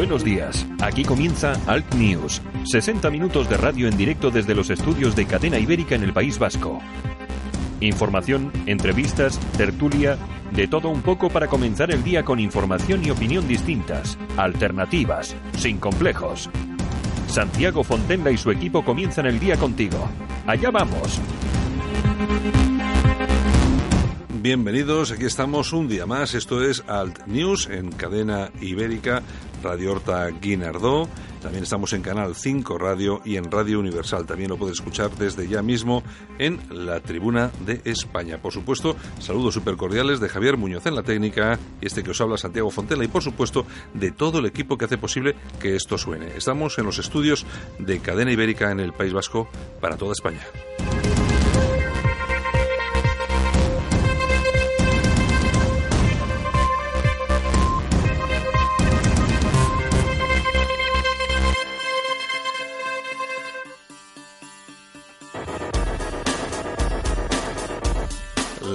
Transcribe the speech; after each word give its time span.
Buenos 0.00 0.24
días, 0.24 0.66
aquí 0.80 1.04
comienza 1.04 1.52
Alt 1.66 1.92
News, 1.92 2.40
60 2.64 3.10
minutos 3.10 3.50
de 3.50 3.58
radio 3.58 3.86
en 3.86 3.98
directo 3.98 4.30
desde 4.30 4.54
los 4.54 4.70
estudios 4.70 5.14
de 5.14 5.26
Cadena 5.26 5.58
Ibérica 5.58 5.94
en 5.94 6.02
el 6.02 6.14
País 6.14 6.38
Vasco. 6.38 6.78
Información, 7.80 8.50
entrevistas, 8.64 9.38
tertulia, 9.58 10.16
de 10.52 10.66
todo 10.68 10.88
un 10.88 11.02
poco 11.02 11.28
para 11.28 11.48
comenzar 11.48 11.90
el 11.90 12.02
día 12.02 12.24
con 12.24 12.40
información 12.40 13.04
y 13.04 13.10
opinión 13.10 13.46
distintas, 13.46 14.16
alternativas, 14.38 15.36
sin 15.58 15.76
complejos. 15.76 16.48
Santiago 17.26 17.84
Fontenla 17.84 18.30
y 18.30 18.38
su 18.38 18.50
equipo 18.50 18.82
comienzan 18.82 19.26
el 19.26 19.38
día 19.38 19.58
contigo. 19.58 20.08
Allá 20.46 20.70
vamos. 20.70 21.20
Bienvenidos, 24.42 25.12
aquí 25.12 25.26
estamos 25.26 25.74
un 25.74 25.86
día 25.86 26.06
más. 26.06 26.32
Esto 26.32 26.64
es 26.64 26.82
Alt 26.88 27.26
News 27.26 27.68
en 27.68 27.92
cadena 27.92 28.50
ibérica 28.62 29.22
Radio 29.62 29.92
Horta 29.92 30.28
Guinardó. 30.30 31.06
También 31.42 31.64
estamos 31.64 31.92
en 31.92 32.00
Canal 32.00 32.34
5 32.34 32.78
Radio 32.78 33.20
y 33.22 33.36
en 33.36 33.50
Radio 33.50 33.78
Universal. 33.78 34.24
También 34.24 34.48
lo 34.48 34.56
puedes 34.56 34.78
escuchar 34.78 35.10
desde 35.10 35.46
ya 35.46 35.60
mismo 35.60 36.02
en 36.38 36.58
la 36.70 37.00
Tribuna 37.00 37.50
de 37.66 37.82
España. 37.84 38.38
Por 38.38 38.54
supuesto, 38.54 38.96
saludos 39.18 39.52
súper 39.52 39.76
cordiales 39.76 40.20
de 40.20 40.30
Javier 40.30 40.56
Muñoz 40.56 40.86
en 40.86 40.94
la 40.94 41.02
técnica 41.02 41.58
y 41.82 41.86
este 41.86 42.02
que 42.02 42.12
os 42.12 42.20
habla 42.22 42.38
Santiago 42.38 42.70
Fontela 42.70 43.04
y 43.04 43.08
por 43.08 43.22
supuesto 43.22 43.66
de 43.92 44.10
todo 44.10 44.38
el 44.38 44.46
equipo 44.46 44.78
que 44.78 44.86
hace 44.86 44.96
posible 44.96 45.36
que 45.60 45.76
esto 45.76 45.98
suene. 45.98 46.28
Estamos 46.34 46.78
en 46.78 46.86
los 46.86 46.98
estudios 46.98 47.44
de 47.78 48.00
Cadena 48.00 48.32
Ibérica 48.32 48.70
en 48.70 48.80
el 48.80 48.94
País 48.94 49.12
Vasco 49.12 49.50
para 49.82 49.98
toda 49.98 50.12
España. 50.12 50.40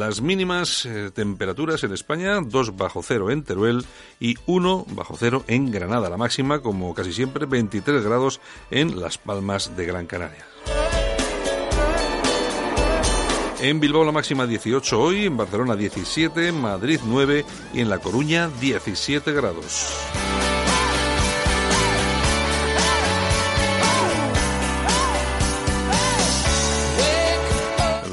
Las 0.06 0.22
mínimas 0.22 0.86
eh, 0.86 1.10
temperaturas 1.12 1.84
en 1.84 1.92
España, 1.92 2.40
2 2.40 2.78
bajo 2.78 3.02
cero 3.02 3.32
en 3.32 3.44
Teruel 3.44 3.84
y 4.20 4.36
1 4.46 4.86
bajo 4.90 5.16
cero 5.18 5.44
en 5.48 5.72
Granada. 5.72 6.12
La 6.12 6.16
máxima, 6.16 6.60
como 6.60 6.94
casi 6.94 7.12
siempre, 7.12 7.48
23 7.48 8.04
grados 8.04 8.40
en 8.70 9.02
Las 9.02 9.18
Palmas 9.18 9.76
de 9.76 9.84
Gran 9.88 10.06
Canaria. 10.06 10.46
En 13.60 13.80
Bilbao 13.80 14.06
la 14.06 14.12
máxima 14.12 14.46
18 14.46 15.02
hoy, 15.02 15.26
en 15.26 15.38
Barcelona 15.38 15.76
17, 15.76 16.52
Madrid 16.52 17.00
9 17.04 17.44
y 17.74 17.82
en 17.82 17.90
La 17.90 17.98
Coruña 17.98 18.52
17 18.62 19.32
grados. 19.32 19.90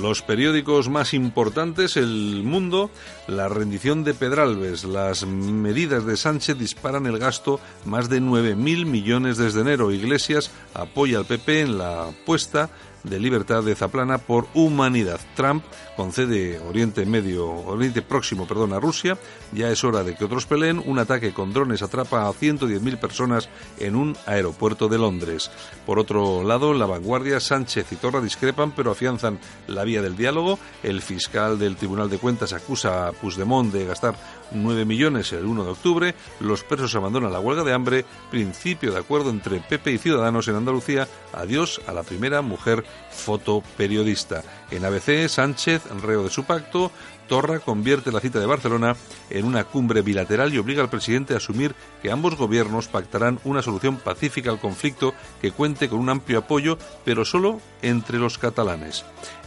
Los 0.02 0.20
periódicos 0.20 0.88
más 0.88 1.14
importantes, 1.14 1.96
El 1.96 2.42
Mundo, 2.42 2.90
la 3.28 3.48
rendición 3.48 4.02
de 4.02 4.14
Pedralbes, 4.14 4.82
las 4.82 5.24
medidas 5.24 6.04
de 6.04 6.16
Sánchez 6.16 6.58
disparan 6.58 7.06
el 7.06 7.20
gasto 7.20 7.60
más 7.84 8.08
de 8.08 8.20
9.000 8.20 8.84
millones 8.84 9.36
desde 9.36 9.60
enero. 9.60 9.92
Iglesias 9.92 10.50
apoya 10.74 11.18
al 11.18 11.24
PP 11.24 11.60
en 11.60 11.78
la 11.78 12.08
apuesta 12.08 12.68
de 13.04 13.20
libertad 13.20 13.62
de 13.62 13.76
Zaplana 13.76 14.18
por 14.18 14.48
humanidad. 14.54 15.20
Trump 15.36 15.64
concede 15.96 16.58
Oriente 16.58 17.04
Medio, 17.06 17.48
Oriente 17.48 18.02
Próximo, 18.02 18.46
perdón, 18.46 18.72
a 18.72 18.80
Rusia. 18.80 19.18
Ya 19.52 19.70
es 19.70 19.84
hora 19.84 20.02
de 20.02 20.14
que 20.14 20.24
otros 20.24 20.46
peleen. 20.46 20.82
Un 20.84 20.98
ataque 20.98 21.32
con 21.32 21.52
drones 21.52 21.82
atrapa 21.82 22.28
a 22.28 22.32
110.000 22.32 22.98
personas 22.98 23.48
en 23.78 23.96
un 23.96 24.16
aeropuerto 24.26 24.88
de 24.88 24.98
Londres. 24.98 25.50
Por 25.86 25.98
otro 25.98 26.42
lado, 26.42 26.74
la 26.74 26.86
vanguardia, 26.86 27.40
Sánchez 27.40 27.92
y 27.92 27.96
Torra 27.96 28.20
discrepan, 28.20 28.72
pero 28.72 28.90
afianzan 28.90 29.38
la 29.66 29.84
vía 29.84 30.02
del 30.02 30.16
diálogo. 30.16 30.58
El 30.82 31.02
fiscal 31.02 31.58
del 31.58 31.76
Tribunal 31.76 32.10
de 32.10 32.18
Cuentas 32.18 32.52
acusa 32.52 33.08
a 33.08 33.12
Puigdemont 33.12 33.72
de 33.72 33.86
gastar 33.86 34.14
9 34.52 34.84
millones 34.84 35.32
el 35.32 35.46
1 35.46 35.64
de 35.64 35.70
octubre. 35.70 36.14
Los 36.40 36.64
presos 36.64 36.94
abandonan 36.94 37.32
la 37.32 37.40
huelga 37.40 37.64
de 37.64 37.72
hambre. 37.72 38.04
Principio 38.30 38.92
de 38.92 38.98
acuerdo 38.98 39.30
entre 39.30 39.60
PP 39.60 39.92
y 39.92 39.98
Ciudadanos 39.98 40.48
en 40.48 40.56
Andalucía. 40.56 41.08
Adiós 41.32 41.80
a 41.86 41.92
la 41.92 42.02
primera 42.02 42.42
mujer 42.42 42.84
fotoperiodista. 43.12 44.42
En 44.70 44.84
ABC, 44.84 45.28
Sánchez, 45.28 45.82
reo 46.02 46.24
de 46.24 46.30
su 46.30 46.44
pacto, 46.44 46.90
Torra 47.28 47.60
convierte 47.60 48.12
la 48.12 48.20
cita 48.20 48.40
de 48.40 48.46
Barcelona 48.46 48.96
en 49.30 49.44
una 49.44 49.64
cumbre 49.64 50.02
bilateral 50.02 50.52
y 50.52 50.58
obliga 50.58 50.82
al 50.82 50.90
presidente 50.90 51.34
a 51.34 51.38
asumir 51.38 51.74
que 52.02 52.10
ambos 52.10 52.36
gobiernos 52.36 52.88
pactarán 52.88 53.38
una 53.44 53.62
solución 53.62 53.96
pacífica 53.96 54.50
al 54.50 54.60
conflicto 54.60 55.14
que 55.40 55.50
cuente 55.50 55.88
con 55.88 56.00
un 56.00 56.10
amplio 56.10 56.40
apoyo, 56.40 56.76
pero 57.04 57.24
solo 57.24 57.60
entre 57.80 58.18
los 58.18 58.38
catalanes. 58.38 59.04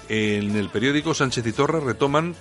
En 0.09 0.55
el 0.55 0.69
periódico 0.69 1.13
Sánchez 1.13 1.45
y 1.45 1.51
Torra 1.51 1.79
retoman 1.79 2.35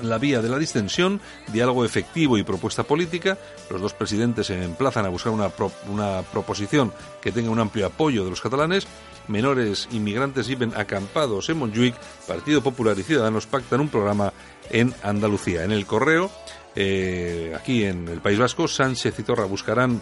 la 0.00 0.18
vía 0.18 0.42
de 0.42 0.48
la 0.48 0.58
distensión, 0.58 1.20
diálogo 1.52 1.84
efectivo 1.84 2.38
y 2.38 2.42
propuesta 2.42 2.82
política. 2.82 3.38
Los 3.70 3.80
dos 3.80 3.94
presidentes 3.94 4.46
se 4.46 4.62
emplazan 4.62 5.06
a 5.06 5.10
buscar 5.10 5.32
una, 5.32 5.50
una 5.88 6.22
proposición 6.22 6.92
que 7.20 7.32
tenga 7.32 7.50
un 7.50 7.60
amplio 7.60 7.86
apoyo 7.86 8.24
de 8.24 8.30
los 8.30 8.40
catalanes 8.40 8.86
menores 9.28 9.88
inmigrantes 9.92 10.48
viven 10.48 10.72
acampados 10.76 11.48
en 11.48 11.58
Montjuic, 11.58 11.94
Partido 12.26 12.62
Popular 12.62 12.98
y 12.98 13.02
Ciudadanos 13.02 13.46
pactan 13.46 13.80
un 13.80 13.88
programa 13.88 14.32
en 14.70 14.94
Andalucía. 15.02 15.64
En 15.64 15.72
el 15.72 15.86
correo, 15.86 16.30
eh, 16.74 17.54
aquí 17.58 17.84
en 17.84 18.08
el 18.08 18.20
País 18.20 18.38
Vasco, 18.38 18.68
Sánchez 18.68 19.18
y 19.18 19.22
Torra 19.22 19.44
buscarán 19.44 20.00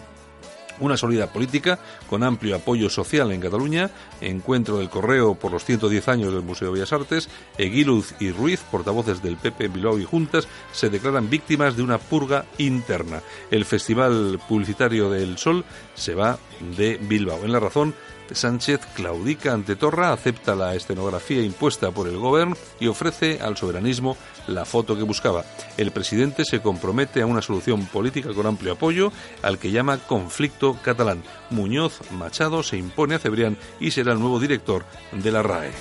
una 0.81 0.97
sólida 0.97 1.27
política 1.27 1.79
con 2.09 2.23
amplio 2.23 2.55
apoyo 2.55 2.89
social 2.89 3.31
en 3.31 3.39
Cataluña, 3.39 3.89
encuentro 4.19 4.79
del 4.79 4.89
correo 4.89 5.35
por 5.35 5.51
los 5.51 5.63
110 5.63 6.07
años 6.07 6.33
del 6.33 6.41
Museo 6.41 6.67
de 6.67 6.73
Bellas 6.73 6.93
Artes, 6.93 7.29
Eguiluz 7.57 8.13
y 8.19 8.31
Ruiz, 8.31 8.61
portavoces 8.71 9.21
del 9.21 9.37
PP 9.37 9.69
Bilbao 9.69 9.99
y 9.99 10.05
Juntas, 10.05 10.47
se 10.73 10.89
declaran 10.89 11.29
víctimas 11.29 11.77
de 11.77 11.83
una 11.83 11.99
purga 11.99 12.45
interna. 12.57 13.21
El 13.49 13.65
Festival 13.65 14.39
Publicitario 14.47 15.09
del 15.09 15.37
Sol 15.37 15.63
se 15.93 16.15
va 16.15 16.37
de 16.77 16.97
Bilbao. 16.97 17.45
En 17.45 17.51
la 17.51 17.59
razón, 17.59 17.93
Sánchez 18.33 18.81
claudica 18.95 19.53
ante 19.53 19.75
Torra, 19.75 20.13
acepta 20.13 20.55
la 20.55 20.75
escenografía 20.75 21.41
impuesta 21.41 21.91
por 21.91 22.07
el 22.07 22.17
gobierno 22.17 22.55
y 22.79 22.87
ofrece 22.87 23.39
al 23.41 23.57
soberanismo 23.57 24.17
la 24.47 24.65
foto 24.65 24.95
que 24.95 25.03
buscaba. 25.03 25.45
El 25.77 25.91
presidente 25.91 26.45
se 26.45 26.61
compromete 26.61 27.21
a 27.21 27.25
una 27.25 27.41
solución 27.41 27.85
política 27.85 28.33
con 28.33 28.47
amplio 28.47 28.73
apoyo 28.73 29.11
al 29.41 29.59
que 29.59 29.71
llama 29.71 29.97
conflicto 29.97 30.77
catalán. 30.81 31.23
Muñoz 31.49 31.99
Machado 32.11 32.63
se 32.63 32.77
impone 32.77 33.15
a 33.15 33.19
Cebrián 33.19 33.57
y 33.79 33.91
será 33.91 34.13
el 34.13 34.19
nuevo 34.19 34.39
director 34.39 34.85
de 35.11 35.31
la 35.31 35.43
RAE. 35.43 35.71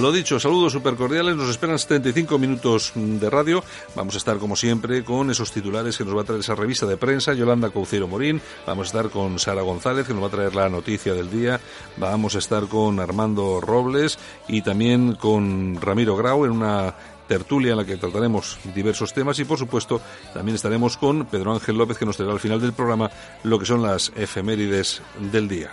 Lo 0.00 0.12
dicho, 0.12 0.40
saludos 0.40 0.72
super 0.72 0.94
cordiales. 0.94 1.36
Nos 1.36 1.50
esperan 1.50 1.78
75 1.78 2.38
minutos 2.38 2.92
de 2.94 3.28
radio. 3.28 3.62
Vamos 3.94 4.14
a 4.14 4.18
estar, 4.18 4.38
como 4.38 4.56
siempre, 4.56 5.04
con 5.04 5.30
esos 5.30 5.52
titulares 5.52 5.98
que 5.98 6.06
nos 6.06 6.16
va 6.16 6.22
a 6.22 6.24
traer 6.24 6.40
esa 6.40 6.54
revista 6.54 6.86
de 6.86 6.96
prensa, 6.96 7.34
Yolanda 7.34 7.68
Caucero 7.68 8.08
Morín. 8.08 8.40
Vamos 8.66 8.86
a 8.86 8.88
estar 8.88 9.10
con 9.10 9.38
Sara 9.38 9.60
González, 9.60 10.06
que 10.06 10.14
nos 10.14 10.22
va 10.22 10.28
a 10.28 10.30
traer 10.30 10.54
la 10.54 10.70
noticia 10.70 11.12
del 11.12 11.30
día. 11.30 11.60
Vamos 11.98 12.34
a 12.34 12.38
estar 12.38 12.66
con 12.66 12.98
Armando 12.98 13.60
Robles 13.60 14.18
y 14.48 14.62
también 14.62 15.16
con 15.16 15.78
Ramiro 15.78 16.16
Grau 16.16 16.46
en 16.46 16.52
una 16.52 16.94
tertulia 17.28 17.72
en 17.72 17.76
la 17.76 17.84
que 17.84 17.98
trataremos 17.98 18.58
diversos 18.74 19.12
temas 19.12 19.38
y 19.38 19.44
por 19.44 19.58
supuesto 19.58 20.00
también 20.32 20.56
estaremos 20.56 20.96
con 20.96 21.26
Pedro 21.26 21.52
Ángel 21.52 21.76
López 21.76 21.98
que 21.98 22.06
nos 22.06 22.16
traerá 22.16 22.32
al 22.32 22.40
final 22.40 22.60
del 22.60 22.72
programa 22.72 23.10
lo 23.44 23.58
que 23.58 23.66
son 23.66 23.82
las 23.82 24.10
efemérides 24.16 25.02
del 25.30 25.46
día. 25.46 25.70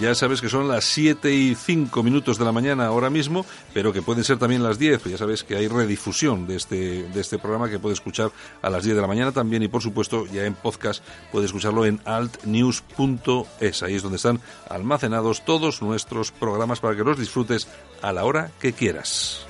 Ya 0.00 0.14
sabes 0.14 0.40
que 0.40 0.48
son 0.48 0.68
las 0.68 0.84
7 0.84 1.32
y 1.32 1.56
5 1.56 2.04
minutos 2.04 2.38
de 2.38 2.44
la 2.44 2.52
mañana 2.52 2.86
ahora 2.86 3.10
mismo, 3.10 3.44
pero 3.74 3.92
que 3.92 4.00
pueden 4.00 4.22
ser 4.22 4.38
también 4.38 4.62
las 4.62 4.78
10. 4.78 5.00
Pues 5.00 5.12
ya 5.12 5.18
sabes 5.18 5.42
que 5.42 5.56
hay 5.56 5.66
redifusión 5.66 6.46
de 6.46 6.54
este, 6.54 7.02
de 7.02 7.20
este 7.20 7.38
programa 7.38 7.68
que 7.68 7.80
puedes 7.80 7.98
escuchar 7.98 8.30
a 8.62 8.70
las 8.70 8.84
10 8.84 8.94
de 8.94 9.02
la 9.02 9.08
mañana 9.08 9.32
también 9.32 9.64
y 9.64 9.68
por 9.68 9.82
supuesto 9.82 10.26
ya 10.26 10.44
en 10.44 10.54
podcast 10.54 11.02
puedes 11.32 11.46
escucharlo 11.46 11.84
en 11.84 12.00
altnews.es. 12.04 13.82
Ahí 13.82 13.96
es 13.96 14.02
donde 14.02 14.16
están 14.16 14.40
almacenados 14.70 15.44
todos 15.44 15.82
nuestros 15.82 16.30
programas 16.30 16.78
para 16.78 16.94
que 16.94 17.02
los 17.02 17.18
disfrutes 17.18 17.66
a 18.00 18.12
la 18.12 18.24
hora 18.24 18.52
que 18.60 18.72
quieras. 18.72 19.46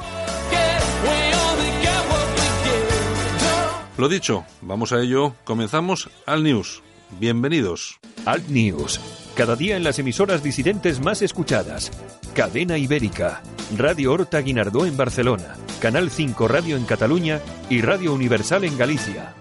Lo 3.98 4.08
dicho, 4.08 4.46
vamos 4.62 4.92
a 4.92 5.00
ello. 5.00 5.34
Comenzamos 5.44 6.08
Alt 6.24 6.44
News. 6.44 6.82
Bienvenidos. 7.18 7.98
Alt 8.24 8.48
News. 8.48 9.27
Cada 9.38 9.54
día 9.54 9.76
en 9.76 9.84
las 9.84 10.00
emisoras 10.00 10.42
disidentes 10.42 11.00
más 11.00 11.22
escuchadas. 11.22 11.92
Cadena 12.34 12.76
Ibérica. 12.76 13.40
Radio 13.76 14.12
Horta 14.12 14.40
Guinardó 14.40 14.84
en 14.84 14.96
Barcelona. 14.96 15.54
Canal 15.80 16.10
5 16.10 16.48
Radio 16.48 16.76
en 16.76 16.84
Cataluña 16.84 17.38
y 17.70 17.80
Radio 17.80 18.14
Universal 18.14 18.64
en 18.64 18.76
Galicia. 18.76 19.36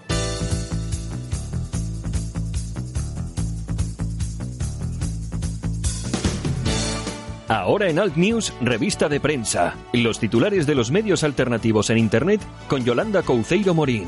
Ahora 7.48 7.90
en 7.90 7.98
Alt 7.98 8.18
News, 8.18 8.54
revista 8.62 9.10
de 9.10 9.20
prensa. 9.20 9.74
Los 9.94 10.20
titulares 10.20 10.68
de 10.68 10.76
los 10.76 10.92
medios 10.92 11.24
alternativos 11.24 11.90
en 11.90 11.98
Internet 11.98 12.42
con 12.68 12.86
Yolanda 12.86 13.24
Couceiro 13.24 13.74
Morín. 13.74 14.06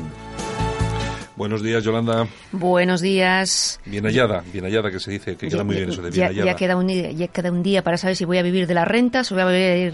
Buenos 1.40 1.62
días, 1.62 1.82
Yolanda. 1.82 2.28
Buenos 2.52 3.00
días. 3.00 3.80
Bien 3.86 4.04
hallada, 4.04 4.44
bien 4.52 4.66
hallada 4.66 4.90
que 4.90 5.00
se 5.00 5.12
dice, 5.12 5.36
que 5.38 5.48
queda 5.48 5.64
muy 5.64 5.74
bien 5.74 5.88
eso 5.88 6.02
de 6.02 6.10
bien 6.10 6.20
ya, 6.20 6.26
hallada. 6.26 6.50
Ya 6.50 6.54
queda, 6.54 6.76
un, 6.76 6.86
ya 6.86 7.28
queda 7.28 7.50
un 7.50 7.62
día 7.62 7.82
para 7.82 7.96
saber 7.96 8.14
si 8.14 8.26
voy 8.26 8.36
a 8.36 8.42
vivir 8.42 8.66
de 8.66 8.74
las 8.74 8.86
rentas 8.86 9.32
o 9.32 9.36
voy 9.36 9.40
a, 9.40 9.46
volver 9.46 9.88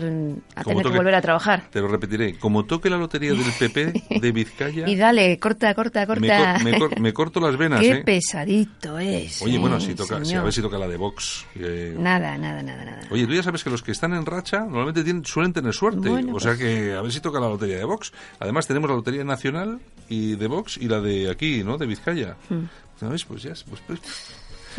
a 0.56 0.64
tener 0.64 0.82
toque, 0.82 0.90
que 0.90 0.96
volver 0.96 1.14
a 1.14 1.20
trabajar. 1.20 1.62
Te 1.70 1.80
lo 1.80 1.86
repetiré, 1.86 2.36
como 2.36 2.64
toque 2.64 2.90
la 2.90 2.96
lotería 2.96 3.30
del 3.30 3.44
PP 3.60 3.92
de 4.20 4.32
Vizcaya... 4.32 4.88
y 4.88 4.96
dale, 4.96 5.38
corta, 5.38 5.72
corta, 5.76 6.04
corta. 6.04 6.58
Me, 6.64 6.72
me, 6.72 6.88
me 7.00 7.12
corto 7.12 7.38
las 7.38 7.56
venas, 7.56 7.78
Qué 7.78 7.90
¿eh? 7.92 8.02
pesadito 8.04 8.98
es. 8.98 9.40
Oye, 9.40 9.58
bueno, 9.58 9.78
si 9.78 9.94
toca, 9.94 10.24
si 10.24 10.34
a 10.34 10.42
ver 10.42 10.52
si 10.52 10.60
toca 10.60 10.78
la 10.78 10.88
de 10.88 10.96
Vox. 10.96 11.46
Eh... 11.54 11.94
Nada, 11.96 12.36
nada, 12.36 12.60
nada, 12.60 12.84
nada. 12.84 13.02
Oye, 13.12 13.24
tú 13.24 13.34
ya 13.34 13.44
sabes 13.44 13.62
que 13.62 13.70
los 13.70 13.84
que 13.84 13.92
están 13.92 14.14
en 14.14 14.26
racha 14.26 14.64
normalmente 14.64 15.04
tienen, 15.04 15.24
suelen 15.24 15.52
tener 15.52 15.72
suerte. 15.72 16.08
Bueno, 16.08 16.34
o 16.34 16.40
sea 16.40 16.56
pues... 16.56 16.64
que 16.64 16.92
a 16.94 17.02
ver 17.02 17.12
si 17.12 17.20
toca 17.20 17.38
la 17.38 17.48
lotería 17.48 17.76
de 17.76 17.84
Vox. 17.84 18.12
Además 18.40 18.66
tenemos 18.66 18.90
la 18.90 18.96
lotería 18.96 19.22
nacional 19.22 19.78
y 20.08 20.34
de 20.36 20.46
Vox 20.46 20.76
y 20.76 20.88
la 20.88 21.00
de 21.00 21.30
aquí, 21.30 21.62
¿no? 21.64 21.76
De 21.78 21.86
Vizcaya. 21.86 22.36
Hmm. 22.48 22.64
¿Sabes? 22.98 23.24
Pues 23.24 23.42
ya, 23.42 23.52
pues, 23.68 23.80
pues, 23.86 24.00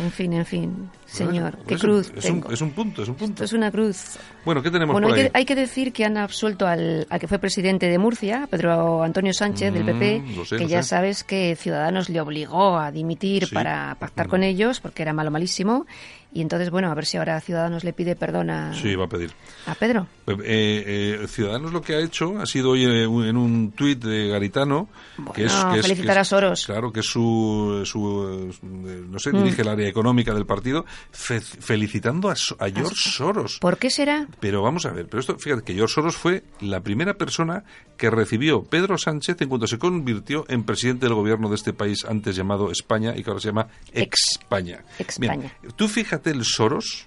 En 0.00 0.10
fin, 0.12 0.32
en 0.32 0.46
fin, 0.46 0.90
señor, 1.06 1.54
pues 1.56 1.66
qué 1.66 1.74
es 1.74 1.80
cruz 1.80 2.10
un, 2.10 2.18
es. 2.18 2.24
Un, 2.30 2.44
es 2.52 2.60
un 2.60 2.70
punto, 2.70 3.02
es 3.02 3.08
un 3.08 3.14
punto. 3.16 3.32
Esto 3.32 3.44
es 3.44 3.52
una 3.52 3.70
cruz. 3.70 4.16
Bueno, 4.44 4.62
¿qué 4.62 4.70
tenemos 4.70 4.92
Bueno, 4.92 5.08
por 5.08 5.16
hay 5.16 5.22
ahí? 5.24 5.30
que, 5.30 5.38
hay 5.38 5.44
que 5.44 5.54
decir 5.56 5.92
que 5.92 6.04
han 6.04 6.16
absuelto 6.16 6.66
al, 6.68 7.06
al, 7.10 7.18
que 7.20 7.26
fue 7.28 7.38
presidente 7.40 7.86
de 7.88 7.98
Murcia, 7.98 8.46
Pedro 8.50 9.02
Antonio 9.02 9.32
Sánchez, 9.32 9.70
mm, 9.72 9.74
del 9.74 9.84
PP, 9.84 10.22
sé, 10.46 10.56
que 10.56 10.66
ya 10.68 10.82
sé. 10.84 10.88
sabes 10.90 11.24
que 11.24 11.56
Ciudadanos 11.56 12.08
le 12.10 12.20
obligó 12.20 12.78
a 12.78 12.90
dimitir 12.92 13.46
Sí. 13.46 13.54
para 13.54 13.96
pactar 13.96 14.26
Mm. 14.26 14.30
con 14.30 14.42
ellos, 14.44 14.80
porque 14.80 15.02
era 15.02 15.12
malo, 15.12 15.30
malísimo. 15.32 15.86
Y 16.32 16.42
entonces, 16.42 16.70
bueno, 16.70 16.90
a 16.90 16.94
ver 16.94 17.06
si 17.06 17.16
ahora 17.16 17.40
Ciudadanos 17.40 17.82
le 17.84 17.92
pide 17.92 18.14
perdón 18.14 18.50
a, 18.50 18.74
Sí, 18.74 18.94
va 18.94 19.06
a 19.06 19.08
pedir. 19.08 19.32
a 19.66 19.74
Pedro. 19.74 20.06
Eh, 20.30 21.18
eh, 21.22 21.26
Ciudadanos 21.28 21.72
lo 21.72 21.80
que 21.82 21.94
ha 21.94 22.00
hecho 22.00 22.38
ha 22.38 22.46
sido 22.46 22.70
hoy 22.70 22.84
en 22.84 23.36
un 23.36 23.72
tuit 23.72 24.02
de 24.02 24.28
Garitano 24.28 24.88
que 25.34 25.44
es, 25.46 25.52
Bueno, 25.54 25.72
que 25.72 25.78
es- 25.80 25.86
felicitar 25.86 26.14
que 26.14 26.18
a 26.18 26.22
es- 26.22 26.28
Soros. 26.28 26.66
Claro, 26.66 26.92
que 26.92 27.00
es 27.00 27.06
su, 27.06 27.82
su, 27.84 28.52
eh, 28.62 29.04
no 29.08 29.18
sé, 29.18 29.32
Mm. 29.32 29.42
dirige 29.44 29.62
el 29.62 29.68
área 29.68 29.88
económica 29.88 30.34
del 30.34 30.46
partido, 30.46 30.84
fe- 31.12 31.40
felicitando 31.40 32.28
a, 32.30 32.32
a 32.34 32.68
George 32.70 32.94
Soros. 32.96 33.58
¿Por 33.60 33.78
qué 33.78 33.90
será? 33.90 34.28
Pero 34.40 34.62
vamos 34.62 34.86
a 34.86 34.90
ver, 34.92 35.06
pero 35.08 35.20
esto, 35.20 35.38
fíjate 35.38 35.62
que 35.62 35.74
George 35.74 35.94
Soros 35.94 36.16
fue 36.16 36.44
la 36.60 36.80
primera 36.80 37.14
persona 37.14 37.64
que 37.96 38.10
recibió 38.10 38.62
Pedro 38.62 38.96
Sánchez 38.98 39.40
en 39.40 39.48
cuanto 39.48 39.66
se 39.66 39.78
convirtió 39.78 40.44
en 40.48 40.64
presidente 40.64 41.06
del 41.06 41.14
gobierno 41.14 41.48
de 41.48 41.54
este 41.56 41.72
país 41.72 42.04
antes 42.04 42.36
llamado 42.36 42.70
España 42.70 43.14
y 43.16 43.22
que 43.24 43.30
ahora 43.30 43.40
se 43.40 43.48
llama 43.48 43.68
España. 43.92 44.84
España. 44.98 45.52
tú 45.76 45.88
fíjate 45.88 46.30
el 46.30 46.44
Soros, 46.44 47.06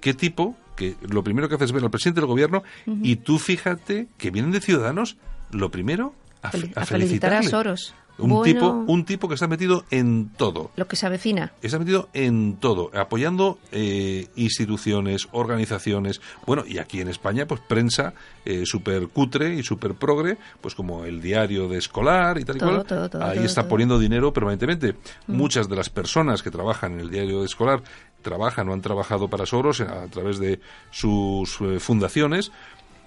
qué 0.00 0.14
tipo, 0.14 0.56
que 0.76 0.94
lo 1.08 1.24
primero 1.24 1.48
que 1.48 1.54
hace 1.56 1.64
es 1.64 1.72
ver 1.72 1.82
al 1.82 1.90
presidente 1.90 2.20
del 2.20 2.28
gobierno 2.28 2.62
y 2.86 3.16
tú 3.16 3.38
fíjate 3.38 4.06
que 4.18 4.30
vienen 4.30 4.52
de 4.52 4.60
Ciudadanos, 4.60 5.16
lo 5.50 5.70
primero 5.70 6.14
a, 6.42 6.50
Fel- 6.52 6.72
a 6.76 6.82
a 6.82 6.86
felicitar 6.86 7.32
a. 7.34 7.42
Soros. 7.42 7.94
Un, 8.18 8.30
Bueno. 8.30 8.44
tipo, 8.44 8.70
un 8.90 9.04
tipo 9.04 9.28
que 9.28 9.34
está 9.34 9.46
metido 9.46 9.84
en 9.90 10.30
todo 10.38 10.70
Lo 10.76 10.88
que 10.88 10.96
se 10.96 11.04
avecina. 11.04 11.52
está 11.60 11.78
metido 11.78 12.08
en 12.14 12.56
todo, 12.56 12.90
apoyando 12.94 13.58
eh, 13.72 14.28
instituciones, 14.36 15.28
organizaciones, 15.32 16.22
bueno, 16.46 16.64
y 16.66 16.78
aquí 16.78 17.02
en 17.02 17.08
España, 17.08 17.46
pues 17.46 17.60
prensa 17.60 18.14
eh, 18.46 18.62
súper 18.64 19.08
cutre 19.08 19.54
y 19.56 19.62
súper 19.62 19.92
progre, 19.96 20.38
pues 20.62 20.74
como 20.74 21.04
el 21.04 21.20
diario 21.20 21.68
de 21.68 21.76
escolar 21.76 22.38
y 22.38 22.44
tal 22.44 22.56
y 22.56 22.60
Todo, 22.60 22.70
cual. 22.76 22.86
todo, 22.86 23.10
todo, 23.10 23.22
Ahí 23.22 23.44
está 23.44 23.68
poniendo 23.68 23.98
dinero 23.98 24.32
permanentemente. 24.32 24.94
Muchas 25.26 25.68
de 25.68 25.76
las 25.76 25.90
personas 25.90 26.42
que 26.42 26.50
trabajan 26.50 26.94
en 26.94 27.00
el 27.00 27.10
diario 27.10 27.40
de 27.40 27.46
escolar 27.46 27.82
trabajan 28.26 28.68
o 28.68 28.72
han 28.72 28.82
trabajado 28.82 29.28
para 29.28 29.46
Soros 29.46 29.80
a, 29.80 30.06
través 30.08 30.38
de 30.38 30.58
sus 30.90 31.58
eh, 31.60 31.78
fundaciones. 31.80 32.50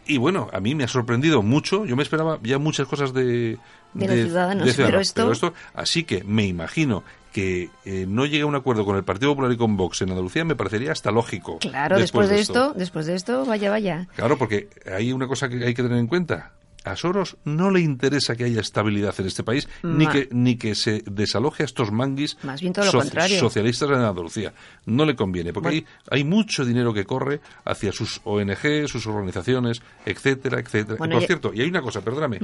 Y 0.07 0.17
bueno, 0.17 0.47
a 0.51 0.59
mí 0.59 0.73
me 0.73 0.85
ha 0.85 0.87
sorprendido 0.87 1.43
mucho. 1.43 1.85
Yo 1.85 1.95
me 1.95 2.01
esperaba 2.03 2.39
ya 2.41 2.57
muchas 2.57 2.87
cosas 2.87 3.13
de, 3.13 3.57
De 3.93 4.07
los 4.07 4.15
Ciudadanos, 4.25 4.75
pero 5.13 5.31
esto- 5.31 5.53
Así 5.73 6.03
que 6.03 6.23
me 6.23 6.45
imagino 6.47 7.03
que 7.31 7.69
eh, 7.85 8.05
no 8.07 8.25
llegue 8.25 8.41
a 8.41 8.45
un 8.47 8.55
acuerdo 8.55 8.85
con 8.85 8.95
el 8.95 9.03
Partido 9.03 9.31
Popular 9.31 9.51
y 9.51 9.57
con 9.57 9.77
Vox 9.77 10.01
en 10.01 10.09
Andalucía 10.09 10.43
me 10.45 10.55
parecería 10.55 10.91
hasta 10.91 11.11
lógico. 11.11 11.59
Claro, 11.59 11.99
después, 11.99 12.27
de 12.29 12.39
esto, 12.39 12.73
después 12.75 13.05
de 13.05 13.13
esto, 13.15 13.45
vaya, 13.45 13.69
vaya. 13.69 14.07
Claro, 14.15 14.37
porque 14.37 14.69
hay 14.91 15.11
una 15.11 15.27
cosa 15.27 15.47
que 15.47 15.63
hay 15.63 15.73
que 15.75 15.83
tener 15.83 15.99
en 15.99 16.07
cuenta. 16.07 16.53
A 16.85 16.95
Soros 16.95 17.35
no 17.43 17.71
le 17.71 17.81
interesa 17.81 18.35
que 18.35 18.45
haya 18.45 18.61
estabilidad 18.61 19.13
en 19.19 19.25
este 19.27 19.43
país, 19.43 19.67
ni 19.83 20.07
que, 20.07 20.29
ni 20.31 20.55
que 20.55 20.75
se 20.75 21.03
desaloje 21.05 21.63
a 21.63 21.65
estos 21.65 21.91
manguis 21.91 22.37
Más 22.43 22.61
bien 22.61 22.71
todo 22.73 22.85
lo 22.85 22.91
contrario. 22.93 23.37
socialistas 23.39 23.89
en 23.89 23.95
Andalucía. 23.95 24.53
No 24.85 25.05
le 25.05 25.15
conviene, 25.15 25.51
porque 25.51 25.69
Bueno. 25.69 25.87
hay, 26.09 26.19
hay 26.19 26.23
mucho 26.23 26.63
dinero 26.63 26.93
que 26.93 27.05
corre 27.05 27.41
hacia 27.65 27.91
sus 27.91 28.21
ONG, 28.23 28.87
sus 28.87 29.05
organizaciones, 29.07 29.81
etcétera, 30.05 30.59
etcétera. 30.59 30.95
Bueno, 30.97 31.15
y 31.15 31.17
por 31.17 31.21
ya- 31.21 31.25
Mm. 31.25 31.27
cierto, 31.27 31.51
y 31.53 31.61
hay 31.61 31.67
una 31.69 31.81
cosa, 31.81 32.01
perdóname, 32.01 32.39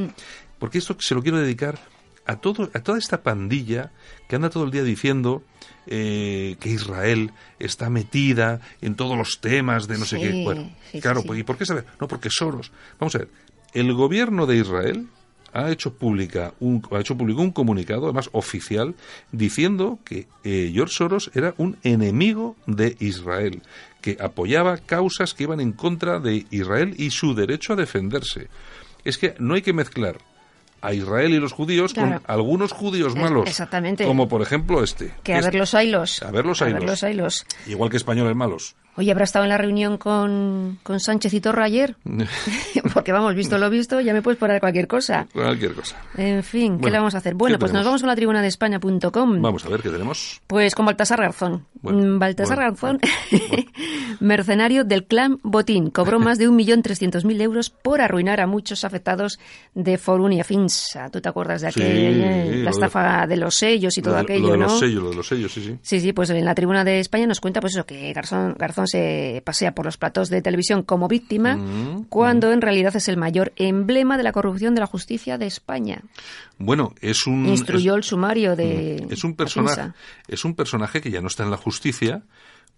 porque 0.59 0.79
esto 0.79 0.97
se 0.99 1.15
lo 1.15 1.23
quiero 1.23 1.37
dedicar 1.39 1.79
a 2.27 2.37
todo 2.37 2.71
a 2.73 2.79
toda 2.81 2.97
esta 2.97 3.21
pandilla 3.21 3.91
que 4.27 4.35
anda 4.35 4.49
todo 4.49 4.63
el 4.65 4.71
día 4.71 4.83
diciendo 4.83 5.43
eh, 5.87 6.55
que 6.59 6.69
Israel 6.69 7.31
está 7.59 7.91
metida 7.91 8.59
en 8.81 8.95
todos 8.95 9.15
los 9.15 9.39
temas 9.39 9.87
de 9.87 9.99
no 9.99 10.05
sé 10.05 10.19
qué. 10.19 10.43
Bueno, 10.43 10.71
sí, 10.91 10.99
claro, 10.99 11.21
sí. 11.21 11.27
pues, 11.27 11.39
¿y 11.39 11.43
por 11.43 11.57
qué 11.59 11.65
saber? 11.67 11.85
No, 12.01 12.07
porque 12.07 12.29
Soros. 12.31 12.71
Vamos 12.99 13.13
a 13.13 13.19
ver, 13.19 13.27
el 13.75 13.93
gobierno 13.93 14.45
de 14.47 14.57
Israel 14.57 15.07
ha 15.53 15.69
hecho 15.71 15.93
pública 15.93 16.53
un, 16.59 16.81
ha 16.91 16.99
hecho 16.99 17.15
público 17.15 17.41
un 17.41 17.51
comunicado, 17.51 18.05
además 18.05 18.29
oficial, 18.33 18.95
diciendo 19.31 19.99
que 20.03 20.27
eh, 20.43 20.71
George 20.73 20.93
Soros 20.95 21.31
era 21.33 21.53
un 21.57 21.77
enemigo 21.83 22.55
de 22.67 22.97
Israel, 22.99 23.61
que 24.01 24.17
apoyaba 24.19 24.77
causas 24.77 25.33
que 25.33 25.43
iban 25.43 25.61
en 25.61 25.71
contra 25.71 26.19
de 26.19 26.45
Israel 26.51 26.93
y 26.97 27.11
su 27.11 27.33
derecho 27.35 27.73
a 27.73 27.75
defenderse. 27.77 28.47
Es 29.05 29.17
que 29.17 29.35
no 29.39 29.53
hay 29.53 29.61
que 29.61 29.71
mezclar 29.71 30.17
a 30.81 30.93
Israel 30.93 31.33
y 31.33 31.39
los 31.39 31.53
judíos 31.53 31.93
Claro. 31.93 32.21
con 32.21 32.31
algunos 32.31 32.71
judíos 32.73 33.13
Es- 33.15 33.21
malos. 33.21 33.47
exactamente. 33.49 34.05
Como 34.05 34.27
por 34.27 34.41
ejemplo 34.41 34.83
este. 34.83 35.13
Que 35.23 35.33
a 35.35 35.41
ver 35.41 35.55
los 35.55 35.73
ailos. 35.73 36.21
A 36.21 36.31
ver 36.31 36.45
los 36.45 36.61
A 36.61 36.65
ailos. 36.65 36.79
ver 36.81 36.89
los 36.89 37.03
ailos. 37.03 37.45
Igual 37.65 37.89
que 37.89 37.97
españoles 37.97 38.35
malos. 38.35 38.75
Oye, 38.97 39.11
¿habrá 39.11 39.25
estado 39.25 39.43
en 39.43 39.49
la 39.49 39.57
reunión 39.57 39.97
con, 39.97 40.79
con 40.83 40.99
Sánchez 41.01 41.33
y 41.33 41.41
Torra 41.41 41.65
ayer? 41.65 41.97
Porque 42.93 43.11
vamos, 43.11 43.35
visto 43.35 43.57
lo 43.57 43.69
visto, 43.69 43.99
ya 43.99 44.13
me 44.13 44.21
puedes 44.21 44.39
poner 44.39 44.59
cualquier 44.61 44.87
cosa. 44.87 45.27
Cualquier 45.33 45.73
cosa. 45.73 45.97
En 46.17 46.43
fin, 46.43 46.75
¿qué 46.77 46.81
Bueno, 46.83 46.93
le 46.93 46.97
vamos 46.99 47.15
a 47.15 47.17
hacer? 47.17 47.33
Bueno, 47.35 47.55
¿qué 47.57 47.59
pues 47.59 47.73
nos 47.73 47.83
vamos 47.85 48.01
con 48.01 48.07
la 48.07 48.15
tribuna 48.15 48.41
de 48.41 48.47
España.com. 48.47 49.41
Vamos 49.41 49.65
a 49.65 49.69
ver 49.69 49.81
qué 49.81 49.89
tenemos. 49.89 50.41
Pues 50.47 50.73
con 50.75 50.85
Baltasar 50.85 51.19
Garzón. 51.19 51.65
Bueno, 51.81 51.95
Mm, 52.15 52.19
Baltasar 52.19 52.55
bueno, 52.57 52.71
Garzón, 52.71 52.99
mercenario 54.19 54.83
del 54.83 55.05
clan 55.05 55.39
Botín, 55.43 55.89
cobró 55.89 56.19
más 56.19 56.37
de 56.37 56.47
1.300.000 56.49 57.41
euros 57.41 57.69
por 57.69 58.01
arruinar 58.01 58.39
a 58.39 58.47
muchos 58.47 58.83
afectados 58.83 59.39
de 59.73 59.97
Forunia 59.97 60.43
Finsa. 60.43 61.09
¿Tú 61.11 61.21
te 61.21 61.29
acuerdas 61.29 61.61
de 61.61 61.71
Sí, 61.71 61.81
aquel, 61.81 62.21
eh, 62.23 62.61
la 62.63 62.69
estafa 62.71 63.27
de 63.27 63.37
los 63.37 63.55
sellos 63.55 63.97
y 63.97 64.01
todo 64.01 64.13
lo, 64.13 64.17
de- 64.19 64.23
aquello, 64.23 64.45
lo 64.47 64.51
de 64.53 64.57
no? 64.57 64.63
los 64.65 64.79
sellos, 64.79 65.03
lo 65.03 65.09
de 65.09 65.15
los 65.15 65.27
sellos, 65.27 65.53
sí, 65.53 65.61
sí. 65.63 65.77
Sí, 65.81 65.99
sí, 65.99 66.13
pues 66.13 66.29
en 66.29 66.45
la 66.45 66.55
tribuna 66.55 66.83
de 66.83 66.99
España 66.99 67.27
nos 67.27 67.39
cuenta 67.41 67.59
pues 67.61 67.73
eso, 67.75 67.85
que 67.85 68.11
Garzón, 68.13 68.55
Garzón 68.57 68.84
se 68.87 69.41
pasea 69.45 69.73
por 69.73 69.85
los 69.85 69.97
platos 69.97 70.29
de 70.29 70.41
televisión 70.41 70.83
como 70.83 71.07
víctima, 71.07 71.55
Mm, 71.55 72.05
cuando 72.09 72.51
en 72.51 72.61
realidad 72.61 72.95
es 72.95 73.07
el 73.07 73.17
mayor 73.17 73.53
emblema 73.55 74.17
de 74.17 74.23
la 74.23 74.31
corrupción 74.31 74.75
de 74.75 74.81
la 74.81 74.87
justicia 74.87 75.37
de 75.37 75.47
España. 75.47 76.01
Bueno, 76.57 76.93
es 77.01 77.27
un 77.27 77.45
Instruyó 77.47 77.93
es, 77.93 77.97
el 77.97 78.03
sumario 78.03 78.55
de 78.55 79.07
es 79.09 79.23
un 79.23 79.35
personaje, 79.35 79.91
es 80.27 80.45
un 80.45 80.55
personaje 80.55 81.01
que 81.01 81.11
ya 81.11 81.21
no 81.21 81.27
está 81.27 81.43
en 81.43 81.51
la 81.51 81.57
justicia, 81.57 82.23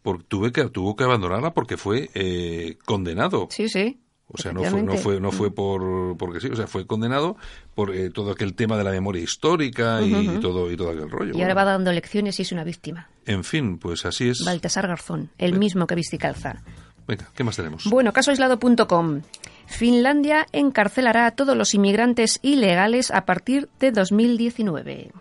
porque 0.01 0.25
tuve 0.27 0.51
que 0.51 0.63
tuvo 0.69 0.95
que 0.95 1.03
abandonarla 1.03 1.53
porque 1.53 1.77
fue 1.77 2.09
eh, 2.13 2.77
condenado. 2.85 3.47
Sí, 3.51 3.69
sí. 3.69 3.99
O 4.29 4.37
sea, 4.37 4.51
no 4.51 4.61
fue, 4.63 4.83
no 4.83 4.97
fue, 4.97 5.19
no 5.21 5.31
fue 5.31 5.51
por, 5.51 6.17
porque 6.17 6.41
sí, 6.41 6.47
o 6.47 6.55
sea, 6.55 6.67
fue 6.67 6.85
condenado 6.85 7.37
por 7.73 7.95
eh, 7.95 8.09
todo 8.09 8.31
aquel 8.31 8.55
tema 8.55 8.77
de 8.77 8.83
la 8.83 8.91
memoria 8.91 9.23
histórica 9.23 10.01
y, 10.01 10.39
todo, 10.39 10.69
y 10.69 10.75
todo 10.75 10.91
aquel 10.91 11.09
rollo. 11.09 11.37
Y 11.37 11.41
ahora 11.41 11.53
va 11.53 11.63
dando 11.63 11.93
lecciones 11.93 12.37
y 12.39 12.41
es 12.41 12.51
una 12.51 12.65
víctima. 12.65 13.09
En 13.25 13.45
fin, 13.45 13.77
pues 13.77 14.05
así 14.05 14.27
es. 14.27 14.43
Baltasar 14.43 14.87
Garzón, 14.87 15.29
el 15.37 15.57
mismo 15.57 15.87
que 15.87 15.95
viste 15.95 16.17
calza. 16.17 16.61
Venga, 17.07 17.29
¿qué 17.33 17.45
más 17.45 17.55
tenemos? 17.55 17.85
Bueno, 17.85 18.11
casoaislado.com. 18.11 19.21
Finlandia 19.65 20.45
encarcelará 20.51 21.27
a 21.27 21.31
todos 21.31 21.55
los 21.55 21.73
inmigrantes 21.73 22.39
ilegales 22.41 23.11
a 23.11 23.25
partir 23.25 23.69
de 23.79 23.91
2019. 23.91 25.11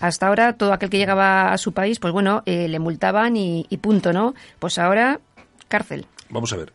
Hasta 0.00 0.26
ahora, 0.26 0.54
todo 0.58 0.74
aquel 0.74 0.90
que 0.90 0.98
llegaba 0.98 1.52
a 1.52 1.58
su 1.58 1.72
país, 1.72 1.98
pues 2.00 2.12
bueno, 2.12 2.42
eh, 2.44 2.68
le 2.68 2.78
multaban 2.78 3.36
y, 3.36 3.66
y 3.70 3.78
punto, 3.78 4.12
¿no? 4.12 4.34
Pues 4.58 4.76
ahora, 4.76 5.20
cárcel. 5.68 6.06
Vamos 6.28 6.52
a 6.52 6.56
ver. 6.56 6.72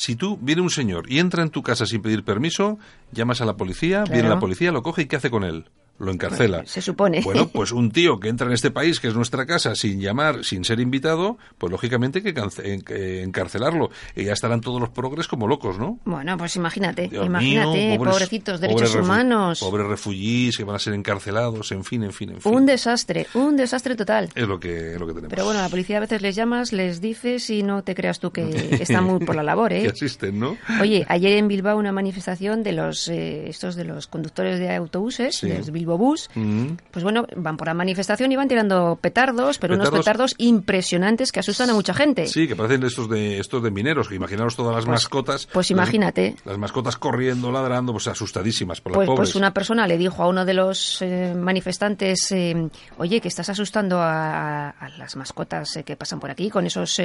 Si 0.00 0.16
tú 0.16 0.38
viene 0.40 0.62
un 0.62 0.70
señor 0.70 1.12
y 1.12 1.18
entra 1.18 1.42
en 1.42 1.50
tu 1.50 1.62
casa 1.62 1.84
sin 1.84 2.00
pedir 2.00 2.24
permiso, 2.24 2.78
llamas 3.12 3.42
a 3.42 3.44
la 3.44 3.58
policía, 3.58 4.04
viene 4.04 4.30
la 4.30 4.38
policía, 4.38 4.72
lo 4.72 4.82
coge 4.82 5.02
y 5.02 5.06
¿qué 5.06 5.16
hace 5.16 5.28
con 5.28 5.44
él? 5.44 5.66
Lo 6.00 6.10
encarcela. 6.10 6.62
Se 6.66 6.80
supone. 6.80 7.20
Bueno, 7.22 7.48
pues 7.52 7.72
un 7.72 7.90
tío 7.90 8.18
que 8.18 8.28
entra 8.28 8.46
en 8.46 8.54
este 8.54 8.70
país, 8.70 8.98
que 9.00 9.08
es 9.08 9.14
nuestra 9.14 9.46
casa, 9.46 9.74
sin 9.74 10.00
llamar, 10.00 10.44
sin 10.44 10.64
ser 10.64 10.80
invitado, 10.80 11.38
pues 11.58 11.70
lógicamente 11.70 12.22
hay 12.24 12.32
que 12.32 13.22
encarcelarlo. 13.22 13.90
Y 14.16 14.24
ya 14.24 14.32
estarán 14.32 14.60
todos 14.60 14.80
los 14.80 14.88
progres 14.88 15.28
como 15.28 15.46
locos, 15.46 15.78
¿no? 15.78 15.98
Bueno, 16.04 16.36
pues 16.38 16.56
imagínate, 16.56 17.10
imagínate, 17.12 17.98
pobrecitos 17.98 18.60
derechos 18.60 18.94
humanos. 18.94 19.60
Pobres 19.60 19.86
refugiés 19.86 20.56
que 20.56 20.64
van 20.64 20.76
a 20.76 20.78
ser 20.78 20.94
encarcelados, 20.94 21.70
en 21.72 21.84
fin, 21.84 22.02
en 22.02 22.12
fin, 22.12 22.30
en 22.30 22.40
fin. 22.40 22.54
Un 22.54 22.66
desastre, 22.66 23.26
un 23.34 23.56
desastre 23.56 23.94
total. 23.94 24.30
Es 24.34 24.48
lo 24.48 24.58
que, 24.58 24.96
lo 24.98 25.06
que 25.06 25.12
tenemos. 25.12 25.30
Pero 25.30 25.44
bueno, 25.44 25.60
la 25.60 25.68
policía 25.68 25.98
a 25.98 26.00
veces 26.00 26.22
les 26.22 26.34
llamas, 26.34 26.72
les 26.72 27.00
dices 27.00 27.50
y 27.50 27.62
no 27.62 27.82
te 27.82 27.94
creas 27.94 28.20
tú 28.20 28.30
que 28.30 28.48
están 28.80 29.04
muy 29.04 29.20
por 29.24 29.36
la 29.36 29.42
labor, 29.42 29.72
¿eh? 29.72 29.82
que 29.82 29.88
asisten, 29.88 30.40
¿no? 30.40 30.56
Oye, 30.80 31.04
ayer 31.08 31.36
en 31.36 31.48
Bilbao 31.48 31.76
una 31.76 31.92
manifestación 31.92 32.62
de 32.62 32.72
los, 32.72 33.08
eh, 33.08 33.48
estos 33.48 33.76
de 33.76 33.84
los 33.84 34.06
conductores 34.06 34.58
de 34.58 34.74
autobuses, 34.74 35.40
de 35.42 35.58
los 35.58 35.70
Bilbao 35.70 35.89
Bus, 35.98 36.30
mm. 36.34 36.66
pues 36.90 37.02
bueno, 37.02 37.26
van 37.36 37.56
por 37.56 37.68
la 37.68 37.74
manifestación 37.74 38.32
y 38.32 38.36
van 38.36 38.48
tirando 38.48 38.98
petardos, 39.00 39.58
pero 39.58 39.74
unos 39.74 39.90
petardos 39.90 40.34
impresionantes 40.38 41.32
que 41.32 41.40
asustan 41.40 41.70
a 41.70 41.74
mucha 41.74 41.94
gente. 41.94 42.26
Sí, 42.26 42.48
que 42.48 42.56
parecen 42.56 42.82
estos 42.84 43.08
de 43.08 43.38
estos 43.38 43.62
de 43.62 43.70
mineros, 43.70 44.08
que 44.08 44.14
imaginaros 44.14 44.56
todas 44.56 44.74
las 44.74 44.84
pues, 44.84 45.02
mascotas. 45.02 45.46
Pues 45.46 45.70
imagínate. 45.70 46.36
Las, 46.44 46.58
mascotas 46.58 46.96
corriendo, 46.96 47.50
ladrando, 47.50 47.92
pues 47.92 48.08
asustadísimas 48.08 48.80
por 48.80 48.92
pues, 48.92 49.08
las 49.08 49.16
Pues 49.16 49.34
una 49.34 49.52
persona 49.52 49.86
le 49.86 49.98
dijo 49.98 50.22
a 50.22 50.28
uno 50.28 50.44
de 50.44 50.54
los 50.54 51.02
eh, 51.02 51.34
manifestantes, 51.36 52.30
eh, 52.32 52.68
oye, 52.98 53.20
que 53.20 53.28
estás 53.28 53.48
asustando 53.48 53.98
a, 54.00 54.74
las 54.98 55.16
mascotas 55.16 55.76
eh, 55.76 55.84
que 55.84 55.96
pasan 55.96 56.20
por 56.20 56.30
aquí 56.30 56.50
con 56.50 56.66
esos 56.66 57.00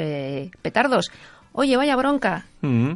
petardos. 0.62 1.12
Oye, 1.58 1.78
vaya 1.78 1.96
bronca. 1.96 2.46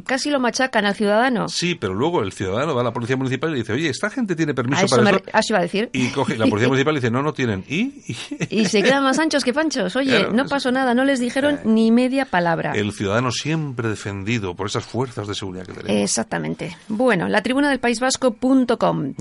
Casi 0.04 0.30
lo 0.30 0.40
machacan 0.40 0.84
al 0.84 0.94
ciudadano. 0.94 1.48
Sí, 1.48 1.74
pero 1.74 1.94
luego 1.94 2.22
el 2.22 2.32
ciudadano 2.32 2.74
va 2.74 2.82
a 2.82 2.84
la 2.84 2.92
policía 2.92 3.16
municipal 3.16 3.54
y 3.54 3.58
dice, 3.58 3.72
oye, 3.72 3.88
esta 3.88 4.10
gente 4.10 4.36
tiene 4.36 4.54
permiso 4.54 4.86
para 4.86 5.10
eso. 5.10 5.20
Iba 5.50 5.58
a 5.58 5.62
decir. 5.62 5.90
Y 5.92 6.08
coge, 6.08 6.36
la 6.36 6.46
policía 6.46 6.68
municipal 6.68 6.94
dice, 6.94 7.10
no, 7.10 7.22
no 7.22 7.32
tienen. 7.32 7.64
¿Y? 7.68 8.04
y 8.50 8.66
se 8.66 8.82
quedan 8.82 9.02
más 9.02 9.18
anchos 9.18 9.44
que 9.44 9.52
panchos. 9.52 9.96
Oye, 9.96 10.28
no 10.32 10.46
pasó 10.46 10.70
nada, 10.70 10.94
no 10.94 11.04
les 11.04 11.20
dijeron 11.20 11.60
ni 11.64 11.90
media 11.90 12.24
palabra. 12.24 12.72
El 12.72 12.92
ciudadano 12.92 13.30
siempre 13.30 13.88
defendido 13.88 14.54
por 14.54 14.66
esas 14.66 14.84
fuerzas 14.84 15.26
de 15.26 15.34
seguridad 15.34 15.66
que 15.66 15.72
tenemos. 15.72 16.02
Exactamente. 16.02 16.76
Bueno, 16.88 17.28
la 17.28 17.42
tribuna 17.42 17.68
del 17.70 17.80
País 17.80 18.00
Vasco.com. 18.00 19.14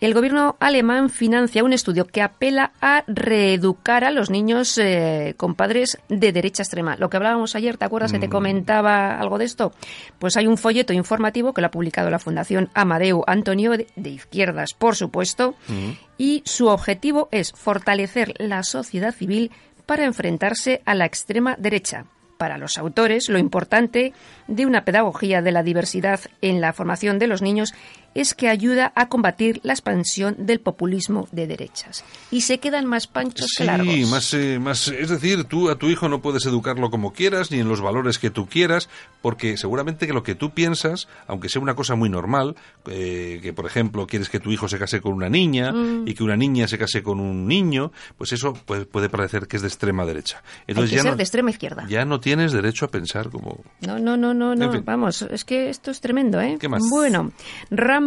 El 0.00 0.14
gobierno 0.14 0.56
alemán 0.60 1.10
financia 1.10 1.64
un 1.64 1.72
estudio 1.72 2.06
que 2.06 2.22
apela 2.22 2.72
a 2.80 3.02
reeducar 3.08 4.04
a 4.04 4.12
los 4.12 4.30
niños 4.30 4.78
eh, 4.78 5.34
con 5.36 5.56
padres 5.56 5.98
de 6.08 6.32
derecha 6.32 6.62
extrema. 6.62 6.96
Lo 6.96 7.10
que 7.10 7.16
hablábamos 7.16 7.56
ayer, 7.56 7.76
¿te 7.76 7.84
acuerdas 7.84 8.12
que 8.12 8.20
te 8.20 8.28
comentaba 8.28 9.18
algo 9.18 9.38
de 9.38 9.44
esto? 9.44 9.72
Pues 10.18 10.36
hay 10.36 10.46
un 10.46 10.58
folleto 10.58 10.92
informativo 10.92 11.52
que 11.52 11.60
lo 11.60 11.68
ha 11.68 11.70
publicado 11.70 12.10
la 12.10 12.18
Fundación 12.18 12.70
Amadeu 12.74 13.22
Antonio, 13.26 13.72
de, 13.72 14.10
izquierdas, 14.10 14.74
por 14.74 14.96
supuesto, 14.96 15.54
y 16.16 16.42
su 16.44 16.68
objetivo 16.68 17.28
es 17.30 17.52
fortalecer 17.52 18.34
la 18.38 18.62
sociedad 18.62 19.14
civil 19.14 19.50
para 19.86 20.04
enfrentarse 20.04 20.82
a 20.84 20.94
la 20.94 21.06
extrema 21.06 21.56
derecha. 21.58 22.04
Para 22.36 22.56
los 22.56 22.78
autores, 22.78 23.28
lo 23.28 23.38
importante 23.38 24.12
de 24.46 24.64
una 24.64 24.84
pedagogía 24.84 25.42
de 25.42 25.50
la 25.50 25.64
diversidad 25.64 26.20
en 26.40 26.60
la 26.60 26.72
formación 26.72 27.18
de 27.18 27.26
los 27.26 27.42
niños 27.42 27.74
es 28.18 28.34
que 28.34 28.48
ayuda 28.48 28.92
a 28.96 29.08
combatir 29.08 29.60
la 29.62 29.72
expansión 29.72 30.34
del 30.38 30.58
populismo 30.58 31.28
de 31.30 31.46
derechas. 31.46 32.04
Y 32.32 32.40
se 32.40 32.58
quedan 32.58 32.84
más 32.84 33.06
panchos 33.06 33.54
que 33.56 33.64
largos. 33.64 33.94
Sí, 33.94 34.06
más, 34.06 34.34
eh, 34.34 34.58
más, 34.58 34.88
es 34.88 35.08
decir, 35.08 35.44
tú 35.44 35.70
a 35.70 35.76
tu 35.76 35.86
hijo 35.86 36.08
no 36.08 36.20
puedes 36.20 36.44
educarlo 36.44 36.90
como 36.90 37.12
quieras, 37.12 37.52
ni 37.52 37.60
en 37.60 37.68
los 37.68 37.80
valores 37.80 38.18
que 38.18 38.30
tú 38.30 38.48
quieras, 38.48 38.88
porque 39.22 39.56
seguramente 39.56 40.08
que 40.08 40.12
lo 40.12 40.24
que 40.24 40.34
tú 40.34 40.50
piensas, 40.50 41.06
aunque 41.28 41.48
sea 41.48 41.62
una 41.62 41.76
cosa 41.76 41.94
muy 41.94 42.08
normal, 42.08 42.56
eh, 42.86 43.38
que 43.40 43.52
por 43.52 43.66
ejemplo 43.66 44.08
quieres 44.08 44.28
que 44.28 44.40
tu 44.40 44.50
hijo 44.50 44.68
se 44.68 44.78
case 44.80 45.00
con 45.00 45.12
una 45.12 45.28
niña 45.28 45.70
mm. 45.70 46.08
y 46.08 46.14
que 46.14 46.24
una 46.24 46.36
niña 46.36 46.66
se 46.66 46.76
case 46.76 47.04
con 47.04 47.20
un 47.20 47.46
niño, 47.46 47.92
pues 48.16 48.32
eso 48.32 48.52
puede, 48.52 48.84
puede 48.84 49.08
parecer 49.08 49.46
que 49.46 49.56
es 49.56 49.62
de 49.62 49.68
extrema 49.68 50.04
derecha. 50.04 50.42
Entonces, 50.66 50.90
Hay 50.90 50.96
que 50.98 51.04
ya 51.04 51.10
ser 51.10 51.16
de 51.16 51.22
extrema 51.22 51.50
izquierda. 51.50 51.86
Ya 51.88 52.04
no 52.04 52.18
tienes 52.18 52.52
derecho 52.52 52.84
a 52.84 52.88
pensar 52.88 53.30
como... 53.30 53.62
No, 53.86 54.00
no, 54.00 54.16
no, 54.16 54.34
no, 54.34 54.56
no. 54.56 54.82
vamos, 54.82 55.22
es 55.22 55.44
que 55.44 55.70
esto 55.70 55.92
es 55.92 56.00
tremendo, 56.00 56.40
¿eh? 56.40 56.56
¿Qué 56.58 56.68
más? 56.68 56.82
Bueno, 56.90 57.32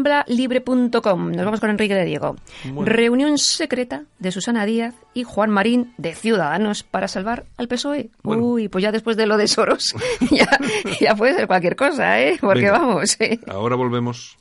ramblalibre.com. 0.03 1.31
Nos 1.31 1.45
vamos 1.45 1.59
con 1.59 1.69
Enrique 1.69 1.95
de 1.95 2.05
Diego. 2.05 2.35
Reunión 2.83 3.37
secreta 3.37 4.03
de 4.19 4.31
Susana 4.31 4.65
Díaz 4.65 4.95
y 5.13 5.23
Juan 5.23 5.49
Marín 5.49 5.93
de 5.97 6.15
Ciudadanos 6.15 6.83
para 6.83 7.07
salvar 7.07 7.45
al 7.57 7.67
PSOE. 7.67 8.09
Uy, 8.23 8.67
pues 8.67 8.83
ya 8.83 8.91
después 8.91 9.17
de 9.17 9.25
lo 9.25 9.37
de 9.37 9.47
Soros, 9.47 9.95
ya, 10.99 11.15
puede 11.15 11.35
ser 11.35 11.47
cualquier 11.47 11.75
cosa, 11.75 12.21
¿eh? 12.21 12.37
Porque 12.39 12.69
vamos. 12.69 13.19
¿eh? 13.19 13.39
Ahora 13.47 13.75
volvemos. 13.75 14.37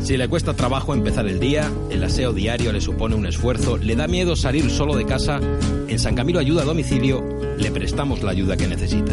Si 0.00 0.16
le 0.16 0.26
cuesta 0.26 0.54
trabajo 0.54 0.94
empezar 0.94 1.26
el 1.26 1.38
día, 1.38 1.70
el 1.90 2.02
aseo 2.02 2.32
diario 2.32 2.72
le 2.72 2.80
supone 2.80 3.14
un 3.14 3.26
esfuerzo, 3.26 3.76
le 3.76 3.94
da 3.94 4.08
miedo 4.08 4.36
salir 4.36 4.70
solo 4.70 4.96
de 4.96 5.04
casa, 5.04 5.38
en 5.86 5.98
San 5.98 6.14
Camilo 6.14 6.38
Ayuda 6.38 6.62
a 6.62 6.64
Domicilio 6.64 7.22
le 7.58 7.70
prestamos 7.70 8.22
la 8.22 8.30
ayuda 8.30 8.56
que 8.56 8.68
necesita. 8.68 9.12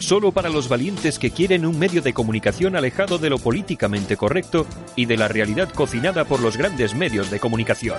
Solo 0.00 0.32
para 0.32 0.48
los 0.48 0.68
valientes 0.68 1.18
que 1.18 1.30
quieren 1.30 1.66
un 1.66 1.78
medio 1.78 2.00
de 2.00 2.14
comunicación 2.14 2.74
alejado 2.74 3.18
de 3.18 3.28
lo 3.28 3.38
políticamente 3.38 4.16
correcto 4.16 4.66
y 4.96 5.04
de 5.04 5.18
la 5.18 5.28
realidad 5.28 5.68
cocinada 5.68 6.24
por 6.24 6.40
los 6.40 6.56
grandes 6.56 6.94
medios 6.94 7.30
de 7.30 7.38
comunicación. 7.38 7.98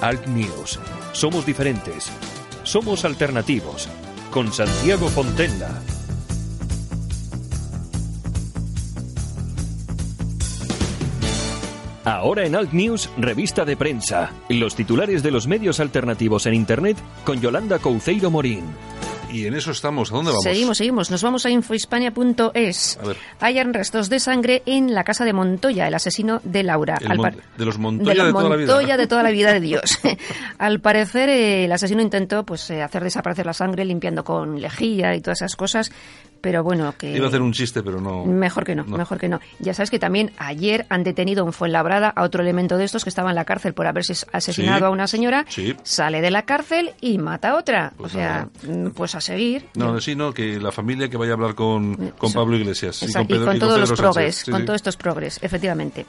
Alt 0.00 0.26
News. 0.28 0.78
Somos 1.12 1.44
diferentes. 1.44 2.10
Somos 2.62 3.04
alternativos. 3.04 3.88
Con 4.30 4.52
Santiago 4.52 5.08
Fontella. 5.08 5.82
Ahora 12.04 12.46
en 12.46 12.54
Alt 12.54 12.72
News, 12.72 13.10
revista 13.18 13.64
de 13.64 13.76
prensa. 13.76 14.30
Los 14.48 14.76
titulares 14.76 15.24
de 15.24 15.32
los 15.32 15.48
medios 15.48 15.80
alternativos 15.80 16.46
en 16.46 16.54
Internet 16.54 16.96
con 17.24 17.40
Yolanda 17.40 17.80
Couceiro 17.80 18.30
Morín. 18.30 18.64
Y 19.30 19.46
en 19.46 19.54
eso 19.54 19.70
estamos. 19.70 20.10
¿A 20.10 20.16
dónde 20.16 20.30
vamos? 20.30 20.44
Seguimos, 20.44 20.78
seguimos. 20.78 21.10
Nos 21.10 21.22
vamos 21.22 21.44
a 21.44 21.50
infohispania.es. 21.50 22.98
Hayan 23.40 23.74
restos 23.74 24.08
de 24.08 24.20
sangre 24.20 24.62
en 24.66 24.94
la 24.94 25.04
casa 25.04 25.24
de 25.24 25.32
Montoya, 25.32 25.86
el 25.86 25.94
asesino 25.94 26.40
de 26.44 26.62
Laura. 26.62 26.98
de 26.98 27.64
los 27.64 27.78
Montoya 27.78 28.24
de, 28.24 28.32
toda 28.32 28.48
la 28.48 28.56
vida. 28.56 28.72
Montoya 28.72 28.96
de 28.96 29.06
toda 29.06 29.22
la 29.22 29.30
vida 29.30 29.52
de 29.52 29.60
Dios. 29.60 29.98
Al 30.58 30.80
parecer, 30.80 31.28
eh, 31.28 31.64
el 31.66 31.72
asesino 31.72 32.00
intentó 32.00 32.44
pues 32.44 32.70
eh, 32.70 32.82
hacer 32.82 33.04
desaparecer 33.04 33.44
la 33.44 33.52
sangre 33.52 33.84
limpiando 33.84 34.24
con 34.24 34.60
lejía 34.60 35.14
y 35.14 35.20
todas 35.20 35.42
esas 35.42 35.56
cosas, 35.56 35.92
pero 36.40 36.62
bueno, 36.62 36.94
que... 36.96 37.16
Iba 37.16 37.26
a 37.26 37.28
hacer 37.28 37.42
un 37.42 37.52
chiste, 37.52 37.82
pero 37.82 38.00
no... 38.00 38.24
Mejor 38.24 38.64
que 38.64 38.74
no, 38.74 38.84
mejor 38.84 39.18
que 39.18 39.28
no. 39.28 39.40
Ya 39.58 39.74
sabes 39.74 39.90
que 39.90 39.98
también 39.98 40.32
ayer 40.38 40.86
han 40.88 41.02
detenido 41.02 41.44
en 41.46 41.52
Fuenlabrada 41.52 42.08
a 42.08 42.22
otro 42.22 42.42
elemento 42.42 42.76
de 42.76 42.84
estos 42.84 43.04
que 43.04 43.10
estaba 43.10 43.30
en 43.30 43.36
la 43.36 43.44
cárcel 43.44 43.74
por 43.74 43.86
haberse 43.86 44.14
asesinado 44.32 44.86
a 44.86 44.90
una 44.90 45.06
señora, 45.06 45.46
sale 45.82 46.20
de 46.20 46.30
la 46.30 46.42
cárcel 46.42 46.92
y 47.00 47.18
mata 47.18 47.50
a 47.50 47.56
otra. 47.56 47.92
Pues 47.96 48.12
o 48.12 48.16
sea, 48.16 48.48
mm, 48.66 48.88
pues 48.88 49.14
a 49.14 49.20
seguir. 49.20 49.66
No, 49.74 50.00
sí, 50.00 50.14
no, 50.14 50.32
que 50.32 50.60
la 50.60 50.72
familia 50.72 51.08
que 51.08 51.16
vaya 51.16 51.32
a 51.32 51.34
hablar 51.34 51.54
con, 51.54 52.12
con 52.18 52.32
Pablo 52.32 52.56
Iglesias. 52.56 53.02
y 53.02 53.12
con, 53.12 53.58
todos 53.58 53.80
los 53.80 53.92
progres, 53.92 54.44
con 54.44 54.64
todos 54.64 54.76
estos 54.76 54.96
progres, 54.96 55.38
efectivamente. 55.42 56.06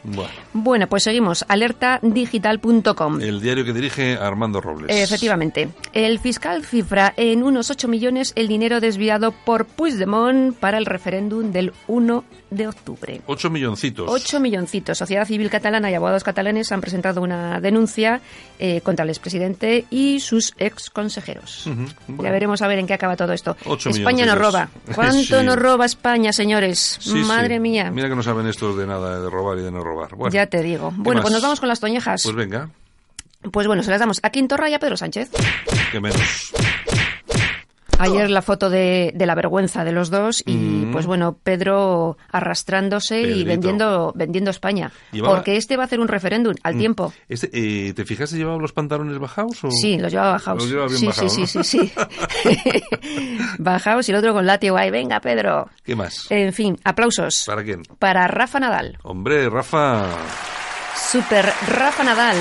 Bueno. 0.54 0.88
pues 0.88 1.04
seguimos. 1.04 1.46
Alertadigital.com. 1.48 3.22
El 3.22 3.42
diario 3.42 3.66
que 3.66 3.74
dirige 3.74 4.16
Armando 4.16 4.62
Robles. 4.62 4.96
Efectivamente. 4.96 5.70
El 5.94 6.20
fiscal 6.20 6.64
cifra 6.64 7.14
en 7.18 7.44
unos 7.44 7.70
8 7.70 7.88
millones 7.88 8.34
el 8.36 8.48
dinero 8.48 8.80
desviado 8.80 9.32
por 9.32 9.66
Puigdemont 9.66 10.19
para 10.60 10.78
el 10.78 10.86
referéndum 10.86 11.52
del 11.52 11.74
1 11.88 12.24
de 12.50 12.68
octubre. 12.68 13.22
Ocho 13.28 13.50
milloncitos. 13.50 14.10
Ocho 14.10 14.40
milloncitos. 14.40 14.98
Sociedad 14.98 15.26
Civil 15.26 15.50
Catalana 15.50 15.90
y 15.92 15.94
abogados 15.96 16.24
catalanes 16.24 16.72
han 16.72 16.82
presentado 16.82 17.22
una 17.22 17.60
denuncia 17.62 18.22
eh, 18.60 18.82
contra 18.82 19.04
el 19.04 19.10
expresidente 19.10 19.86
y 19.90 20.20
sus 20.20 20.54
ex 20.58 20.90
consejeros. 20.90 21.66
Ya 22.22 22.32
veremos 22.32 22.62
a 22.62 22.68
ver 22.68 22.80
en 22.80 22.88
qué 22.88 22.94
acaba 22.94 23.16
todo 23.16 23.34
esto. 23.34 23.56
Ocho 23.66 23.90
España 23.90 24.26
nos 24.26 24.36
milloncitos. 24.36 24.40
roba. 24.54 24.70
¿Cuánto 24.96 25.40
Sí. 25.40 25.46
nos 25.46 25.56
roba 25.58 25.86
España, 25.86 26.34
señores? 26.34 26.98
Sí, 27.00 27.12
sí. 27.12 27.16
Madre 27.20 27.60
mía. 27.60 27.92
Mira 27.92 28.10
que 28.10 28.16
no 28.16 28.24
saben 28.24 28.48
estos 28.48 28.78
de 28.78 28.88
nada, 28.88 29.20
de 29.22 29.30
robar 29.30 29.58
y 29.60 29.62
de 29.62 29.72
no 29.72 29.84
robar. 29.84 30.16
Bueno, 30.16 30.34
ya 30.34 30.48
te 30.48 30.62
digo. 30.64 30.90
¿qué 30.90 30.96
Bueno, 30.98 31.22
pues 31.22 31.32
nos 31.34 31.42
vamos 31.42 31.60
con 31.60 31.70
las 31.70 31.80
toñejas. 31.80 32.24
Pues 32.24 32.36
venga, 32.36 32.70
Pues 33.52 33.68
bueno, 33.68 33.84
se 33.84 33.92
las 33.92 34.00
damos 34.00 34.20
a 34.24 34.30
Quintorra 34.32 34.70
y 34.70 34.74
a 34.74 34.80
Pedro 34.80 34.98
Sánchez. 34.98 35.30
que 35.92 36.00
menos. 36.00 36.52
Ayer 38.00 38.30
la 38.30 38.42
foto 38.42 38.70
de, 38.70 39.12
de 39.16 39.26
la 39.26 39.36
vergüenza 39.36 39.84
de 39.84 39.92
los 39.92 40.10
dos 40.10 40.42
y 40.46 40.56
Mm. 40.56 40.92
pues 40.92 41.06
bueno, 41.06 41.38
Pedro 41.44 42.18
arrastrándose 42.32 43.20
y 43.22 43.24
Pedrito. 43.26 43.48
vendiendo, 43.48 44.12
vendiendo 44.16 44.52
España. 44.52 44.92
Llevaba- 45.12 45.36
Porque 45.36 45.58
este 45.58 45.78
va 45.78 45.84
a 45.84 45.86
hacer 45.86 46.00
un 46.00 46.08
referéndum 46.08 46.54
al 46.64 46.76
Mm. 46.76 46.80
tiempo. 46.80 47.14
Este, 47.28 47.50
eh, 47.54 47.94
¿Te 47.94 48.06
fijaste 48.06 48.38
llevaba 48.38 48.58
los 48.58 48.72
pantalones 48.74 49.18
bajados? 49.20 49.64
O? 49.64 49.70
Sí, 49.72 49.98
los 49.98 50.12
llevaba 50.12 50.32
bajados. 50.34 50.64
Los 50.64 50.70
llevaba 50.72 50.88
bien 50.88 51.00
sí, 51.00 51.06
bajados, 51.08 51.34
sí, 51.34 51.42
¿no? 51.42 51.48
sí, 51.48 51.64
sí, 51.64 51.80
sí. 51.80 51.94
bajados 53.60 54.08
y 54.08 54.12
el 54.12 54.18
otro 54.18 54.34
con 54.34 54.46
látigo. 54.46 54.78
Ay, 54.78 54.92
venga, 54.92 55.20
Pedro. 55.20 55.70
¿Qué 55.84 55.96
más? 55.96 56.28
En 56.30 56.54
fin, 56.54 56.78
aplausos. 56.84 57.44
¿Para 57.46 57.64
quién? 57.64 57.84
Para 58.00 58.28
Rafa 58.28 58.60
Nadal. 58.60 58.98
Hombre, 59.04 59.50
Rafa. 59.50 60.06
Super 60.96 61.46
Rafa 61.68 62.04
Nadal 62.04 62.38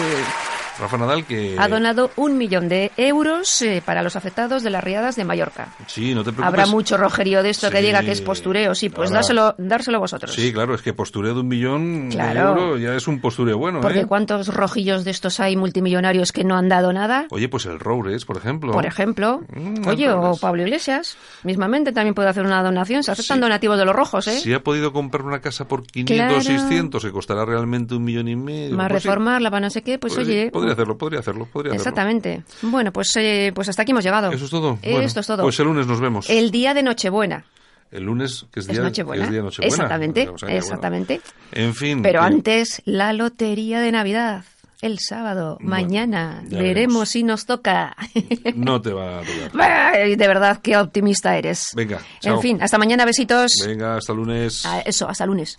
Rafa 0.80 0.96
Nadal 0.98 1.24
que... 1.24 1.56
ha 1.58 1.68
donado 1.68 2.10
un 2.16 2.38
millón 2.38 2.68
de 2.68 2.92
euros 2.96 3.62
eh, 3.62 3.82
para 3.84 4.02
los 4.02 4.16
afectados 4.16 4.62
de 4.62 4.70
las 4.70 4.82
riadas 4.84 5.16
de 5.16 5.24
Mallorca. 5.24 5.68
Sí, 5.86 6.14
no 6.14 6.20
te 6.22 6.32
preocupes. 6.32 6.46
Habrá 6.46 6.66
mucho 6.66 6.96
rojerío 6.96 7.42
de 7.42 7.50
esto 7.50 7.70
que 7.70 7.78
Sí, 7.78 7.84
diga 7.86 8.02
que 8.02 8.12
es 8.12 8.20
postureo. 8.20 8.74
Sí, 8.74 8.88
pues 8.88 9.10
habrá. 9.10 9.18
dárselo, 9.20 9.54
dárselo 9.58 10.00
vosotros. 10.00 10.32
Sí, 10.34 10.52
claro, 10.52 10.74
es 10.74 10.82
que 10.82 10.92
postureo 10.92 11.34
de 11.34 11.40
un 11.40 11.48
millón 11.48 12.08
Claro. 12.10 12.54
de 12.54 12.60
euros 12.60 12.80
ya 12.80 12.94
es 12.94 13.08
un 13.08 13.20
postureo 13.20 13.58
bueno, 13.58 13.80
Porque 13.80 14.00
¿eh? 14.00 14.06
¿cuántos 14.06 14.48
rojillos 14.54 15.04
de 15.04 15.10
estos 15.10 15.40
hay 15.40 15.56
multimillonarios 15.56 16.32
que 16.32 16.44
no 16.44 16.56
han 16.56 16.68
dado 16.68 16.92
nada? 16.92 17.26
Oye, 17.30 17.48
pues 17.48 17.66
el 17.66 17.78
Roures, 17.80 18.24
por 18.24 18.36
ejemplo. 18.36 18.72
Por 18.72 18.86
ejemplo. 18.86 19.42
Mm, 19.54 19.86
Oye, 19.86 20.10
o 20.10 20.36
Pablo 20.36 20.62
Iglesias. 20.62 21.16
Mismamente 21.42 21.92
también 21.92 22.14
puede 22.14 22.28
hacer 22.28 22.44
una 22.44 22.62
donación. 22.62 23.02
Se 23.02 23.10
aceptan 23.12 23.38
Sí. 23.38 23.40
donativos 23.42 23.78
de 23.78 23.84
los 23.84 23.94
rojos, 23.94 24.26
¿eh? 24.28 24.38
Si 24.40 24.52
ha 24.52 24.62
podido 24.62 24.92
comprar 24.92 25.24
una 25.24 25.40
casa 25.40 25.66
por 25.66 25.82
500 25.86 26.16
Claro. 26.16 26.40
600, 26.40 27.04
que 27.04 27.10
costará 27.12 27.44
realmente 27.44 27.94
un 27.94 28.04
millón 28.04 28.28
y 28.28 28.36
medio. 28.36 28.76
Más 28.76 28.88
pues 28.88 29.02
sí. 29.02 29.08
reformarla 29.08 29.50
para 29.50 29.60
no 29.66 29.70
sé 29.70 29.82
qué, 29.82 29.98
pues 29.98 30.14
Pues 30.14 30.26
sí, 30.26 30.32
oye. 30.32 30.50
Podría 30.68 30.82
hacerlo, 30.82 30.98
podría 30.98 31.20
hacerlo, 31.20 31.46
podría 31.46 31.70
hacerlo. 31.72 31.82
Exactamente. 31.82 32.42
Bueno, 32.62 32.92
pues, 32.92 33.10
eh, 33.16 33.52
pues 33.54 33.68
hasta 33.68 33.82
aquí 33.82 33.92
hemos 33.92 34.04
llegado. 34.04 34.30
Eso 34.32 34.44
es 34.44 34.50
todo. 34.50 34.78
Bueno, 34.82 35.00
Esto 35.00 35.20
es 35.20 35.26
todo. 35.26 35.42
Pues 35.42 35.58
el 35.60 35.66
lunes 35.66 35.86
nos 35.86 36.00
vemos. 36.00 36.28
El 36.30 36.50
día 36.50 36.74
de 36.74 36.82
Nochebuena. 36.82 37.44
El 37.90 38.04
lunes, 38.04 38.44
que 38.52 38.60
es 38.60 38.66
Es 38.68 38.72
día, 38.72 38.82
Nochebuena. 38.82 39.22
que 39.22 39.26
es 39.26 39.32
día 39.32 39.42
Nochebuena. 39.42 39.74
Exactamente, 39.74 40.28
O 40.28 40.36
sea 40.38 40.46
que, 40.46 40.54
bueno. 40.54 40.58
exactamente. 40.58 41.20
En 41.52 41.74
fin. 41.74 42.02
Pero 42.02 42.20
que- 42.20 42.26
antes, 42.26 42.82
la 42.84 43.12
lotería 43.12 43.80
de 43.80 43.92
Navidad. 43.92 44.44
El 44.80 45.00
sábado, 45.00 45.56
Bueno, 45.60 45.70
mañana. 45.70 46.40
Veremos 46.44 46.62
veremos. 46.62 47.08
si 47.08 47.22
nos 47.24 47.46
toca. 47.46 47.96
No 48.54 48.80
te 48.80 48.92
va 48.92 49.18
a 49.18 49.22
tocar. 49.22 50.06
De 50.16 50.28
verdad, 50.28 50.60
qué 50.62 50.76
optimista 50.76 51.36
eres. 51.36 51.64
Venga, 51.74 51.98
chao. 52.20 52.36
En 52.36 52.40
fin, 52.42 52.62
hasta 52.62 52.78
mañana, 52.78 53.04
besitos. 53.04 53.50
Venga, 53.66 53.96
hasta 53.96 54.12
lunes. 54.12 54.64
Ah, 54.66 54.80
Eso, 54.86 55.08
hasta 55.08 55.26
lunes. 55.26 55.58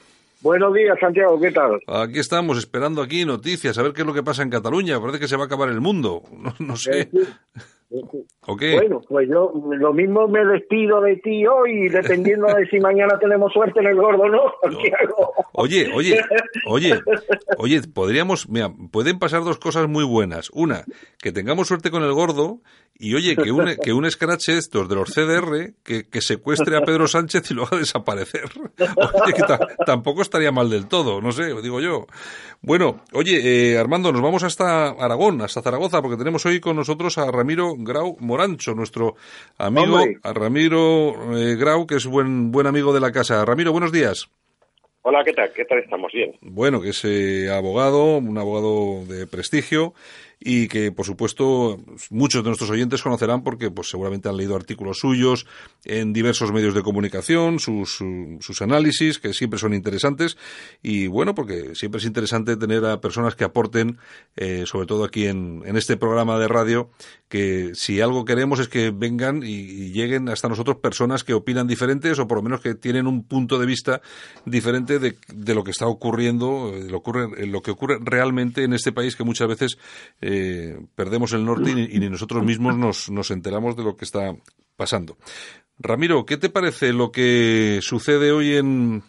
Buenos 0.41 0.73
días, 0.73 0.97
Santiago, 0.99 1.39
¿qué 1.39 1.51
tal? 1.51 1.79
Aquí 1.85 2.17
estamos 2.17 2.57
esperando 2.57 3.03
aquí 3.03 3.25
noticias, 3.25 3.77
a 3.77 3.83
ver 3.83 3.93
qué 3.93 4.01
es 4.01 4.07
lo 4.07 4.13
que 4.13 4.23
pasa 4.23 4.41
en 4.41 4.49
Cataluña. 4.49 4.99
Parece 4.99 5.19
que 5.19 5.27
se 5.27 5.37
va 5.37 5.43
a 5.43 5.45
acabar 5.45 5.69
el 5.69 5.81
mundo. 5.81 6.23
No, 6.41 6.53
no 6.57 6.75
sé. 6.75 7.09
¿O 8.47 8.55
qué? 8.55 8.75
Bueno, 8.75 9.01
pues 9.07 9.27
yo 9.29 9.51
lo 9.53 9.93
mismo 9.93 10.27
me 10.27 10.43
despido 10.45 11.01
de 11.01 11.17
ti 11.17 11.45
hoy, 11.45 11.89
dependiendo 11.89 12.47
de 12.47 12.65
si 12.67 12.79
mañana 12.79 13.19
tenemos 13.19 13.51
suerte 13.51 13.81
en 13.81 13.87
el 13.87 13.95
gordo 13.95 14.23
o 14.23 14.29
no, 14.29 14.53
Santiago. 14.63 15.33
Oye, 15.53 15.91
oye, 15.93 16.17
oye, 16.67 16.99
oye, 17.57 17.81
podríamos, 17.93 18.49
mira, 18.49 18.71
pueden 18.91 19.19
pasar 19.19 19.43
dos 19.43 19.59
cosas 19.59 19.87
muy 19.89 20.05
buenas. 20.05 20.49
Una, 20.53 20.85
que 21.19 21.31
tengamos 21.31 21.67
suerte 21.67 21.91
con 21.91 22.03
el 22.03 22.13
gordo 22.13 22.61
y 23.01 23.15
oye, 23.15 23.35
que 23.35 23.51
un, 23.51 23.75
que 23.83 23.91
un 23.93 24.09
scratch 24.09 24.49
estos 24.49 24.87
de 24.87 24.95
los 24.95 25.09
CDR 25.13 25.73
que, 25.83 26.07
que 26.07 26.21
secuestre 26.21 26.77
a 26.77 26.81
Pedro 26.81 27.07
Sánchez 27.07 27.49
y 27.51 27.53
lo 27.55 27.63
haga 27.63 27.77
desaparecer. 27.77 28.43
Oye, 28.77 29.33
que 29.33 29.41
ta- 29.41 29.67
tampoco 29.85 30.21
estaría 30.21 30.51
mal 30.51 30.69
del 30.69 30.87
todo, 30.87 31.19
no 31.21 31.31
sé, 31.31 31.53
digo 31.61 31.81
yo. 31.81 32.05
Bueno, 32.61 33.01
oye, 33.13 33.71
eh, 33.73 33.77
Armando, 33.79 34.11
nos 34.11 34.21
vamos 34.21 34.43
hasta 34.43 34.89
Aragón, 34.89 35.41
hasta 35.41 35.61
Zaragoza, 35.63 36.01
porque 36.01 36.17
tenemos 36.17 36.45
hoy 36.45 36.59
con 36.59 36.75
nosotros 36.75 37.17
a 37.17 37.31
Ramiro 37.31 37.73
Grau 37.77 38.17
Morancho, 38.19 38.75
nuestro 38.75 39.15
amigo, 39.57 39.95
Hombre. 39.95 40.19
a 40.21 40.31
Ramiro 40.33 41.35
eh, 41.37 41.55
Grau, 41.55 41.87
que 41.87 41.95
es 41.95 42.05
buen, 42.05 42.51
buen 42.51 42.67
amigo 42.67 42.93
de 42.93 42.99
la 42.99 43.11
casa. 43.11 43.43
Ramiro, 43.43 43.71
buenos 43.71 43.91
días. 43.91 44.29
Hola, 45.03 45.23
¿qué 45.25 45.33
tal? 45.33 45.51
¿Qué 45.51 45.65
tal 45.65 45.79
estamos? 45.79 46.11
Bien. 46.13 46.31
bueno, 46.41 46.79
que 46.79 46.89
es 46.89 47.01
eh, 47.05 47.49
abogado, 47.49 48.17
un 48.17 48.37
abogado 48.37 49.03
de 49.07 49.25
prestigio 49.25 49.95
y 50.43 50.67
que, 50.67 50.91
por 50.91 51.05
supuesto, 51.05 51.77
muchos 52.09 52.43
de 52.43 52.49
nuestros 52.49 52.71
oyentes 52.71 53.03
conocerán 53.03 53.43
porque 53.43 53.69
pues 53.69 53.89
seguramente 53.89 54.27
han 54.27 54.37
leído 54.37 54.55
artículos 54.55 54.97
suyos 54.97 55.45
en 55.85 56.13
diversos 56.13 56.51
medios 56.51 56.73
de 56.73 56.81
comunicación, 56.81 57.59
sus, 57.59 57.95
su- 57.97 58.37
sus 58.41 58.61
análisis, 58.63 59.19
que 59.19 59.33
siempre 59.33 59.59
son 59.59 59.75
interesantes. 59.75 60.37
Y, 60.81 61.05
bueno, 61.05 61.35
porque 61.35 61.75
siempre 61.75 61.99
es 61.99 62.05
interesante 62.05 62.57
tener 62.57 62.83
a 62.85 62.99
personas 63.01 63.35
que 63.35 63.43
aporten, 63.43 63.99
eh, 64.35 64.63
sobre 64.65 64.87
todo 64.87 65.03
aquí 65.03 65.27
en, 65.27 65.61
en 65.63 65.77
este 65.77 65.95
programa 65.95 66.39
de 66.39 66.47
radio, 66.47 66.89
que 67.29 67.71
si 67.75 68.01
algo 68.01 68.25
queremos 68.25 68.59
es 68.59 68.67
que 68.67 68.89
vengan 68.89 69.43
y, 69.43 69.91
lleguen 69.91 70.27
hasta 70.29 70.49
nosotros 70.49 70.77
personas 70.77 71.23
que 71.23 71.33
opinan 71.33 71.67
diferentes 71.67 72.17
o 72.17 72.27
por 72.27 72.37
lo 72.37 72.43
menos 72.43 72.61
que 72.61 72.73
tienen 72.75 73.05
un 73.07 73.23
punto 73.23 73.59
de 73.59 73.65
vista 73.65 74.01
diferente 74.45 74.99
de, 74.99 75.17
de 75.33 75.53
lo 75.55 75.63
que 75.63 75.71
está 75.71 75.85
ocurriendo, 75.85 76.73
lo, 76.89 76.97
ocurre, 76.97 77.45
lo 77.45 77.61
que 77.61 77.71
ocurre 77.71 77.97
realmente 78.01 78.63
en 78.63 78.73
este 78.73 78.91
país 78.91 79.15
que 79.15 79.23
muchas 79.23 79.47
veces 79.47 79.77
eh, 80.21 80.30
perdemos 80.95 81.33
el 81.33 81.45
norte 81.45 81.71
y, 81.71 81.99
ni- 81.99 82.09
nosotros 82.09 82.43
mismos 82.43 82.77
nos, 82.77 83.09
nos 83.09 83.31
enteramos 83.31 83.75
de 83.75 83.83
lo 83.83 83.95
que 83.95 84.05
está 84.05 84.35
pasando. 84.75 85.17
Ramiro, 85.79 86.25
¿qué 86.25 86.37
te 86.37 86.49
parece 86.49 86.93
lo 86.93 87.11
que 87.11 87.79
sucede 87.81 88.31
hoy 88.31 88.55
en, 88.55 89.01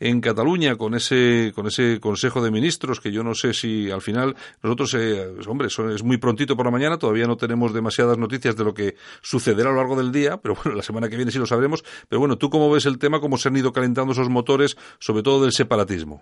en 0.00 0.20
Cataluña 0.20 0.74
con 0.74 0.94
ese, 0.96 1.52
con 1.54 1.68
ese 1.68 2.00
Consejo 2.00 2.42
de 2.42 2.50
Ministros? 2.50 3.00
Que 3.00 3.12
yo 3.12 3.22
no 3.22 3.32
sé 3.34 3.52
si 3.54 3.92
al 3.92 4.00
final 4.02 4.34
nosotros, 4.60 4.92
eh, 4.94 5.24
hombre, 5.46 5.68
son- 5.70 5.92
es 5.92 6.02
muy 6.02 6.16
prontito 6.16 6.56
por 6.56 6.64
la 6.66 6.72
mañana, 6.72 6.98
todavía 6.98 7.26
no 7.28 7.36
tenemos 7.36 7.72
demasiadas 7.72 8.18
noticias 8.18 8.56
de 8.56 8.64
lo 8.64 8.74
que 8.74 8.96
sucederá 9.22 9.68
a 9.68 9.72
lo 9.72 9.78
largo 9.78 9.94
del 9.96 10.10
día, 10.10 10.36
pero 10.42 10.56
bueno, 10.56 10.76
la 10.76 10.82
semana 10.82 11.08
que 11.08 11.14
viene 11.16 11.30
sí 11.30 11.38
lo 11.38 11.46
sabremos. 11.46 11.84
Pero 12.08 12.18
bueno, 12.18 12.36
¿tú 12.36 12.50
cómo 12.50 12.70
ves 12.72 12.86
el 12.86 12.98
tema? 12.98 13.20
¿Cómo 13.20 13.36
se 13.38 13.48
han 13.48 13.56
ido 13.56 13.72
calentando 13.72 14.12
esos 14.12 14.28
motores, 14.28 14.76
sobre 14.98 15.22
todo 15.22 15.42
del 15.42 15.52
separatismo? 15.52 16.20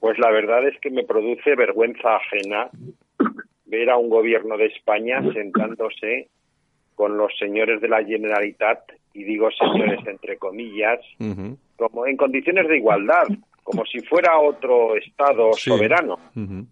Pues 0.00 0.18
la 0.18 0.30
verdad 0.30 0.68
es 0.68 0.78
que 0.82 0.90
me 0.90 1.04
produce 1.04 1.54
vergüenza 1.56 2.16
ajena 2.16 2.68
ver 3.66 3.90
a 3.90 3.96
un 3.96 4.08
gobierno 4.08 4.56
de 4.56 4.66
España 4.66 5.20
sentándose 5.32 6.28
con 6.94 7.16
los 7.16 7.36
señores 7.38 7.80
de 7.80 7.88
la 7.88 8.04
Generalitat, 8.04 8.80
y 9.12 9.24
digo 9.24 9.50
señores 9.50 10.00
entre 10.06 10.36
comillas, 10.36 11.00
como 11.76 12.06
en 12.06 12.16
condiciones 12.16 12.68
de 12.68 12.76
igualdad, 12.76 13.26
como 13.64 13.84
si 13.86 14.00
fuera 14.00 14.38
otro 14.38 14.94
Estado 14.96 15.52
soberano. 15.54 16.18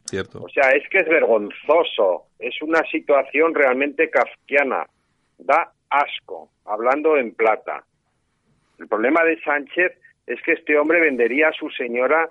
Cierto. 0.05 0.43
O 0.43 0.49
sea, 0.49 0.71
es 0.73 0.89
que 0.89 0.99
es 0.99 1.09
vergonzoso, 1.09 2.27
es 2.39 2.61
una 2.63 2.83
situación 2.91 3.55
realmente 3.55 4.11
kafkiana, 4.11 4.87
da 5.39 5.73
asco, 5.91 6.51
hablando 6.65 7.17
en 7.17 7.35
plata. 7.35 7.85
El 8.79 8.89
problema 8.89 9.25
de 9.25 9.41
Sánchez 9.43 9.93
es 10.27 10.41
que 10.43 10.53
este 10.53 10.79
hombre 10.79 11.01
vendería 11.01 11.49
a 11.49 11.53
su 11.53 11.69
señora 11.71 12.31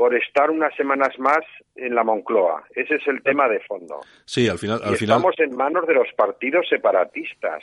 por 0.00 0.14
estar 0.14 0.50
unas 0.50 0.74
semanas 0.76 1.10
más 1.18 1.40
en 1.76 1.94
la 1.94 2.02
Moncloa. 2.02 2.64
Ese 2.74 2.94
es 2.94 3.06
el 3.06 3.22
tema 3.22 3.46
de 3.50 3.60
fondo. 3.60 4.00
Sí, 4.24 4.48
al 4.48 4.56
final, 4.56 4.80
al 4.82 4.94
estamos 4.94 5.34
en 5.36 5.54
manos 5.54 5.86
de 5.86 5.92
los 5.92 6.08
partidos 6.16 6.66
separatistas. 6.70 7.62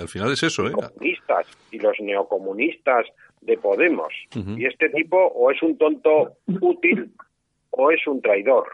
Al 0.00 0.08
final 0.08 0.32
es 0.32 0.42
eso, 0.44 0.66
¿eh? 0.66 0.72
Comunistas 0.72 1.46
y 1.70 1.78
los 1.78 1.94
neocomunistas 2.00 3.04
de 3.42 3.58
Podemos. 3.58 4.14
Y 4.56 4.64
este 4.64 4.88
tipo 4.88 5.18
o 5.18 5.50
es 5.50 5.62
un 5.62 5.76
tonto 5.76 6.38
útil 6.58 7.12
o 7.68 7.90
es 7.90 8.00
un 8.06 8.22
traidor. 8.22 8.64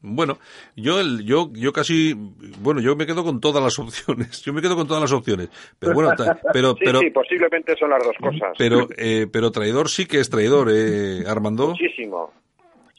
Bueno, 0.00 0.38
yo, 0.74 0.98
el, 0.98 1.24
yo, 1.24 1.52
yo 1.52 1.72
casi, 1.72 2.14
bueno, 2.60 2.80
yo 2.80 2.96
me 2.96 3.06
quedo 3.06 3.22
con 3.22 3.40
todas 3.40 3.62
las 3.62 3.78
opciones. 3.78 4.42
Yo 4.42 4.52
me 4.52 4.60
quedo 4.60 4.74
con 4.74 4.88
todas 4.88 5.02
las 5.02 5.12
opciones. 5.12 5.50
Pero 5.78 5.94
bueno, 5.94 6.10
pero, 6.52 6.72
sí, 6.72 6.80
pero, 6.82 6.98
sí, 6.98 7.10
posiblemente 7.10 7.76
son 7.78 7.90
las 7.90 8.02
dos 8.02 8.16
cosas. 8.20 8.54
Pero, 8.58 8.88
eh, 8.98 9.28
pero 9.32 9.52
traidor 9.52 9.88
sí 9.88 10.06
que 10.06 10.18
es 10.18 10.28
traidor, 10.28 10.68
eh, 10.72 11.22
Armando. 11.28 11.68
Muchísimo. 11.68 12.32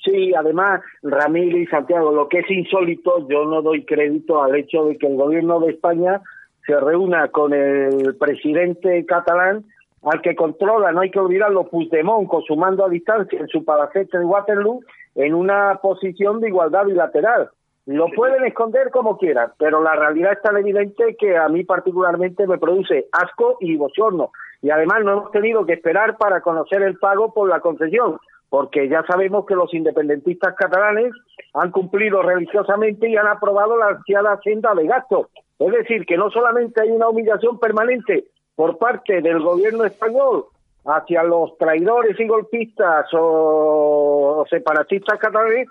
Sí, 0.07 0.33
además, 0.33 0.81
Ramírez 1.03 1.63
y 1.63 1.65
Santiago, 1.65 2.11
lo 2.11 2.29
que 2.29 2.39
es 2.39 2.49
insólito, 2.49 3.27
yo 3.27 3.43
no 3.43 3.61
doy 3.61 3.83
crédito 3.83 4.41
al 4.41 4.55
hecho 4.55 4.85
de 4.85 4.97
que 4.97 5.05
el 5.05 5.17
gobierno 5.17 5.59
de 5.59 5.71
España 5.71 6.21
se 6.65 6.79
reúna 6.79 7.27
con 7.27 7.53
el 7.53 8.15
presidente 8.15 9.05
catalán, 9.05 9.65
al 10.03 10.21
que 10.21 10.33
controla, 10.33 10.93
no 10.93 11.01
hay 11.01 11.11
que 11.11 11.19
olvidarlo, 11.19 11.67
Puigdemont, 11.67 12.29
con 12.29 12.41
su 12.43 12.55
mando 12.55 12.85
a 12.85 12.89
distancia 12.89 13.37
en 13.37 13.49
su 13.49 13.65
palacete 13.65 14.17
de 14.17 14.23
Waterloo, 14.23 14.79
en 15.15 15.33
una 15.33 15.77
posición 15.81 16.39
de 16.39 16.47
igualdad 16.47 16.85
bilateral. 16.85 17.49
Lo 17.85 18.07
pueden 18.15 18.45
esconder 18.45 18.89
como 18.91 19.17
quieran, 19.17 19.51
pero 19.57 19.81
la 19.81 19.95
realidad 19.95 20.33
es 20.33 20.41
tan 20.41 20.55
evidente 20.55 21.17
que 21.19 21.35
a 21.35 21.49
mí 21.49 21.65
particularmente 21.65 22.47
me 22.47 22.57
produce 22.57 23.07
asco 23.11 23.57
y 23.59 23.75
bochorno. 23.75 24.31
Y 24.61 24.69
además 24.69 25.03
no 25.03 25.11
hemos 25.11 25.31
tenido 25.31 25.65
que 25.65 25.73
esperar 25.73 26.17
para 26.17 26.39
conocer 26.39 26.81
el 26.81 26.97
pago 26.97 27.33
por 27.33 27.49
la 27.49 27.59
concesión, 27.59 28.17
porque 28.49 28.87
ya 28.87 29.03
sabemos 29.03 29.45
que 29.45 29.55
los 29.55 29.73
independentistas 29.73 30.55
catalanes 30.55 31.11
han 31.53 31.71
cumplido 31.71 32.21
religiosamente 32.21 33.09
y 33.09 33.17
han 33.17 33.27
aprobado 33.27 33.77
la 33.77 33.87
ansiada 33.87 34.33
hacienda 34.33 34.73
de 34.73 34.87
gasto. 34.87 35.29
Es 35.59 35.71
decir, 35.71 36.05
que 36.05 36.17
no 36.17 36.29
solamente 36.29 36.81
hay 36.81 36.91
una 36.91 37.09
humillación 37.09 37.59
permanente 37.59 38.25
por 38.55 38.77
parte 38.77 39.21
del 39.21 39.41
gobierno 39.41 39.85
español 39.85 40.45
hacia 40.85 41.23
los 41.23 41.57
traidores 41.57 42.17
y 42.19 42.27
golpistas 42.27 43.07
o, 43.13 44.45
separatistas 44.49 45.19
catalanes, 45.19 45.67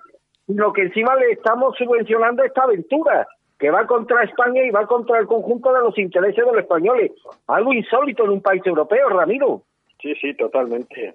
sino 0.46 0.72
que 0.72 0.82
encima 0.82 1.16
le 1.16 1.32
estamos 1.32 1.74
subvencionando 1.76 2.44
esta 2.44 2.64
aventura 2.64 3.26
que 3.58 3.70
va 3.70 3.86
contra 3.86 4.22
España 4.22 4.62
y 4.62 4.70
va 4.70 4.86
contra 4.86 5.18
el 5.18 5.26
conjunto 5.26 5.72
de 5.72 5.80
los 5.80 5.96
intereses 5.98 6.44
de 6.44 6.52
los 6.52 6.60
españoles. 6.60 7.12
Algo 7.46 7.72
insólito 7.72 8.24
en 8.24 8.30
un 8.30 8.42
país 8.42 8.62
europeo, 8.66 9.08
Ramiro. 9.08 9.62
Sí, 10.00 10.14
sí, 10.20 10.34
totalmente. 10.34 11.14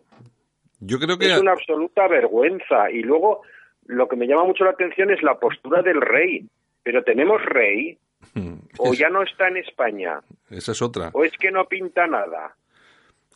Yo 0.81 0.99
creo 0.99 1.17
que 1.17 1.27
es 1.27 1.39
una 1.39 1.53
absoluta 1.53 2.07
vergüenza. 2.07 2.89
Y 2.91 3.03
luego 3.03 3.43
lo 3.85 4.07
que 4.07 4.15
me 4.15 4.27
llama 4.27 4.45
mucho 4.45 4.63
la 4.63 4.71
atención 4.71 5.11
es 5.11 5.21
la 5.23 5.39
postura 5.39 5.81
del 5.81 6.01
rey. 6.01 6.45
Pero 6.83 7.03
tenemos 7.03 7.43
rey, 7.45 7.97
o 8.79 8.93
ya 8.93 9.09
no 9.09 9.23
está 9.23 9.47
en 9.47 9.57
España. 9.57 10.19
Esa 10.49 10.71
es 10.71 10.81
otra. 10.81 11.11
O 11.13 11.23
es 11.23 11.31
que 11.37 11.51
no 11.51 11.65
pinta 11.65 12.07
nada. 12.07 12.55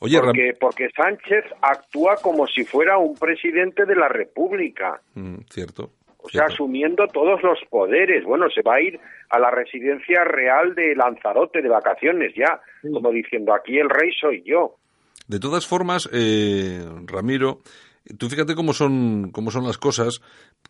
Oye, 0.02 0.20
porque, 0.20 0.54
porque 0.60 0.90
Sánchez 0.90 1.46
actúa 1.62 2.18
como 2.18 2.48
si 2.48 2.66
fuera 2.66 2.98
un 2.98 3.16
presidente 3.16 3.86
de 3.86 3.96
la 3.96 4.10
República. 4.10 5.00
Mm, 5.14 5.38
cierto. 5.50 5.92
O 6.18 6.30
sea, 6.30 6.46
asumiendo 6.46 7.08
todos 7.08 7.44
los 7.44 7.60
poderes. 7.70 8.26
Bueno, 8.26 8.50
se 8.50 8.64
va 8.64 8.76
a 8.76 8.82
ir 8.82 9.00
a 9.30 9.38
la 9.38 9.52
residencia 9.52 10.24
real 10.24 10.74
de 10.74 10.96
Lanzarote 10.96 11.62
de 11.62 11.70
vacaciones 11.70 12.34
ya, 12.36 12.60
como 12.82 13.12
diciendo, 13.12 13.54
aquí 13.54 13.78
el 13.78 13.90
rey 13.90 14.12
soy 14.20 14.42
yo. 14.44 14.76
De 15.28 15.40
todas 15.40 15.66
formas, 15.66 16.10
eh, 16.12 16.88
Ramiro, 17.06 17.62
Tú 18.20 18.30
fíjate 18.30 18.54
cómo 18.54 18.74
son, 18.74 19.32
cómo 19.32 19.50
son 19.50 19.66
las 19.66 19.80
cosas, 19.80 20.22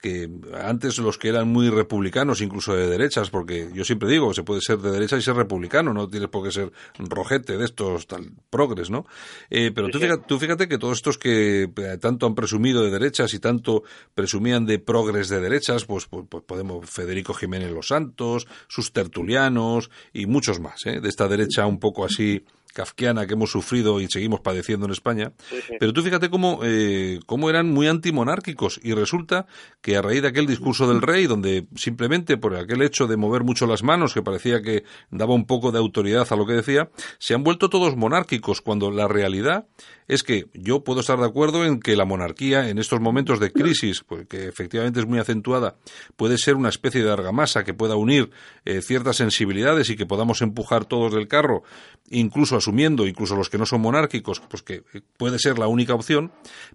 que 0.01 0.29
antes 0.53 0.97
los 0.99 1.17
que 1.17 1.27
eran 1.27 1.49
muy 1.49 1.69
republicanos, 1.69 2.39
incluso 2.39 2.73
de 2.73 2.87
derechas, 2.87 3.29
porque 3.29 3.69
yo 3.73 3.83
siempre 3.83 4.09
digo, 4.09 4.33
se 4.33 4.43
puede 4.43 4.61
ser 4.61 4.77
de 4.77 4.89
derecha 4.89 5.17
y 5.17 5.21
ser 5.21 5.35
republicano, 5.35 5.93
no 5.93 6.07
tienes 6.07 6.29
por 6.29 6.45
qué 6.45 6.51
ser 6.51 6.71
rojete 6.97 7.57
de 7.57 7.65
estos 7.65 8.07
tal 8.07 8.31
progres, 8.49 8.89
¿no? 8.89 9.05
Eh, 9.49 9.71
pero 9.75 9.89
tú, 9.89 9.99
fíjate, 9.99 10.23
tú 10.25 10.39
fíjate 10.39 10.69
que 10.69 10.77
todos 10.77 10.99
estos 10.99 11.17
que 11.17 11.63
eh, 11.63 11.97
tanto 11.99 12.25
han 12.25 12.35
presumido 12.35 12.83
de 12.83 12.91
derechas 12.91 13.33
y 13.33 13.39
tanto 13.39 13.83
presumían 14.13 14.65
de 14.65 14.79
progres 14.79 15.27
de 15.27 15.41
derechas, 15.41 15.83
pues, 15.83 16.05
pues, 16.05 16.25
pues 16.29 16.43
podemos 16.43 16.89
Federico 16.89 17.33
Jiménez 17.33 17.71
Los 17.71 17.89
Santos, 17.89 18.47
sus 18.69 18.93
tertulianos 18.93 19.89
y 20.13 20.25
muchos 20.25 20.61
más, 20.61 20.85
¿eh? 20.85 21.01
de 21.01 21.09
esta 21.09 21.27
derecha 21.27 21.65
un 21.65 21.79
poco 21.79 22.05
así 22.05 22.45
kafkiana 22.75 23.25
que 23.25 23.33
hemos 23.33 23.51
sufrido 23.51 24.01
y 24.01 24.07
seguimos 24.07 24.41
padeciendo 24.41 24.85
en 24.85 24.91
España. 24.91 25.31
Pero 25.79 25.93
tú 25.93 26.03
fíjate 26.03 26.29
cómo, 26.29 26.59
eh, 26.63 27.19
cómo 27.25 27.49
eran 27.49 27.71
muy 27.71 27.88
antimonárquicos 27.88 28.81
y 28.83 28.93
resulta 28.93 29.47
que 29.81 29.95
a 29.95 30.01
raíz 30.01 30.21
de 30.21 30.27
aquel 30.27 30.45
discurso 30.45 30.85
del 30.88 31.01
rey, 31.01 31.25
donde 31.25 31.67
simplemente 31.75 32.38
por 32.38 32.55
aquel 32.55 32.81
hecho 32.81 33.07
de 33.07 33.15
mover 33.15 33.43
mucho 33.43 33.65
las 33.65 33.81
manos, 33.81 34.13
que 34.13 34.21
parecía 34.21 34.61
que 34.61 34.83
daba 35.09 35.33
un 35.33 35.45
poco 35.45 35.71
de 35.71 35.79
autoridad 35.79 36.27
a 36.29 36.35
lo 36.35 36.45
que 36.45 36.53
decía, 36.53 36.89
se 37.17 37.33
han 37.33 37.43
vuelto 37.45 37.69
todos 37.69 37.95
monárquicos, 37.95 38.59
cuando 38.61 38.91
la 38.91 39.07
realidad 39.07 39.67
es 40.07 40.21
que 40.23 40.45
yo 40.53 40.83
puedo 40.83 40.99
estar 40.99 41.17
de 41.19 41.25
acuerdo 41.25 41.65
en 41.65 41.79
que 41.79 41.95
la 41.95 42.05
monarquía 42.05 42.69
en 42.69 42.77
estos 42.77 42.99
momentos 42.99 43.39
de 43.39 43.51
crisis, 43.51 44.03
pues, 44.03 44.27
que 44.27 44.47
efectivamente 44.47 44.99
es 44.99 45.07
muy 45.07 45.19
acentuada, 45.19 45.77
puede 46.15 46.38
ser 46.38 46.55
una 46.55 46.69
especie 46.69 47.03
de 47.03 47.11
argamasa 47.11 47.63
que 47.63 47.73
pueda 47.73 47.95
unir 47.95 48.29
eh, 48.65 48.81
ciertas 48.81 49.15
sensibilidades 49.15 49.89
y 49.89 49.95
que 49.95 50.05
podamos 50.05 50.41
empujar 50.41 50.85
todos 50.85 51.13
del 51.13 51.27
carro, 51.27 51.63
incluso 52.09 52.55
asumiendo, 52.65 53.06
incluso 53.06 53.36
los 53.36 53.49
que 53.49 53.60
no 53.60 53.65
son 53.65 53.82
monárquicos, 53.82 54.39
pues 54.39 54.63
que 54.63 54.82
puede 55.17 55.38
ser 55.38 55.60
la 55.60 55.67
única 55.67 55.93
opción, 55.93 56.32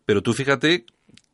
pero 0.07 0.23
tú 0.23 0.33
fíjate 0.33 0.85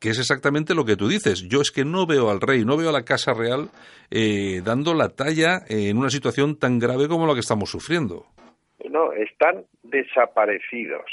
que 0.00 0.10
es 0.10 0.18
exactamente 0.18 0.74
lo 0.74 0.84
que 0.84 0.96
tú 0.96 1.08
dices. 1.08 1.42
Yo 1.48 1.60
es 1.60 1.70
que 1.70 1.84
no 1.84 2.06
veo 2.06 2.30
al 2.30 2.40
rey, 2.40 2.64
no 2.64 2.76
veo 2.76 2.88
a 2.88 2.92
la 2.92 3.04
Casa 3.04 3.34
Real 3.34 3.68
eh, 4.10 4.62
dando 4.64 4.94
la 4.94 5.10
talla 5.10 5.58
en 5.68 5.98
una 5.98 6.10
situación 6.10 6.58
tan 6.58 6.78
grave 6.78 7.08
como 7.08 7.26
la 7.26 7.34
que 7.34 7.40
estamos 7.40 7.70
sufriendo. 7.70 8.26
No, 8.88 9.12
están 9.12 9.64
desaparecidos. 9.82 11.04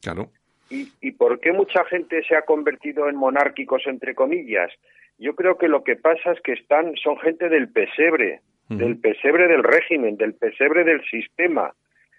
Claro. 0.00 0.30
¿Y, 0.70 0.88
¿Y 1.00 1.12
por 1.12 1.38
qué 1.40 1.52
mucha 1.52 1.84
gente 1.84 2.22
se 2.26 2.34
ha 2.36 2.42
convertido 2.42 3.08
en 3.08 3.16
monárquicos, 3.16 3.82
entre 3.86 4.14
comillas? 4.14 4.70
Yo 5.18 5.34
creo 5.34 5.58
que 5.58 5.68
lo 5.68 5.84
que 5.84 5.96
pasa 5.96 6.32
es 6.32 6.40
que 6.42 6.52
están, 6.52 6.94
son 6.96 7.18
gente 7.18 7.48
del 7.48 7.68
pesebre, 7.68 8.40
del 8.68 8.98
pesebre 8.98 9.46
del 9.46 9.62
régimen, 9.62 10.16
del 10.16 10.34
pesebre 10.34 10.84
del 10.84 11.02
sistema. 11.08 11.72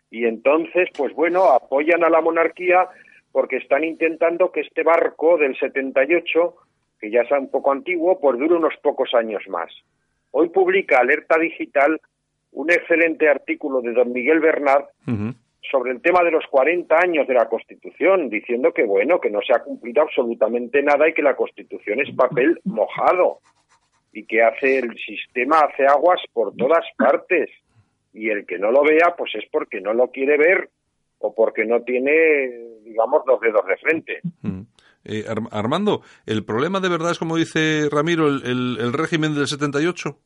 Y 0.09 0.25
entonces, 0.25 0.89
pues 0.95 1.13
bueno, 1.13 1.45
apoyan 1.45 2.03
a 2.03 2.09
la 2.09 2.21
monarquía 2.21 2.87
porque 3.31 3.57
están 3.57 3.83
intentando 3.83 4.51
que 4.51 4.61
este 4.61 4.83
barco 4.83 5.37
del 5.37 5.57
78, 5.57 6.55
que 6.99 7.11
ya 7.11 7.21
es 7.21 7.31
un 7.31 7.51
poco 7.51 7.71
antiguo, 7.71 8.19
pues 8.19 8.39
dure 8.39 8.55
unos 8.55 8.73
pocos 8.81 9.13
años 9.13 9.43
más. 9.47 9.71
Hoy 10.31 10.49
publica 10.49 10.99
Alerta 10.99 11.37
Digital 11.37 11.99
un 12.51 12.71
excelente 12.71 13.29
artículo 13.29 13.81
de 13.81 13.93
don 13.93 14.11
Miguel 14.11 14.39
Bernard 14.39 14.85
sobre 15.69 15.91
el 15.91 16.01
tema 16.01 16.23
de 16.23 16.31
los 16.31 16.45
40 16.47 16.95
años 16.95 17.27
de 17.27 17.33
la 17.33 17.49
Constitución, 17.49 18.29
diciendo 18.29 18.73
que 18.73 18.85
bueno, 18.85 19.19
que 19.19 19.29
no 19.29 19.41
se 19.41 19.53
ha 19.53 19.63
cumplido 19.63 20.01
absolutamente 20.01 20.81
nada 20.81 21.07
y 21.07 21.13
que 21.13 21.21
la 21.21 21.35
Constitución 21.35 21.99
es 21.99 22.15
papel 22.15 22.59
mojado 22.63 23.39
y 24.13 24.25
que 24.25 24.41
hace 24.41 24.79
el 24.79 24.97
sistema 24.97 25.59
hace 25.59 25.85
aguas 25.85 26.21
por 26.33 26.55
todas 26.55 26.85
partes 26.97 27.49
y 28.17 28.29
el 28.29 28.45
que 28.45 28.57
no 28.57 28.71
lo 28.71 28.83
vea 28.83 29.15
pues 29.17 29.31
es 29.35 29.45
porque 29.51 29.79
no 29.79 29.93
lo 29.93 30.09
quiere 30.11 30.37
ver 30.37 30.69
o 31.19 31.33
porque 31.33 31.65
no 31.65 31.81
tiene 31.81 32.11
digamos 32.83 33.21
los 33.27 33.39
dedos 33.39 33.65
de 33.65 33.77
frente. 33.77 34.21
Eh, 35.05 35.23
Armando, 35.51 36.01
¿el 36.25 36.43
problema 36.43 36.79
de 36.79 36.89
verdad 36.89 37.11
es 37.11 37.19
como 37.19 37.37
dice 37.37 37.87
Ramiro 37.91 38.27
el, 38.27 38.77
el 38.79 38.93
régimen 38.93 39.35
del 39.35 39.47
78? 39.47 40.17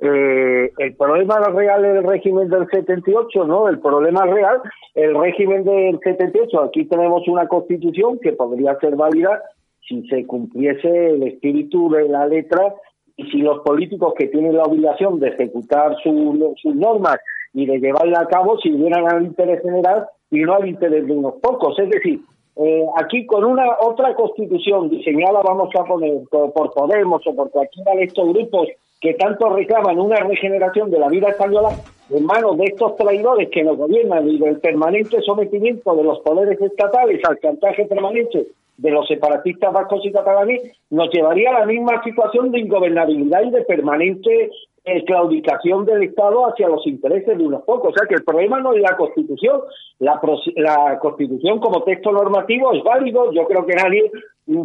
Eh, 0.00 0.72
el 0.78 0.94
problema 0.94 1.40
real 1.48 1.84
es 1.84 1.96
el 1.96 2.04
régimen 2.04 2.48
del 2.48 2.68
78, 2.70 3.44
¿no? 3.44 3.68
El 3.68 3.80
problema 3.80 4.24
real, 4.26 4.60
el 4.94 5.14
régimen 5.20 5.64
del 5.64 5.98
78. 5.98 6.62
Aquí 6.62 6.84
tenemos 6.84 7.26
una 7.26 7.48
constitución 7.48 8.20
que 8.20 8.32
podría 8.32 8.78
ser 8.78 8.94
válida 8.94 9.42
si 9.88 10.06
se 10.08 10.24
cumpliese 10.24 11.10
el 11.10 11.24
espíritu 11.24 11.90
de 11.90 12.08
la 12.08 12.26
letra 12.26 12.74
y 13.18 13.24
si 13.30 13.38
los 13.38 13.60
políticos 13.60 14.14
que 14.16 14.28
tienen 14.28 14.56
la 14.56 14.62
obligación 14.62 15.18
de 15.18 15.28
ejecutar 15.28 15.96
sus 16.02 16.74
normas 16.74 17.18
y 17.52 17.66
de 17.66 17.80
llevarla 17.80 18.20
a 18.20 18.28
cabo 18.28 18.58
sirvieran 18.58 19.12
al 19.12 19.24
interés 19.24 19.60
general 19.60 20.06
y 20.30 20.38
no 20.40 20.54
al 20.54 20.68
interés 20.68 21.04
de 21.04 21.12
unos 21.12 21.34
pocos. 21.42 21.76
Es 21.80 21.90
decir, 21.90 22.20
eh, 22.56 22.84
aquí 22.96 23.26
con 23.26 23.44
una 23.44 23.64
otra 23.80 24.14
constitución 24.14 24.88
diseñada, 24.88 25.42
vamos 25.42 25.68
a 25.74 25.84
poner, 25.84 26.12
por, 26.30 26.72
Podemos 26.72 27.26
o 27.26 27.34
por 27.34 27.50
cualquiera 27.50 27.92
de 27.96 28.04
estos 28.04 28.28
grupos 28.28 28.68
que 29.00 29.14
tanto 29.14 29.48
reclaman 29.48 29.98
una 29.98 30.16
regeneración 30.20 30.90
de 30.90 31.00
la 31.00 31.08
vida 31.08 31.30
española 31.30 31.70
en 32.10 32.24
manos 32.24 32.56
de 32.56 32.66
estos 32.66 32.96
traidores 32.96 33.48
que 33.50 33.64
nos 33.64 33.76
gobiernan 33.76 34.28
y 34.28 34.38
del 34.38 34.60
permanente 34.60 35.20
sometimiento 35.22 35.94
de 35.96 36.04
los 36.04 36.20
poderes 36.20 36.60
estatales 36.60 37.20
al 37.28 37.38
chantaje 37.40 37.84
permanente 37.86 38.46
de 38.78 38.90
los 38.90 39.06
separatistas 39.06 39.72
vascos 39.72 40.00
y 40.04 40.12
catalanes, 40.12 40.62
nos 40.90 41.10
llevaría 41.10 41.50
a 41.50 41.60
la 41.60 41.66
misma 41.66 42.02
situación 42.02 42.50
de 42.50 42.60
ingobernabilidad 42.60 43.42
y 43.42 43.50
de 43.50 43.62
permanente 43.62 44.50
eh, 44.84 45.04
claudicación 45.04 45.84
del 45.84 46.04
Estado 46.04 46.46
hacia 46.46 46.68
los 46.68 46.86
intereses 46.86 47.36
de 47.36 47.44
unos 47.44 47.62
pocos. 47.64 47.90
O 47.90 47.98
sea 47.98 48.08
que 48.08 48.14
el 48.14 48.24
problema 48.24 48.60
no 48.60 48.72
es 48.72 48.80
la 48.80 48.96
Constitución. 48.96 49.60
La, 49.98 50.20
la 50.56 50.98
Constitución 51.00 51.58
como 51.58 51.82
texto 51.82 52.12
normativo 52.12 52.72
es 52.72 52.82
válido. 52.84 53.32
Yo 53.32 53.44
creo 53.46 53.66
que 53.66 53.74
nadie 53.74 54.10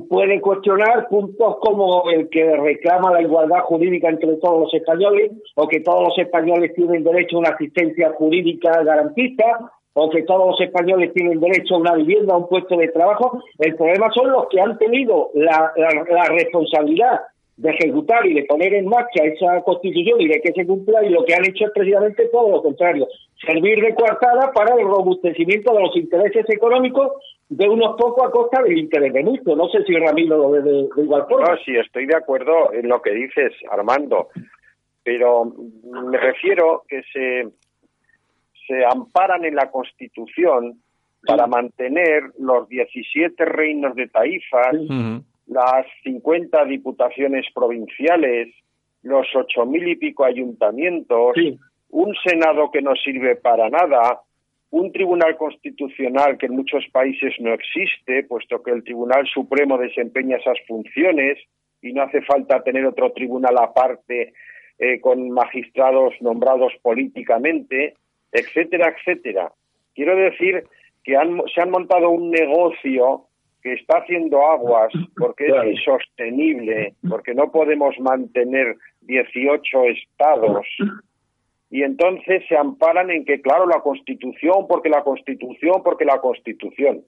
puede 0.08 0.40
cuestionar 0.40 1.08
puntos 1.10 1.58
como 1.60 2.10
el 2.10 2.30
que 2.30 2.56
reclama 2.56 3.12
la 3.12 3.22
igualdad 3.22 3.62
jurídica 3.62 4.10
entre 4.10 4.38
todos 4.38 4.62
los 4.62 4.74
españoles 4.74 5.32
o 5.56 5.68
que 5.68 5.82
todos 5.82 6.04
los 6.04 6.18
españoles 6.18 6.74
tienen 6.74 7.04
derecho 7.04 7.36
a 7.36 7.40
una 7.40 7.50
asistencia 7.50 8.12
jurídica 8.12 8.84
garantista 8.84 9.72
o 9.94 10.10
todos 10.10 10.48
los 10.48 10.62
españoles 10.62 11.14
tienen 11.14 11.40
derecho 11.40 11.76
a 11.76 11.80
una 11.80 11.96
vivienda, 11.96 12.34
a 12.34 12.38
un 12.38 12.48
puesto 12.48 12.78
de 12.78 12.88
trabajo. 12.90 13.44
El 13.60 13.76
problema 13.76 14.10
son 14.14 14.32
los 14.32 14.48
que 14.50 14.60
han 14.60 14.78
tenido 14.78 15.30
la, 15.36 15.72
responsabilidad 16.30 17.22
de 17.58 17.70
ejecutar 17.70 18.26
y 18.26 18.34
de 18.34 18.46
poner 18.46 18.74
en 18.74 18.88
marcha 18.88 19.24
esa 19.24 19.62
constitución 19.62 20.20
y 20.20 20.28
de 20.28 20.42
que 20.42 20.54
se 20.54 20.66
cumpla 20.66 21.06
y 21.06 21.10
lo 21.10 21.24
que 21.24 21.36
han 21.36 21.46
hecho 21.46 21.66
es 21.66 21.72
precisamente 21.72 22.28
todo 22.30 22.50
lo 22.50 22.64
contrario, 22.64 23.08
servir 23.46 23.80
de 23.80 23.94
coartada 23.94 24.52
para 24.52 24.76
el 24.76 24.88
robustecimiento 24.88 25.72
de 25.72 25.82
los 25.82 25.96
intereses 25.96 26.50
económicos 26.50 27.12
de 27.50 27.70
unos 27.70 27.96
pocos 27.96 28.28
a 28.28 28.32
costa 28.32 28.64
del 28.64 28.80
interés 28.80 29.14
de 29.14 29.24
muchos. 29.24 29.56
No 29.56 29.70
sé 29.70 29.84
si 29.84 29.96
Ramiro 29.96 30.38
lo 30.38 30.50
ve 30.50 30.62
de, 30.62 30.90
igual 30.98 31.28
forma. 31.30 31.50
No, 31.50 31.58
sí, 31.64 31.76
estoy 31.76 32.08
de 32.08 32.16
acuerdo 32.16 32.74
en 32.74 32.88
lo 32.88 33.00
que 33.04 33.12
dices, 33.12 33.54
Armando, 33.70 34.30
pero 35.04 35.46
me 35.46 36.18
refiero 36.18 36.84
que 36.88 37.04
se, 37.14 37.48
se 38.68 38.86
amparan 38.86 39.46
en 39.46 39.56
la 39.56 39.70
Constitución 39.72 40.82
para 41.26 41.48
mantener 41.48 42.24
los 42.38 42.68
17 42.68 43.46
reinos 43.46 43.96
de 43.96 44.08
taifas, 44.08 44.76
las 45.48 45.86
50 46.04 46.66
diputaciones 46.66 47.46
provinciales, 47.54 48.54
los 49.04 49.28
ocho 49.36 49.66
mil 49.66 49.88
y 49.88 49.96
pico 49.96 50.26
ayuntamientos, 50.26 51.36
un 51.90 52.16
Senado 52.26 52.72
que 52.72 52.82
no 52.82 52.96
sirve 52.96 53.36
para 53.36 53.70
nada, 53.70 54.22
un 54.72 54.92
Tribunal 54.92 55.38
Constitucional 55.38 56.38
que 56.38 56.48
en 56.48 56.56
muchos 56.56 56.84
países 56.92 57.36
no 57.40 57.54
existe, 57.54 58.24
puesto 58.24 58.64
que 58.64 58.72
el 58.72 58.84
Tribunal 58.84 59.28
Supremo 59.28 59.78
desempeña 59.78 60.38
esas 60.38 60.58
funciones 60.68 61.38
y 61.82 61.94
no 61.94 62.02
hace 62.02 62.22
falta 62.24 62.64
tener 62.64 62.86
otro 62.86 63.12
tribunal 63.12 63.56
aparte 63.60 64.34
eh, 64.80 65.00
con 65.00 65.30
magistrados 65.30 66.14
nombrados 66.22 66.74
políticamente, 66.82 67.94
etcétera, 68.34 68.96
etcétera. 68.98 69.52
Quiero 69.96 70.16
decir 70.16 70.64
que 71.04 71.14
se 71.54 71.62
han 71.62 71.70
montado 71.70 72.10
un 72.10 72.32
negocio 72.32 73.28
que 73.64 73.74
está 73.74 74.00
haciendo 74.00 74.46
aguas 74.46 74.92
porque 75.16 75.48
es 75.48 75.78
insostenible, 75.78 76.96
porque 77.10 77.34
no 77.34 77.50
podemos 77.50 77.98
mantener 78.00 78.76
18 79.02 79.84
estados. 79.86 80.68
Y 81.70 81.82
entonces 81.82 82.44
se 82.48 82.58
amparan 82.58 83.10
en 83.10 83.26
que, 83.26 83.42
claro, 83.42 83.66
la 83.66 83.80
Constitución, 83.80 84.68
porque 84.68 84.90
la 84.90 85.02
Constitución, 85.02 85.82
porque 85.84 86.06
la 86.06 86.20
Constitución. 86.20 87.04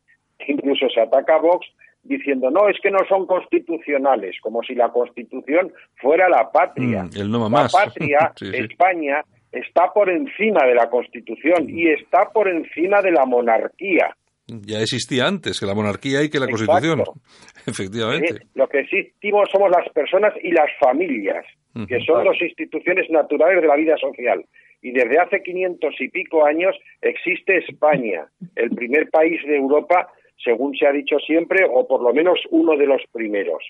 Incluso 0.48 0.90
se 0.90 1.02
ataca 1.02 1.36
a 1.36 1.40
Vox 1.40 1.68
diciendo, 2.04 2.50
no, 2.50 2.70
es 2.70 2.80
que 2.82 2.92
no 2.92 3.00
son 3.10 3.26
constitucionales, 3.26 4.36
como 4.42 4.64
si 4.64 4.76
la 4.76 4.90
Constitución 4.90 5.74
fuera 5.96 6.30
la 6.30 6.52
patria. 6.52 7.04
Mm, 7.04 7.52
la 7.52 7.68
patria, 7.68 8.32
España, 8.54 9.24
está 9.56 9.92
por 9.94 10.10
encima 10.10 10.66
de 10.66 10.76
la 10.76 10.90
Constitución 10.90 11.70
y 11.70 11.90
está 11.90 12.30
por 12.34 12.48
encima 12.48 13.02
de 13.02 13.12
la 13.12 13.26
monarquía. 13.26 14.16
Ya 14.48 14.80
existía 14.80 15.26
antes 15.26 15.60
que 15.60 15.66
la 15.66 15.74
monarquía 15.74 16.22
y 16.22 16.30
que 16.30 16.40
la 16.40 16.48
Constitución. 16.48 17.04
Efectivamente. 17.66 18.46
lo 18.54 18.68
que 18.68 18.82
existimos 18.82 19.50
somos 19.52 19.72
las 19.72 19.90
personas 19.90 20.34
y 20.42 20.52
las 20.52 20.70
familias, 20.80 21.46
que 21.88 22.00
son 22.02 22.24
las 22.24 22.40
instituciones 22.40 23.10
naturales 23.10 23.62
de 23.62 23.68
la 23.68 23.76
vida 23.76 23.98
social. 23.98 24.46
Y 24.82 24.92
desde 24.92 25.18
hace 25.20 25.42
500 25.42 25.96
y 26.00 26.10
pico 26.10 26.46
años 26.46 26.76
existe 27.02 27.58
España, 27.58 28.28
el 28.56 28.70
primer 28.70 29.10
país 29.10 29.42
de 29.48 29.58
Europa, 29.58 30.10
según 30.44 30.78
se 30.78 30.86
ha 30.86 30.92
dicho 30.92 31.18
siempre, 31.20 31.66
o 31.68 31.88
por 31.88 32.04
lo 32.04 32.14
menos 32.14 32.40
uno 32.52 32.78
de 32.78 32.86
los 32.86 33.02
primeros. 33.12 33.64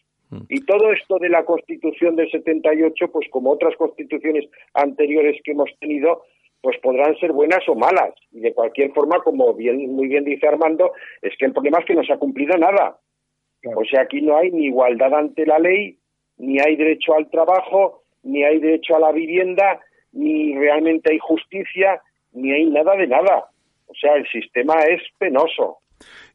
Y 0.49 0.65
todo 0.65 0.91
esto 0.91 1.17
de 1.19 1.29
la 1.29 1.45
Constitución 1.45 2.15
del 2.15 2.29
78, 2.29 3.11
pues 3.11 3.27
como 3.29 3.51
otras 3.51 3.75
constituciones 3.77 4.45
anteriores 4.73 5.39
que 5.43 5.51
hemos 5.51 5.69
tenido, 5.79 6.23
pues 6.61 6.77
podrán 6.79 7.15
ser 7.17 7.31
buenas 7.31 7.67
o 7.67 7.75
malas. 7.75 8.13
Y 8.31 8.39
de 8.39 8.53
cualquier 8.53 8.91
forma, 8.91 9.19
como 9.19 9.53
bien, 9.53 9.93
muy 9.93 10.07
bien 10.07 10.23
dice 10.23 10.47
Armando, 10.47 10.93
es 11.21 11.38
que 11.38 11.45
el 11.45 11.53
problema 11.53 11.79
es 11.79 11.85
que 11.85 11.95
no 11.95 12.03
se 12.03 12.13
ha 12.13 12.17
cumplido 12.17 12.57
nada. 12.57 12.97
O 13.75 13.83
sea, 13.85 14.01
aquí 14.01 14.21
no 14.21 14.38
hay 14.38 14.51
ni 14.51 14.65
igualdad 14.65 15.13
ante 15.13 15.45
la 15.45 15.59
ley, 15.59 15.97
ni 16.38 16.59
hay 16.59 16.75
derecho 16.75 17.15
al 17.15 17.29
trabajo, 17.29 18.03
ni 18.23 18.43
hay 18.43 18.59
derecho 18.59 18.95
a 18.95 18.99
la 18.99 19.11
vivienda, 19.11 19.79
ni 20.11 20.55
realmente 20.55 21.11
hay 21.11 21.19
justicia, 21.19 22.01
ni 22.33 22.51
hay 22.51 22.65
nada 22.65 22.95
de 22.95 23.07
nada. 23.07 23.45
O 23.88 23.93
sea, 23.93 24.15
el 24.15 24.27
sistema 24.27 24.75
es 24.83 25.01
penoso. 25.17 25.77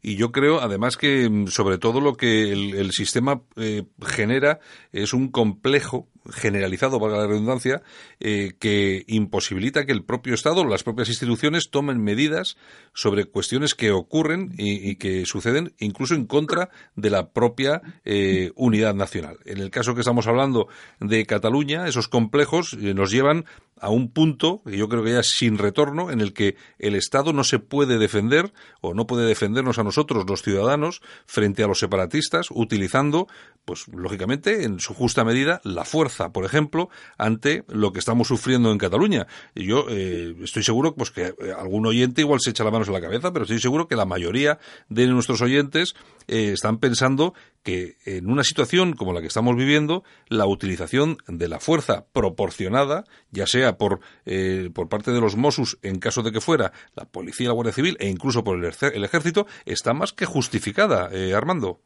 Y 0.01 0.15
yo 0.15 0.31
creo, 0.31 0.61
además, 0.61 0.97
que 0.97 1.29
mm, 1.29 1.47
sobre 1.47 1.77
todo 1.77 2.01
lo 2.01 2.15
que 2.15 2.51
el, 2.51 2.91
sistema 2.91 3.41
eh, 3.55 3.83
genera 4.01 4.59
es 4.91 5.13
un 5.13 5.29
complejo 5.29 6.07
generalizado, 6.29 6.99
valga 6.99 7.17
la 7.17 7.27
redundancia, 7.27 7.81
eh, 8.19 8.53
que 8.59 9.03
imposibilita 9.07 9.85
que 9.85 9.91
el 9.91 10.03
propio 10.03 10.33
Estado 10.33 10.65
las 10.65 10.83
propias 10.83 11.09
instituciones 11.09 11.71
tomen 11.71 12.03
medidas 12.03 12.57
sobre 12.93 13.25
cuestiones 13.25 13.73
que 13.73 13.91
ocurren 13.91 14.53
y, 14.57 14.95
que 14.97 15.25
suceden 15.25 15.73
incluso 15.79 16.13
en 16.13 16.25
contra 16.25 16.69
de 16.95 17.09
la 17.09 17.31
propia 17.31 17.81
eh, 18.05 18.51
unidad 18.55 18.93
nacional. 18.93 19.37
En 19.45 19.59
el 19.59 19.71
caso 19.71 19.95
que 19.95 20.01
estamos 20.01 20.27
hablando 20.27 20.67
de 20.99 21.25
Cataluña, 21.25 21.87
esos 21.87 22.07
complejos 22.07 22.75
nos 22.75 23.11
llevan 23.11 23.45
a 23.81 23.89
un 23.89 24.11
punto 24.11 24.61
que 24.63 24.77
yo 24.77 24.87
creo 24.87 25.03
que 25.03 25.11
ya 25.11 25.19
es 25.19 25.37
sin 25.37 25.57
retorno 25.57 26.11
en 26.11 26.21
el 26.21 26.33
que 26.33 26.55
el 26.77 26.95
Estado 26.95 27.33
no 27.33 27.43
se 27.43 27.57
puede 27.57 27.97
defender 27.97 28.53
o 28.79 28.93
no 28.93 29.07
puede 29.07 29.25
defendernos 29.25 29.79
a 29.79 29.83
nosotros 29.83 30.23
los 30.29 30.43
ciudadanos 30.43 31.01
frente 31.25 31.63
a 31.63 31.67
los 31.67 31.79
separatistas 31.79 32.49
utilizando 32.51 33.27
pues 33.65 33.87
lógicamente 33.87 34.63
en 34.63 34.79
su 34.79 34.93
justa 34.93 35.25
medida 35.25 35.61
la 35.63 35.83
fuerza 35.83 36.31
por 36.31 36.45
ejemplo 36.45 36.89
ante 37.17 37.63
lo 37.67 37.91
que 37.91 37.99
estamos 37.99 38.27
sufriendo 38.27 38.71
en 38.71 38.77
Cataluña. 38.77 39.25
Y 39.55 39.65
yo 39.65 39.85
eh, 39.89 40.35
estoy 40.43 40.63
seguro 40.63 40.93
pues 40.93 41.09
que 41.09 41.33
algún 41.57 41.87
oyente 41.87 42.21
igual 42.21 42.39
se 42.39 42.51
echa 42.51 42.63
las 42.63 42.71
manos 42.71 42.87
en 42.87 42.93
la 42.93 43.01
cabeza 43.01 43.33
pero 43.33 43.43
estoy 43.43 43.59
seguro 43.59 43.87
que 43.87 43.95
la 43.95 44.05
mayoría 44.05 44.59
de 44.89 45.07
nuestros 45.07 45.41
oyentes 45.41 45.95
eh, 46.31 46.53
están 46.53 46.79
pensando 46.79 47.33
que 47.61 47.95
en 48.05 48.29
una 48.31 48.43
situación 48.43 48.93
como 48.93 49.11
la 49.13 49.19
que 49.19 49.27
estamos 49.27 49.55
viviendo, 49.55 50.03
la 50.29 50.47
utilización 50.47 51.17
de 51.27 51.49
la 51.49 51.59
fuerza 51.59 52.05
proporcionada, 52.13 53.03
ya 53.31 53.45
sea 53.45 53.77
por, 53.77 53.99
eh, 54.25 54.69
por 54.73 54.87
parte 54.87 55.11
de 55.11 55.19
los 55.19 55.35
Mossos, 55.35 55.77
en 55.83 55.99
caso 55.99 56.23
de 56.23 56.31
que 56.31 56.39
fuera 56.39 56.71
la 56.95 57.03
policía, 57.03 57.49
la 57.49 57.53
Guardia 57.53 57.73
Civil 57.73 57.97
e 57.99 58.07
incluso 58.07 58.43
por 58.45 58.57
el, 58.57 59.03
ejército, 59.03 59.45
está 59.65 59.93
más 59.93 60.13
que 60.13 60.25
justificada, 60.25 61.09
eh, 61.11 61.33
Armando. 61.33 61.79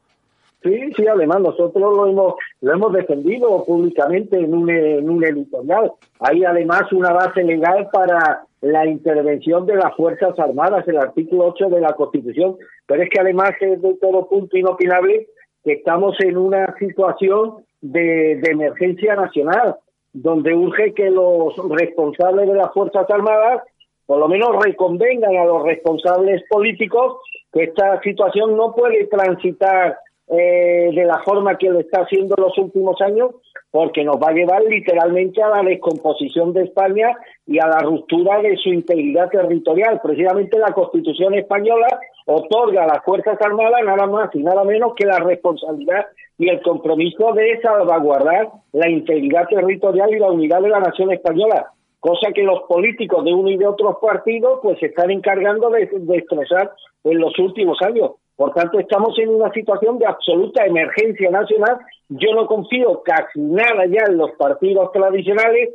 Sí, 0.61 0.75
sí, 0.95 1.05
además 1.07 1.41
nosotros 1.41 1.95
lo 1.95 2.07
hemos, 2.07 2.35
lo 2.61 2.73
hemos 2.73 2.93
defendido 2.93 3.63
públicamente 3.65 4.39
en 4.39 4.53
un, 4.53 4.69
en 4.69 5.09
un 5.09 5.23
editorial. 5.23 5.91
Hay 6.19 6.43
además 6.43 6.91
una 6.91 7.11
base 7.13 7.43
legal 7.43 7.87
para 7.91 8.45
la 8.65 8.87
intervención 8.87 9.67
de 9.67 9.75
las 9.75 9.95
Fuerzas 9.95 10.39
Armadas, 10.39 10.87
el 10.87 10.97
artículo 10.97 11.45
8 11.49 11.69
de 11.69 11.81
la 11.81 11.93
Constitución, 11.93 12.57
pero 12.87 13.03
es 13.03 13.09
que 13.09 13.21
además 13.21 13.51
es 13.61 13.79
de 13.79 13.93
todo 14.01 14.27
punto 14.27 14.57
inopinable 14.57 15.27
que 15.63 15.73
estamos 15.73 16.15
en 16.21 16.35
una 16.35 16.75
situación 16.79 17.63
de, 17.81 18.39
emergencia 18.43 19.15
nacional, 19.15 19.75
donde 20.13 20.55
urge 20.55 20.95
que 20.95 21.11
los 21.11 21.53
responsables 21.69 22.47
de 22.47 22.55
las 22.55 22.73
Fuerzas 22.73 23.07
Armadas 23.07 23.61
por 24.07 24.17
lo 24.19 24.27
menos 24.27 24.63
reconvengan 24.63 25.35
a 25.35 25.45
los 25.45 25.63
responsables 25.63 26.43
políticos 26.49 27.17
que 27.53 27.65
esta 27.65 28.01
situación 28.01 28.57
no 28.57 28.73
puede 28.73 29.05
transitar 29.07 29.97
eh, 30.27 30.89
de 30.93 31.05
la 31.05 31.19
forma 31.23 31.57
que 31.57 31.69
lo 31.69 31.79
está 31.79 32.01
haciendo 32.01 32.35
los 32.37 32.57
últimos 32.57 32.99
años, 33.01 33.31
porque 33.69 34.03
nos 34.03 34.15
va 34.15 34.29
a 34.29 34.33
llevar 34.33 34.63
literalmente 34.63 35.43
a 35.43 35.49
la 35.49 35.61
descomposición 35.61 36.53
de 36.53 36.63
España 36.63 37.15
y 37.45 37.59
a 37.59 37.67
la 37.67 37.79
ruptura 37.79 38.41
de 38.41 38.55
su 38.57 38.69
integridad 38.69 39.29
territorial. 39.29 39.99
Precisamente 40.01 40.57
la 40.57 40.73
Constitución 40.73 41.35
española 41.35 41.99
otorga 42.25 42.85
a 42.85 42.87
las 42.87 43.03
Fuerzas 43.03 43.37
Armadas 43.39 43.81
nada 43.85 44.07
más 44.07 44.33
y 44.33 44.41
nada 44.41 44.63
menos 44.63 44.93
que 44.95 45.05
la 45.05 45.19
responsabilidad 45.19 46.07
y 46.37 46.49
el 46.49 46.61
compromiso 46.61 47.33
de 47.33 47.59
salvaguardar 47.61 48.49
la 48.73 48.89
integridad 48.89 49.47
territorial 49.47 50.09
y 50.13 50.19
la 50.19 50.31
unidad 50.31 50.61
de 50.61 50.69
la 50.69 50.79
nación 50.79 51.11
española, 51.11 51.71
cosa 51.99 52.31
que 52.33 52.43
los 52.43 52.63
políticos 52.63 53.23
de 53.23 53.33
uno 53.33 53.49
y 53.49 53.57
de 53.57 53.67
otros 53.67 53.97
partidos 54.01 54.59
pues 54.63 54.79
se 54.79 54.87
están 54.87 55.11
encargando 55.11 55.69
de 55.69 55.87
destrozar 55.91 56.71
en 57.03 57.19
los 57.19 57.37
últimos 57.39 57.77
años. 57.81 58.11
Por 58.35 58.53
tanto, 58.53 58.79
estamos 58.79 59.17
en 59.17 59.29
una 59.29 59.51
situación 59.51 59.97
de 59.97 60.05
absoluta 60.05 60.65
emergencia 60.65 61.29
nacional. 61.29 61.77
Yo 62.09 62.33
no 62.33 62.45
confío 62.47 63.01
casi 63.03 63.39
nada 63.39 63.85
ya 63.85 64.03
en 64.07 64.17
los 64.17 64.31
partidos 64.31 64.91
tradicionales. 64.91 65.69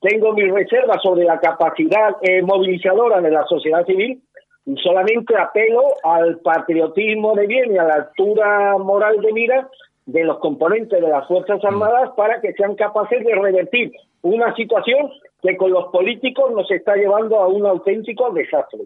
Tengo 0.00 0.32
mis 0.32 0.50
reservas 0.50 1.02
sobre 1.02 1.24
la 1.24 1.38
capacidad 1.38 2.16
eh, 2.22 2.40
movilizadora 2.42 3.20
de 3.20 3.30
la 3.30 3.44
sociedad 3.44 3.84
civil 3.84 4.22
y 4.64 4.76
solamente 4.76 5.36
apelo 5.36 5.82
al 6.02 6.38
patriotismo 6.38 7.34
de 7.34 7.46
bien 7.46 7.74
y 7.74 7.78
a 7.78 7.84
la 7.84 7.94
altura 7.94 8.78
moral 8.78 9.20
de 9.20 9.32
mira 9.32 9.68
de 10.06 10.24
los 10.24 10.38
componentes 10.38 11.00
de 11.00 11.08
las 11.08 11.26
Fuerzas 11.28 11.62
Armadas 11.64 12.10
para 12.16 12.40
que 12.40 12.54
sean 12.54 12.74
capaces 12.76 13.22
de 13.24 13.34
revertir 13.34 13.92
una 14.22 14.54
situación 14.54 15.10
que 15.42 15.56
con 15.56 15.70
los 15.70 15.88
políticos 15.92 16.50
nos 16.52 16.70
está 16.70 16.96
llevando 16.96 17.38
a 17.38 17.48
un 17.48 17.66
auténtico 17.66 18.30
desastre. 18.30 18.80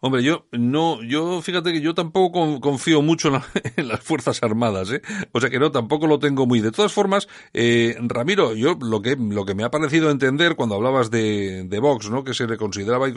Hombre, 0.00 0.22
yo 0.22 0.46
no, 0.52 1.02
yo 1.02 1.42
fíjate 1.42 1.72
que 1.72 1.82
yo 1.82 1.94
tampoco 1.94 2.60
confío 2.60 3.02
mucho 3.02 3.28
en, 3.76 3.88
las 3.88 4.00
Fuerzas 4.00 4.42
Armadas, 4.42 4.92
¿eh? 4.92 5.02
O 5.32 5.40
sea 5.40 5.50
que 5.50 5.58
no, 5.58 5.70
tampoco 5.70 6.06
lo 6.06 6.18
tengo 6.18 6.46
muy. 6.46 6.60
De 6.60 6.72
todas 6.72 6.92
formas, 6.92 7.28
eh, 7.52 7.96
Ramiro, 8.00 8.54
yo 8.54 8.78
lo 8.80 9.02
que, 9.02 9.16
lo 9.18 9.44
que 9.44 9.54
me 9.54 9.62
ha 9.62 9.70
parecido 9.70 10.10
entender 10.10 10.56
cuando 10.56 10.76
hablabas 10.76 11.10
de, 11.10 11.64
de 11.64 11.78
Vox, 11.80 12.10
¿no? 12.10 12.24
Que 12.24 12.32
se 12.32 12.46
le 12.46 12.56
consideraba 12.56 13.08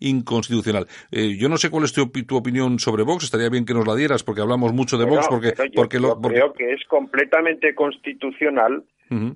inconstitucional. 0.00 0.86
Eh, 1.10 1.36
yo 1.36 1.48
no 1.48 1.56
sé 1.56 1.70
cuál 1.70 1.84
es 1.84 1.92
tu, 1.92 2.02
opinión 2.36 2.78
sobre 2.78 3.02
Vox, 3.02 3.24
estaría 3.24 3.48
bien 3.48 3.64
que 3.64 3.74
nos 3.74 3.86
la 3.86 3.96
dieras 3.96 4.22
porque 4.22 4.40
hablamos 4.40 4.72
mucho 4.72 4.98
de 4.98 5.04
Vox, 5.04 5.26
porque, 5.28 5.54
yo, 5.56 5.64
porque 5.74 5.98
lo, 5.98 6.20
creo 6.20 6.52
que 6.52 6.72
es 6.72 6.84
completamente 6.86 7.74
constitucional 7.74 8.84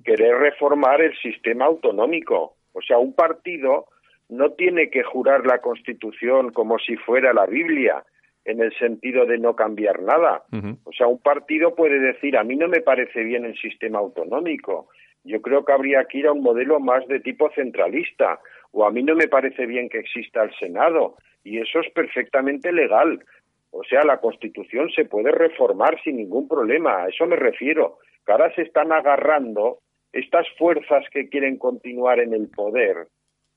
querer 0.03 0.37
reformar 0.37 1.01
el 1.01 1.17
sistema 1.17 1.65
autonómico. 1.65 2.55
O 2.73 2.81
sea, 2.81 2.97
un 2.97 3.13
partido 3.13 3.87
no 4.29 4.51
tiene 4.51 4.89
que 4.89 5.03
jurar 5.03 5.45
la 5.45 5.59
Constitución 5.59 6.51
como 6.51 6.79
si 6.79 6.95
fuera 6.95 7.33
la 7.33 7.45
Biblia, 7.45 8.03
en 8.45 8.61
el 8.61 8.73
sentido 8.77 9.25
de 9.25 9.37
no 9.37 9.55
cambiar 9.55 10.01
nada. 10.01 10.43
O 10.83 10.91
sea, 10.91 11.07
un 11.07 11.19
partido 11.19 11.75
puede 11.75 11.99
decir, 11.99 12.37
a 12.37 12.43
mí 12.43 12.55
no 12.55 12.67
me 12.67 12.81
parece 12.81 13.23
bien 13.23 13.45
el 13.45 13.57
sistema 13.57 13.99
autonómico, 13.99 14.89
yo 15.23 15.41
creo 15.41 15.63
que 15.63 15.71
habría 15.71 16.03
que 16.05 16.17
ir 16.19 16.27
a 16.27 16.33
un 16.33 16.41
modelo 16.41 16.79
más 16.79 17.07
de 17.07 17.21
tipo 17.21 17.49
centralista, 17.51 18.39
o 18.71 18.85
a 18.85 18.91
mí 18.91 19.03
no 19.03 19.15
me 19.15 19.27
parece 19.27 19.65
bien 19.65 19.87
que 19.87 19.99
exista 19.99 20.43
el 20.43 20.53
Senado, 20.55 21.15
y 21.43 21.59
eso 21.59 21.79
es 21.79 21.89
perfectamente 21.93 22.71
legal. 22.73 23.23
O 23.71 23.83
sea, 23.83 24.03
la 24.03 24.17
Constitución 24.17 24.89
se 24.91 25.05
puede 25.05 25.31
reformar 25.31 25.99
sin 26.03 26.17
ningún 26.17 26.47
problema, 26.47 27.03
a 27.03 27.07
eso 27.07 27.25
me 27.25 27.35
refiero. 27.35 27.99
Que 28.25 28.31
ahora 28.31 28.53
se 28.53 28.61
están 28.61 28.91
agarrando 28.91 29.79
estas 30.11 30.45
fuerzas 30.57 31.05
que 31.11 31.27
quieren 31.29 31.57
continuar 31.57 32.19
en 32.19 32.33
el 32.33 32.49
poder, 32.49 33.07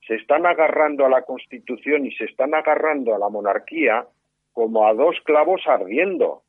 se 0.06 0.14
están 0.14 0.46
agarrando 0.46 1.04
a 1.04 1.08
la 1.08 1.22
Constitución 1.22 2.06
y 2.06 2.12
se 2.12 2.24
están 2.24 2.54
agarrando 2.54 3.14
a 3.14 3.18
la 3.18 3.28
monarquía 3.28 4.06
como 4.52 4.86
a 4.86 4.94
dos 4.94 5.16
clavos 5.24 5.62
ardiendo, 5.66 6.42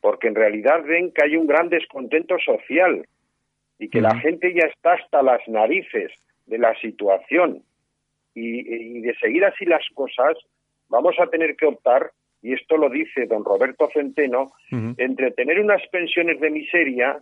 porque 0.00 0.28
en 0.28 0.34
realidad 0.34 0.82
ven 0.84 1.10
que 1.12 1.24
hay 1.24 1.36
un 1.36 1.46
gran 1.46 1.68
descontento 1.68 2.38
social 2.38 3.04
y 3.78 3.88
que 3.88 4.00
la 4.00 4.14
gente 4.16 4.52
ya 4.54 4.66
está 4.66 4.92
hasta 4.92 5.22
las 5.22 5.40
narices 5.48 6.12
de 6.46 6.58
la 6.58 6.74
situación. 6.80 7.62
Y, 8.34 9.00
de 9.00 9.14
seguir 9.16 9.44
así 9.44 9.64
las 9.64 9.84
cosas 9.94 10.36
vamos 10.88 11.16
a 11.18 11.26
tener 11.26 11.56
que 11.56 11.66
optar 11.66 12.12
y 12.42 12.52
esto 12.52 12.76
lo 12.76 12.88
dice 12.88 13.26
don 13.26 13.44
Roberto 13.44 13.90
Centeno, 13.92 14.52
entre 14.70 15.30
tener 15.32 15.60
unas 15.60 15.86
pensiones 15.88 16.40
de 16.40 16.50
miseria 16.50 17.20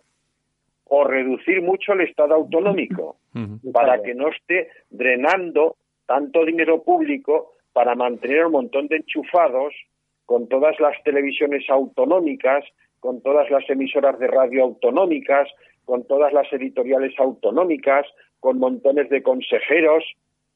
o 0.88 1.04
reducir 1.04 1.62
mucho 1.62 1.92
el 1.92 2.02
Estado 2.02 2.34
autonómico 2.34 3.16
para 3.72 4.02
que 4.02 4.14
no 4.14 4.28
esté 4.28 4.68
drenando 4.90 5.76
tanto 6.06 6.44
dinero 6.44 6.82
público 6.82 7.52
para 7.72 7.94
mantener 7.94 8.46
un 8.46 8.52
montón 8.52 8.88
de 8.88 8.96
enchufados 8.96 9.74
con 10.26 10.48
todas 10.48 10.78
las 10.80 11.00
televisiones 11.04 11.68
autonómicas, 11.70 12.64
con 13.00 13.22
todas 13.22 13.50
las 13.50 13.68
emisoras 13.70 14.18
de 14.18 14.26
radio 14.26 14.64
autonómicas, 14.64 15.48
con 15.84 16.06
todas 16.06 16.32
las 16.32 16.52
editoriales 16.52 17.14
autonómicas, 17.18 18.06
con 18.40 18.58
montones 18.58 19.08
de 19.10 19.22
consejeros, 19.22 20.04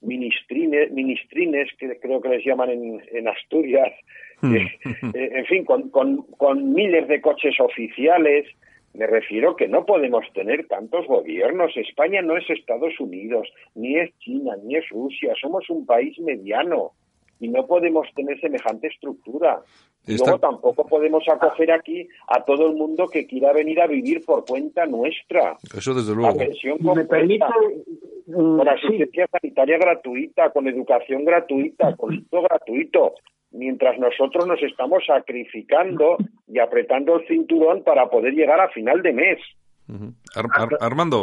ministrines, 0.01 0.90
ministrines 0.90 1.68
que 1.79 1.99
creo 2.01 2.21
que 2.21 2.29
les 2.29 2.45
llaman 2.45 2.71
en, 2.71 3.29
Asturias, 3.29 3.92
eh, 4.42 4.68
en 5.12 5.47
fin, 5.47 5.64
con, 5.64 5.90
con 5.90 6.73
miles 6.73 7.09
de 7.09 7.21
coches 7.21 7.55
oficiales, 7.61 8.47
me 8.94 9.07
refiero 9.07 9.57
que 9.57 9.68
no 9.68 9.87
podemos 9.87 10.24
tener 10.35 10.66
tantos 10.66 11.07
gobiernos. 11.07 11.76
España 11.76 12.20
no 12.20 12.37
es 12.37 12.48
Estados 12.50 12.98
Unidos, 13.00 13.48
ni 13.74 13.98
es 13.98 14.11
China, 14.18 14.55
ni 14.62 14.76
es 14.76 14.88
Rusia. 14.90 15.35
Somos 15.40 15.68
un 15.70 15.87
país 15.87 16.18
mediano 16.18 16.92
y 17.40 17.48
no 17.48 17.66
podemos 17.66 18.07
tener 18.14 18.38
semejante 18.40 18.88
estructura. 18.88 19.62
Luego 20.07 20.38
tampoco 20.38 20.87
podemos 20.87 21.24
acoger 21.28 21.72
aquí 21.72 22.07
a 22.28 22.44
todo 22.44 22.66
el 22.66 22.74
mundo 22.74 23.07
que 23.07 23.26
quiera 23.26 23.52
venir 23.52 23.81
a 23.81 23.87
vivir 23.87 24.24
por 24.24 24.44
cuenta 24.44 24.85
nuestra. 24.85 25.57
Eso 25.76 25.94
desde 25.94 26.14
luego. 26.14 26.37
La 26.37 26.44
pensión 26.44 26.78
completa, 26.78 27.48
con 28.33 28.57
mm, 28.57 28.68
asistencia 28.68 29.26
sanitaria 29.28 29.78
gratuita, 29.78 30.50
con 30.50 30.68
educación 30.68 31.24
gratuita, 31.24 31.96
con 31.96 32.24
todo 32.31 32.42
gratuito 32.42 33.14
mientras 33.53 33.99
nosotros 33.99 34.47
nos 34.47 34.62
estamos 34.62 35.05
sacrificando 35.07 36.17
y 36.49 36.59
apretando 36.59 37.17
el 37.17 37.27
cinturón 37.27 37.83
para 37.83 38.07
poder 38.09 38.35
llegar 38.35 38.61
a 38.61 38.69
final 38.69 39.03
de 39.03 39.12
mes. 39.12 39.38
Armando. 40.81 41.23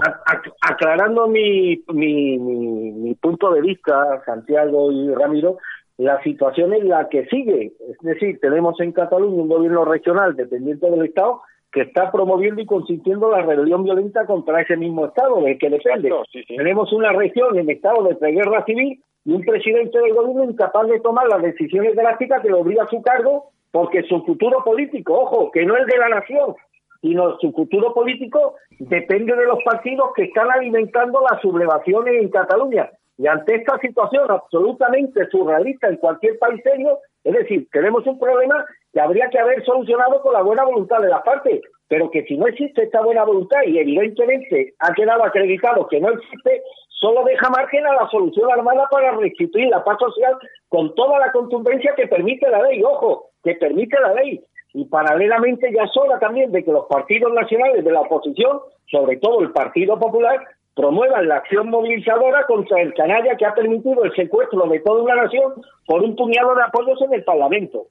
aclarando 0.62 1.28
mi, 1.28 1.82
mi, 1.94 2.38
mi, 2.38 3.16
punto 3.16 3.52
de 3.52 3.62
vista, 3.62 4.22
Santiago 4.26 4.92
y 4.92 5.14
Ramiro, 5.14 5.58
la 5.98 6.22
situación 6.22 6.74
es 6.74 6.84
la 6.84 7.10
que 7.10 7.26
sigue. 7.28 7.74
Es 7.90 7.98
decir, 8.02 8.40
tenemos 8.40 8.80
en 8.80 8.92
Cataluña 8.92 9.42
un 9.42 9.50
gobierno 9.50 9.86
regional 9.86 10.36
dependiente 10.36 10.90
del 10.90 11.06
Estado 11.06 11.42
que 11.72 11.82
está 11.82 12.12
promoviendo 12.12 12.62
y 12.62 12.66
consintiendo 12.66 13.30
la 13.30 13.42
rebelión 13.42 13.84
violenta 13.84 14.26
contra 14.26 14.62
ese 14.62 14.76
mismo 14.76 15.06
Estado 15.06 15.42
del 15.42 15.58
que 15.58 15.70
depende. 15.70 16.12
Tenemos 16.48 16.92
una 16.94 17.12
región 17.12 17.58
en 17.58 17.70
estado 17.70 18.04
de 18.04 18.16
preguerra 18.16 18.66
civil 18.66 19.02
y 19.26 19.34
un 19.34 19.42
presidente 19.44 20.00
del 20.00 20.14
gobierno 20.14 20.46
incapaz 20.46 20.88
de 20.88 21.00
tomar 21.00 21.28
las 21.28 21.42
decisiones 21.42 21.96
drásticas 21.96 22.42
que 22.42 22.50
lo 22.50 22.60
obliga 22.60 22.84
a 22.84 22.90
su 22.90 23.02
cargo 23.02 23.52
porque 23.72 24.04
su 24.04 24.24
futuro 24.26 24.64
político, 24.64 25.14
ojo, 25.14 25.52
que 25.52 25.66
no 25.66 25.78
es 25.78 25.86
de 25.86 25.98
la 25.98 26.10
nación, 26.10 26.56
sino 27.02 27.38
su 27.40 27.52
futuro 27.52 27.94
político 27.94 28.56
depende 28.80 29.36
de 29.36 29.46
los 29.46 29.60
partidos 29.64 30.10
que 30.16 30.24
están 30.24 30.50
alimentando 30.52 31.22
las 31.30 31.42
sublevaciones 31.42 32.16
en 32.16 32.30
Cataluña. 32.30 32.90
Y 33.18 33.28
ante 33.28 33.56
esta 33.56 33.78
situación 33.80 34.32
absolutamente 34.32 35.28
surrealista 35.30 35.90
en 35.90 35.98
cualquier 35.98 36.40
país 36.40 36.62
serio, 36.64 37.00
es 37.24 37.34
decir, 37.34 37.68
tenemos 37.72 38.08
un 38.08 38.18
problema 38.18 38.66
que 38.94 39.02
habría 39.02 39.30
que 39.30 39.40
haber 39.40 39.64
solucionado 39.66 40.22
con 40.22 40.34
la 40.34 40.42
buena 40.42 40.64
voluntad 40.64 41.00
de 41.00 41.10
las 41.10 41.22
partes, 41.24 41.62
pero 41.90 42.10
que 42.10 42.24
si 42.24 42.38
no 42.38 42.48
existe 42.48 42.84
esta 42.84 43.02
buena 43.02 43.26
voluntad 43.26 43.60
y 43.66 43.78
evidentemente 43.78 44.74
ha 44.80 44.94
quedado 44.94 45.26
acreditado 45.26 45.88
que 45.88 46.00
no 46.00 46.12
existe, 46.12 46.62
solo 47.00 47.24
deja 47.24 47.50
margen 47.50 47.86
a 47.88 47.94
la 47.94 48.10
solución 48.10 48.52
armada 48.52 48.88
para 48.92 49.12
restituir 49.12 49.70
la 49.70 49.84
paz 49.84 49.98
social 50.00 50.38
con 50.68 50.94
toda 50.96 51.20
la 51.20 51.32
contundencia 51.32 51.94
que 51.96 52.08
permite 52.08 52.50
la 52.50 52.62
ley, 52.64 52.84
ojo, 52.84 53.30
que 53.44 53.56
permite 53.56 54.00
la 54.00 54.14
ley. 54.14 54.42
Y 54.74 54.86
paralelamente 54.86 55.72
ya 55.74 55.88
sola 55.88 56.20
también 56.20 56.52
de 56.52 56.64
que 56.64 56.72
los 56.72 56.86
partidos 56.86 57.34
nacionales 57.34 57.84
de 57.84 57.92
la 57.92 58.02
oposición, 58.02 58.60
sobre 58.92 59.18
todo 59.18 59.42
el 59.42 59.52
Partido 59.52 59.98
Popular, 59.98 60.40
promuevan 60.76 61.28
la 61.28 61.38
acción 61.38 61.70
movilizadora 61.70 62.46
contra 62.46 62.82
el 62.82 62.94
canalla 62.94 63.36
que 63.36 63.46
ha 63.46 63.54
permitido 63.54 64.04
el 64.04 64.14
secuestro 64.16 64.68
de 64.68 64.80
toda 64.82 65.02
una 65.02 65.16
nación 65.16 65.54
por 65.86 66.04
un 66.04 66.16
puñado 66.16 66.54
de 66.54 66.64
apoyos 66.64 67.02
en 67.02 67.14
el 67.14 67.24
Parlamento. 67.24 67.88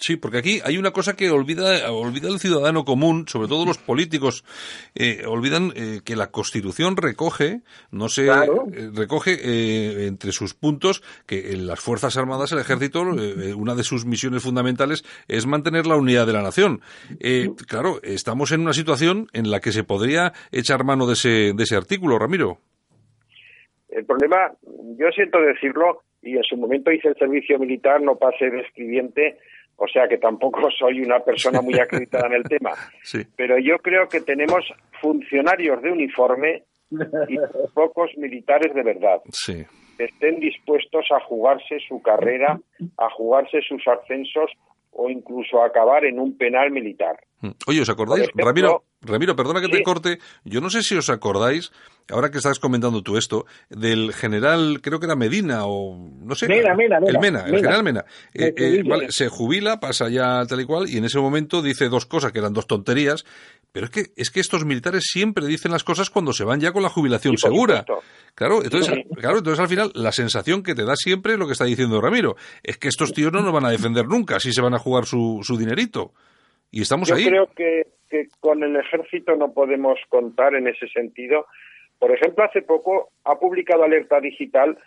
Sí, 0.00 0.16
porque 0.16 0.38
aquí 0.38 0.60
hay 0.64 0.78
una 0.78 0.92
cosa 0.92 1.14
que 1.14 1.30
olvida, 1.30 1.92
olvida 1.92 2.28
el 2.28 2.38
ciudadano 2.38 2.86
común, 2.86 3.28
sobre 3.28 3.48
todo 3.48 3.66
los 3.66 3.76
políticos, 3.76 4.44
eh, 4.94 5.24
olvidan 5.26 5.72
eh, 5.76 6.00
que 6.02 6.16
la 6.16 6.30
Constitución 6.30 6.96
recoge, 6.96 7.60
no 7.90 8.08
sé, 8.08 8.28
eh, 8.28 8.90
recoge 8.94 10.06
entre 10.06 10.32
sus 10.32 10.54
puntos 10.54 11.02
que 11.26 11.52
en 11.52 11.66
las 11.66 11.80
Fuerzas 11.80 12.16
Armadas, 12.16 12.50
el 12.52 12.60
Ejército, 12.60 13.02
una 13.02 13.74
de 13.74 13.82
sus 13.82 14.06
misiones 14.06 14.42
fundamentales 14.42 15.04
es 15.28 15.46
mantener 15.46 15.86
la 15.86 15.96
unidad 15.96 16.26
de 16.26 16.32
la 16.32 16.42
nación. 16.42 16.80
claro, 17.68 18.00
estamos 18.02 18.52
en 18.52 18.62
una 18.62 18.72
situación 18.72 19.26
en 19.34 19.50
la 19.50 19.60
que 19.60 19.72
se 19.72 19.84
podría 19.84 20.32
echar 20.50 20.82
mano 20.82 21.06
de 21.06 21.12
ese, 21.12 21.52
de 21.54 21.62
ese 21.62 21.76
artículo, 21.76 22.18
Ramiro. 22.18 22.58
El 23.90 24.06
problema, 24.06 24.52
yo 24.96 25.10
siento 25.14 25.38
decirlo, 25.42 26.04
y 26.22 26.36
en 26.36 26.42
su 26.44 26.56
momento 26.56 26.90
hice 26.90 27.08
el 27.08 27.16
servicio 27.16 27.58
militar, 27.58 28.00
no 28.00 28.16
pasé 28.16 28.50
de 28.50 28.60
escribiente, 28.60 29.38
o 29.80 29.88
sea 29.88 30.06
que 30.06 30.18
tampoco 30.18 30.60
soy 30.78 31.00
una 31.00 31.20
persona 31.20 31.60
muy 31.62 31.78
acreditada 31.78 32.26
en 32.28 32.34
el 32.34 32.44
tema. 32.44 32.70
Pero 33.36 33.58
yo 33.58 33.78
creo 33.78 34.08
que 34.08 34.20
tenemos 34.20 34.64
funcionarios 35.00 35.82
de 35.82 35.90
uniforme 35.90 36.64
y 36.90 37.36
pocos 37.74 38.10
militares 38.16 38.74
de 38.74 38.82
verdad. 38.82 39.20
Que 39.96 40.04
estén 40.04 40.40
dispuestos 40.40 41.06
a 41.10 41.20
jugarse 41.20 41.78
su 41.88 42.00
carrera, 42.02 42.58
a 42.96 43.10
jugarse 43.10 43.60
sus 43.62 43.86
ascensos 43.88 44.50
o 44.92 45.08
incluso 45.08 45.62
acabar 45.62 46.04
en 46.04 46.18
un 46.18 46.36
penal 46.36 46.70
militar. 46.70 47.18
Mm. 47.40 47.50
Oye, 47.66 47.80
¿os 47.80 47.88
acordáis? 47.88 48.28
Ramiro, 48.34 48.84
Ramiro, 49.00 49.34
perdona 49.34 49.60
que 49.60 49.68
te 49.68 49.82
corte. 49.82 50.18
Yo 50.44 50.60
no 50.60 50.68
sé 50.68 50.82
si 50.82 50.94
os 50.96 51.08
acordáis 51.08 51.72
ahora 52.10 52.30
que 52.30 52.38
estás 52.38 52.58
comentando 52.58 53.02
tú 53.02 53.16
esto, 53.16 53.46
del 53.68 54.12
general, 54.12 54.80
creo 54.82 55.00
que 55.00 55.06
era 55.06 55.16
Medina 55.16 55.66
o 55.66 55.96
no 55.96 56.34
sé. 56.34 56.48
Mena, 56.48 56.74
Mena, 56.74 56.98
el 56.98 57.18
Mena, 57.18 57.44
el 57.46 57.56
general 57.56 57.82
Mena. 57.82 58.04
Eh, 58.34 58.52
eh, 58.56 58.82
se 59.08 59.28
jubila, 59.28 59.80
pasa 59.80 60.08
ya 60.08 60.44
tal 60.46 60.60
y 60.60 60.64
cual, 60.64 60.88
y 60.88 60.98
en 60.98 61.04
ese 61.04 61.18
momento 61.18 61.62
dice 61.62 61.88
dos 61.88 62.06
cosas 62.06 62.32
que 62.32 62.38
eran 62.38 62.52
dos 62.52 62.66
tonterías, 62.66 63.24
pero 63.72 63.86
es 63.86 63.92
que, 63.92 64.02
es 64.16 64.30
que 64.30 64.40
estos 64.40 64.64
militares 64.64 65.04
siempre 65.10 65.46
dicen 65.46 65.70
las 65.70 65.84
cosas 65.84 66.10
cuando 66.10 66.32
se 66.32 66.44
van 66.44 66.60
ya 66.60 66.72
con 66.72 66.82
la 66.82 66.88
jubilación 66.88 67.36
segura. 67.36 67.84
Claro, 68.34 68.62
entonces, 68.62 68.94
claro, 69.16 69.38
entonces 69.38 69.60
al 69.60 69.68
final 69.68 69.90
la 69.94 70.12
sensación 70.12 70.62
que 70.62 70.74
te 70.74 70.84
da 70.84 70.96
siempre 70.96 71.34
es 71.34 71.38
lo 71.38 71.46
que 71.46 71.52
está 71.52 71.64
diciendo 71.64 72.00
Ramiro, 72.00 72.36
es 72.62 72.78
que 72.78 72.88
estos 72.88 73.12
tíos 73.12 73.32
no 73.32 73.42
nos 73.42 73.52
van 73.52 73.66
a 73.66 73.70
defender 73.70 74.06
nunca 74.06 74.40
si 74.40 74.52
se 74.52 74.62
van 74.62 74.74
a 74.74 74.78
jugar 74.78 75.04
su, 75.04 75.40
su 75.42 75.56
dinerito. 75.56 76.12
Y 76.70 76.82
estamos 76.82 77.08
Yo 77.08 77.16
ahí. 77.16 77.26
creo 77.26 77.48
que, 77.56 77.82
que 78.08 78.28
con 78.40 78.62
el 78.62 78.76
ejército 78.76 79.34
no 79.36 79.52
podemos 79.52 79.98
contar 80.08 80.54
en 80.54 80.68
ese 80.68 80.88
sentido. 80.88 81.46
Por 81.98 82.12
ejemplo, 82.12 82.44
hace 82.44 82.62
poco 82.62 83.10
ha 83.24 83.38
publicado 83.38 83.84
Alerta 83.84 84.20
Digital 84.20 84.78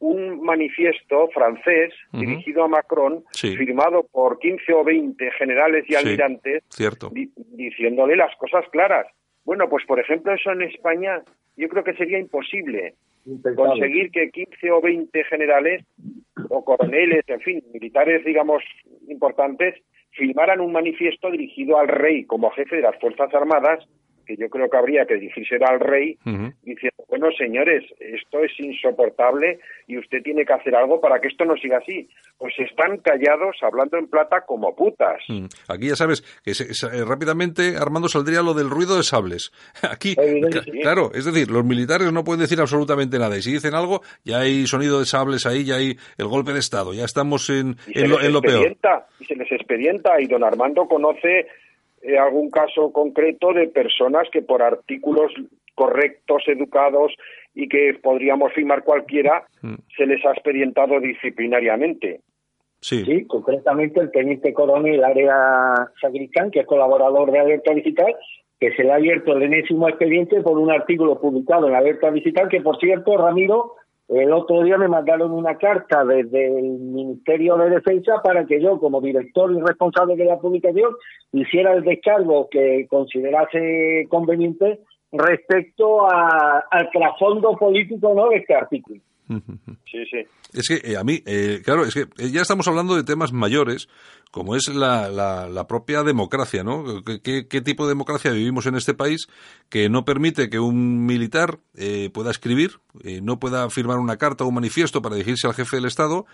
un 0.00 0.40
manifiesto 0.42 1.28
francés 1.34 1.92
dirigido 2.12 2.64
a 2.64 2.68
Macron, 2.68 3.24
Sí. 3.32 3.56
firmado 3.56 4.06
por 4.10 4.38
15 4.38 4.72
o 4.72 4.84
20 4.84 5.30
generales 5.32 5.84
y 5.88 5.92
Sí, 5.92 5.96
almirantes, 5.96 6.62
cierto. 6.68 7.10
di- 7.10 7.30
diciéndole 7.36 8.14
las 8.16 8.34
cosas 8.36 8.64
claras. 8.70 9.06
Bueno, 9.44 9.68
pues 9.68 9.84
por 9.86 9.98
ejemplo, 9.98 10.32
eso 10.32 10.52
en 10.52 10.62
España 10.62 11.22
yo 11.56 11.68
creo 11.68 11.82
que 11.82 11.94
sería 11.94 12.18
imposible 12.18 12.94
conseguir 13.56 14.10
que 14.10 14.30
15 14.30 14.70
o 14.70 14.80
20 14.80 15.24
generales 15.24 15.84
o 16.48 16.64
coroneles, 16.64 17.24
en 17.28 17.40
fin, 17.40 17.62
militares, 17.72 18.24
digamos, 18.24 18.62
importantes, 19.08 19.74
firmaran 20.12 20.60
un 20.60 20.72
manifiesto 20.72 21.30
dirigido 21.30 21.78
al 21.78 21.88
rey 21.88 22.24
como 22.24 22.50
jefe 22.50 22.76
de 22.76 22.82
las 22.82 22.98
Fuerzas 23.00 23.32
Armadas, 23.34 23.86
que 24.28 24.36
yo 24.36 24.50
creo 24.50 24.68
que 24.68 24.76
habría 24.76 25.06
que 25.06 25.14
dirigirse 25.14 25.56
al 25.64 25.80
rey, 25.80 26.18
diciendo, 26.62 27.02
bueno, 27.08 27.28
señores, 27.38 27.82
esto 27.98 28.40
es 28.44 28.52
insoportable 28.60 29.58
y 29.86 29.96
usted 29.96 30.22
tiene 30.22 30.44
que 30.44 30.52
hacer 30.52 30.74
algo 30.76 31.00
para 31.00 31.18
que 31.18 31.28
esto 31.28 31.46
no 31.46 31.56
siga 31.56 31.78
así. 31.78 32.06
Pues 32.36 32.52
están 32.58 32.98
callados, 32.98 33.56
hablando 33.62 33.96
en 33.96 34.06
plata 34.06 34.42
como 34.46 34.76
putas. 34.76 35.22
Mm. 35.28 35.46
Aquí 35.68 35.88
ya 35.88 35.96
sabes 35.96 36.20
que 36.44 36.52
se- 36.52 36.74
se- 36.74 36.86
eh, 36.88 37.04
rápidamente 37.06 37.76
Armando 37.78 38.08
saldría 38.08 38.42
lo 38.42 38.52
del 38.52 38.68
ruido 38.68 38.98
de 38.98 39.02
sables. 39.02 39.50
Aquí, 39.90 40.14
sí. 40.14 40.80
claro, 40.82 41.10
es 41.14 41.24
decir, 41.24 41.50
los 41.50 41.64
militares 41.64 42.12
no 42.12 42.22
pueden 42.22 42.42
decir 42.42 42.60
absolutamente 42.60 43.18
nada 43.18 43.36
y 43.38 43.42
si 43.42 43.52
dicen 43.52 43.74
algo 43.74 44.02
ya 44.24 44.40
hay 44.40 44.66
sonido 44.66 44.98
de 45.00 45.06
sables 45.06 45.46
ahí, 45.46 45.64
ya 45.64 45.76
hay 45.76 45.96
el 46.18 46.26
golpe 46.26 46.52
de 46.52 46.58
estado, 46.58 46.92
ya 46.92 47.04
estamos 47.06 47.48
en, 47.48 47.76
en, 47.94 48.10
lo, 48.10 48.20
en 48.20 48.32
lo 48.32 48.42
peor. 48.42 48.76
y 49.20 49.24
se 49.24 49.34
les 49.34 49.50
expedienta 49.50 50.20
y 50.20 50.26
don 50.26 50.44
Armando 50.44 50.86
conoce 50.86 51.46
eh, 52.02 52.18
algún 52.18 52.50
caso 52.50 52.92
concreto 52.92 53.52
de 53.52 53.68
personas 53.68 54.28
que 54.30 54.42
por 54.42 54.62
artículos 54.62 55.32
correctos, 55.74 56.42
educados 56.48 57.12
y 57.54 57.68
que 57.68 57.94
podríamos 58.02 58.52
firmar 58.52 58.82
cualquiera, 58.84 59.44
Mm. 59.62 59.74
se 59.96 60.06
les 60.06 60.24
ha 60.24 60.32
expedientado 60.32 61.00
disciplinariamente. 61.00 62.20
Sí, 62.80 63.04
Sí, 63.04 63.26
concretamente 63.26 64.00
el 64.00 64.10
teniente 64.12 64.52
coronel 64.52 65.02
Área 65.02 65.90
Sagricán, 66.00 66.50
que 66.50 66.60
es 66.60 66.66
colaborador 66.66 67.32
de 67.32 67.40
Alerta 67.40 67.74
Digital, 67.74 68.14
que 68.60 68.72
se 68.74 68.84
le 68.84 68.92
ha 68.92 68.96
abierto 68.96 69.32
el 69.36 69.42
enésimo 69.42 69.88
expediente 69.88 70.40
por 70.42 70.58
un 70.58 70.70
artículo 70.70 71.20
publicado 71.20 71.68
en 71.68 71.74
Alerta 71.74 72.10
Digital, 72.10 72.48
que 72.48 72.60
por 72.60 72.78
cierto, 72.78 73.16
Ramiro, 73.16 73.74
el 74.08 74.32
otro 74.32 74.62
día 74.62 74.78
me 74.78 74.88
mandaron 74.88 75.32
una 75.32 75.56
carta 75.58 76.04
desde 76.04 76.46
el 76.58 76.64
Ministerio 76.78 77.56
de 77.58 77.70
Defensa 77.70 78.22
para 78.22 78.46
que 78.46 78.60
yo, 78.60 78.78
como 78.80 79.00
director 79.00 79.52
y 79.52 79.60
responsable 79.60 80.16
de 80.16 80.24
la 80.24 80.38
publicación, 80.38 80.92
hiciera 81.32 81.74
el 81.74 81.84
descargo 81.84 82.48
que 82.50 82.86
considerase 82.88 84.06
conveniente 84.08 84.80
respecto 85.12 86.06
a- 86.10 86.64
al 86.70 86.90
trasfondo 86.90 87.52
político 87.56 88.12
¿no? 88.14 88.28
de 88.30 88.36
este 88.36 88.54
artículo. 88.54 89.00
Sí, 89.28 89.98
sí. 90.10 90.18
Es 90.52 90.68
que 90.68 90.92
eh, 90.92 90.96
a 90.96 91.04
mí, 91.04 91.22
eh, 91.26 91.60
claro, 91.64 91.84
es 91.84 91.94
que 91.94 92.08
eh, 92.18 92.30
ya 92.30 92.40
estamos 92.40 92.66
hablando 92.68 92.96
de 92.96 93.04
temas 93.04 93.32
mayores, 93.32 93.88
como 94.30 94.56
es 94.56 94.68
la, 94.68 95.10
la, 95.10 95.48
la 95.48 95.66
propia 95.66 96.02
democracia, 96.02 96.64
¿no? 96.64 97.02
¿Qué, 97.04 97.20
qué, 97.20 97.46
qué 97.46 97.60
tipo 97.60 97.84
de 97.84 97.90
democracia 97.90 98.30
vivimos 98.30 98.66
en 98.66 98.74
este 98.74 98.94
país 98.94 99.26
que 99.68 99.88
no 99.88 100.04
permite 100.04 100.48
que 100.48 100.58
un 100.58 101.06
militar 101.06 101.60
eh, 101.76 102.10
pueda 102.12 102.30
escribir, 102.30 102.80
eh, 103.04 103.20
no 103.22 103.38
pueda 103.38 103.68
firmar 103.70 103.98
una 103.98 104.16
carta 104.16 104.44
o 104.44 104.48
un 104.48 104.54
manifiesto 104.54 105.02
para 105.02 105.16
dirigirse 105.16 105.46
al 105.46 105.54
jefe 105.54 105.76
del 105.76 105.86
Estado 105.86 106.26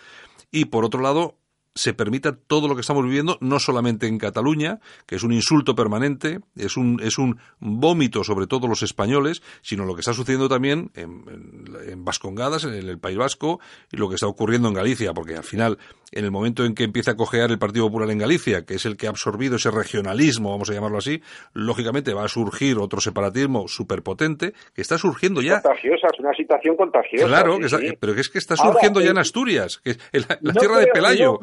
y, 0.50 0.66
por 0.66 0.84
otro 0.84 1.00
lado, 1.00 1.36
se 1.74 1.92
permita 1.92 2.36
todo 2.36 2.68
lo 2.68 2.74
que 2.74 2.82
estamos 2.82 3.04
viviendo, 3.04 3.36
no 3.40 3.58
solamente 3.58 4.06
en 4.06 4.18
Cataluña, 4.18 4.80
que 5.06 5.16
es 5.16 5.24
un 5.24 5.32
insulto 5.32 5.74
permanente, 5.74 6.40
es 6.56 6.76
un, 6.76 7.00
es 7.02 7.18
un 7.18 7.38
vómito 7.58 8.22
sobre 8.22 8.46
todos 8.46 8.68
los 8.68 8.82
españoles, 8.82 9.42
sino 9.62 9.84
lo 9.84 9.94
que 9.94 10.00
está 10.00 10.14
sucediendo 10.14 10.48
también 10.48 10.92
en, 10.94 11.24
en, 11.28 11.90
en 11.90 12.04
Vascongadas, 12.04 12.64
en 12.64 12.74
el, 12.74 12.88
el 12.88 12.98
País 12.98 13.18
Vasco, 13.18 13.60
y 13.90 13.96
lo 13.96 14.08
que 14.08 14.14
está 14.14 14.28
ocurriendo 14.28 14.68
en 14.68 14.74
Galicia, 14.74 15.12
porque 15.14 15.36
al 15.36 15.44
final, 15.44 15.78
en 16.14 16.24
el 16.24 16.30
momento 16.30 16.64
en 16.64 16.74
que 16.74 16.84
empieza 16.84 17.12
a 17.12 17.16
cojear 17.16 17.50
el 17.50 17.58
Partido 17.58 17.86
Popular 17.86 18.10
en 18.10 18.18
Galicia, 18.18 18.64
que 18.64 18.74
es 18.74 18.86
el 18.86 18.96
que 18.96 19.06
ha 19.06 19.10
absorbido 19.10 19.56
ese 19.56 19.70
regionalismo, 19.70 20.50
vamos 20.50 20.70
a 20.70 20.72
llamarlo 20.74 20.98
así, 20.98 21.20
lógicamente 21.52 22.14
va 22.14 22.24
a 22.24 22.28
surgir 22.28 22.78
otro 22.78 23.00
separatismo 23.00 23.68
superpotente, 23.68 24.52
que 24.74 24.82
está 24.82 24.96
surgiendo 24.98 25.42
ya. 25.42 25.60
Contagiosa, 25.60 26.08
es 26.12 26.20
una 26.20 26.32
situación 26.34 26.76
contagiosa. 26.76 27.26
Claro, 27.26 27.54
sí, 27.54 27.58
que 27.60 27.66
está- 27.66 27.78
sí. 27.78 27.88
pero 28.00 28.14
que 28.14 28.20
es 28.20 28.28
que 28.28 28.38
está 28.38 28.54
Ahora, 28.58 28.72
surgiendo 28.72 29.00
ya 29.00 29.08
eh, 29.08 29.10
en 29.10 29.18
Asturias, 29.18 29.78
que 29.78 29.90
es 29.90 29.98
en 30.12 30.20
la, 30.22 30.38
la 30.40 30.52
No 30.52 30.60
tierra 30.60 30.78
de 30.78 30.86
Pelayo. 30.86 31.38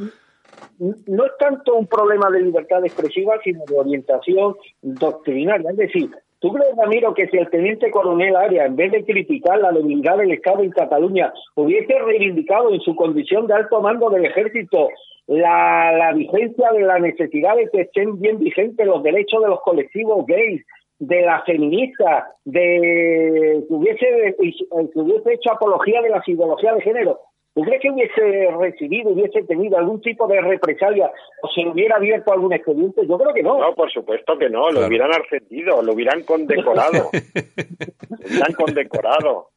No, 0.79 0.93
no 1.07 1.25
es 1.25 1.31
tanto 1.39 1.75
un 1.75 1.87
problema 1.87 2.29
de 2.31 2.41
libertad 2.41 2.83
expresiva, 2.83 3.35
sino 3.43 3.63
de 3.67 3.75
orientación 3.77 4.55
doctrinaria. 4.81 5.69
Es 5.71 5.77
decir, 5.77 6.09
¿tú 6.41 6.51
crees, 6.51 6.75
Ramiro, 6.75 7.13
que 7.13 7.27
si 7.27 7.37
el 7.37 7.49
teniente 7.49 7.89
coronel 7.89 8.35
Arias, 8.35 8.65
en 8.65 8.75
vez 8.75 8.91
de 8.91 9.05
criticar 9.05 9.59
la 9.59 9.71
debilidad 9.71 10.17
del 10.17 10.31
Estado 10.31 10.63
en 10.63 10.71
Cataluña, 10.71 11.31
hubiese 11.55 11.97
reivindicado 11.99 12.73
en 12.73 12.81
su 12.81 12.95
condición 12.95 13.47
de 13.47 13.53
alto 13.53 13.79
mando 13.81 14.09
del 14.09 14.25
ejército 14.25 14.89
la, 15.27 15.93
la 15.93 16.13
vigencia 16.13 16.71
de 16.73 16.81
la 16.81 16.99
necesidad 16.99 17.55
de 17.55 17.69
que 17.69 17.81
estén 17.81 18.19
bien 18.19 18.39
vigentes 18.39 18.85
los 18.85 19.01
derechos 19.03 19.41
de 19.41 19.49
los 19.49 19.61
colectivos 19.61 20.25
gays, 20.25 20.61
de 20.99 21.21
las 21.21 21.43
feministas, 21.45 22.25
de 22.45 23.63
que 23.67 23.73
hubiese, 23.73 24.35
hubiese 24.93 25.33
hecho 25.33 25.51
apología 25.51 26.01
de 26.01 26.09
las 26.09 26.27
ideologías 26.27 26.75
de 26.75 26.81
género. 26.81 27.19
¿Tú 27.53 27.61
crees 27.63 27.81
que 27.81 27.91
hubiese 27.91 28.49
recibido, 28.57 29.09
hubiese 29.09 29.43
tenido 29.43 29.77
algún 29.77 30.01
tipo 30.01 30.25
de 30.27 30.39
represalia 30.39 31.11
o 31.41 31.47
se 31.49 31.67
hubiera 31.67 31.97
abierto 31.97 32.31
algún 32.31 32.53
expediente? 32.53 33.05
Yo 33.05 33.17
creo 33.17 33.33
que 33.33 33.43
no. 33.43 33.59
No, 33.59 33.73
por 33.75 33.91
supuesto 33.91 34.37
que 34.37 34.49
no, 34.49 34.67
lo 34.67 34.71
Claro. 34.71 34.87
hubieran 34.87 35.11
ascendido, 35.11 35.81
lo 35.81 35.93
hubieran 35.93 36.23
condecorado. 36.23 37.09
lo 38.09 38.27
hubieran 38.27 38.53
condecorado. 38.53 39.47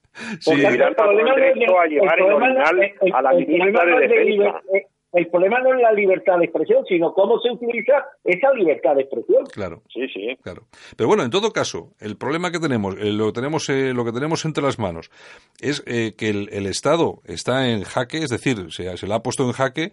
Sí. 0.40 0.50
Porque 0.50 0.66
hubieran 0.68 0.88
el 0.90 0.94
dado 0.96 1.12
derecho 1.16 1.78
a 1.80 1.86
llevar 1.86 2.18
el 2.18 2.32
orinal 2.32 2.82
el- 3.00 3.14
a 3.14 3.22
la 3.22 3.30
el 3.32 3.46
ministra 3.46 3.84
de 3.84 3.92
de 3.92 4.08
Defensa. 4.08 4.60
eh, 4.74 4.86
El 5.14 5.28
problema 5.28 5.60
no 5.60 5.74
es 5.74 5.80
la 5.80 5.92
libertad 5.92 6.38
de 6.38 6.46
expresión, 6.46 6.84
sino 6.86 7.14
cómo 7.14 7.38
se 7.38 7.50
utiliza 7.50 8.04
esa 8.24 8.52
libertad 8.52 8.96
de 8.96 9.02
expresión. 9.02 9.44
Claro. 9.46 9.82
Sí, 9.92 10.06
sí. 10.12 10.36
Claro. 10.42 10.64
Pero 10.96 11.08
bueno, 11.08 11.22
en 11.22 11.30
todo 11.30 11.52
caso, 11.52 11.92
el 12.00 12.16
problema 12.16 12.50
que 12.50 12.58
tenemos, 12.58 12.96
eh, 12.96 13.12
lo, 13.12 13.32
tenemos 13.32 13.68
eh, 13.68 13.94
lo 13.94 14.04
que 14.04 14.12
tenemos 14.12 14.44
entre 14.44 14.64
las 14.64 14.78
manos, 14.78 15.10
es 15.60 15.84
eh, 15.86 16.14
que 16.18 16.30
el, 16.30 16.48
el 16.52 16.66
Estado 16.66 17.20
está 17.26 17.68
en 17.68 17.84
jaque, 17.84 18.18
es 18.18 18.30
decir, 18.30 18.56
se, 18.70 18.96
se 18.96 19.06
le 19.06 19.14
ha 19.14 19.20
puesto 19.20 19.44
en 19.44 19.52
jaque 19.52 19.92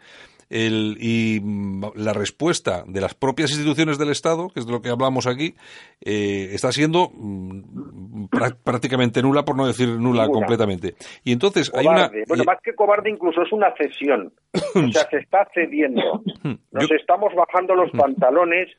el, 0.52 0.98
y 1.00 1.40
mm, 1.42 1.94
la 1.96 2.14
respuesta 2.14 2.84
de 2.86 3.02
las 3.02 3.16
propias 3.16 3.50
instituciones 3.52 3.98
del 3.98 4.10
Estado, 4.10 4.50
que 4.50 4.60
es 4.60 4.66
de 4.68 4.72
lo 4.72 4.82
que 4.82 4.90
hablamos 4.90 5.26
aquí, 5.26 5.56
eh, 6.02 6.50
está 6.54 6.72
siendo 6.72 7.10
mm, 7.14 8.26
prá- 8.30 8.56
prácticamente 8.64 9.22
nula, 9.22 9.44
por 9.46 9.56
no 9.56 9.66
decir 9.66 9.88
nula 9.88 10.28
completamente. 10.28 10.96
Y 11.24 11.32
entonces 11.32 11.72
hay 11.74 11.88
una... 11.88 12.08
Cobarde. 12.10 12.24
Bueno, 12.28 12.44
y- 12.44 12.46
más 12.46 12.58
que 12.64 12.76
cobarde, 12.76 13.10
incluso 13.10 13.42
es 13.42 13.52
una 13.52 13.74
cesión. 13.78 14.34
O 14.54 14.92
sea, 14.92 15.08
se 15.10 15.18
está 15.18 15.48
cediendo. 15.54 16.22
Nos 16.72 16.88
Yo- 16.90 16.96
estamos 16.96 17.34
bajando 17.36 17.74
los 17.76 17.90
pantalones, 17.98 18.70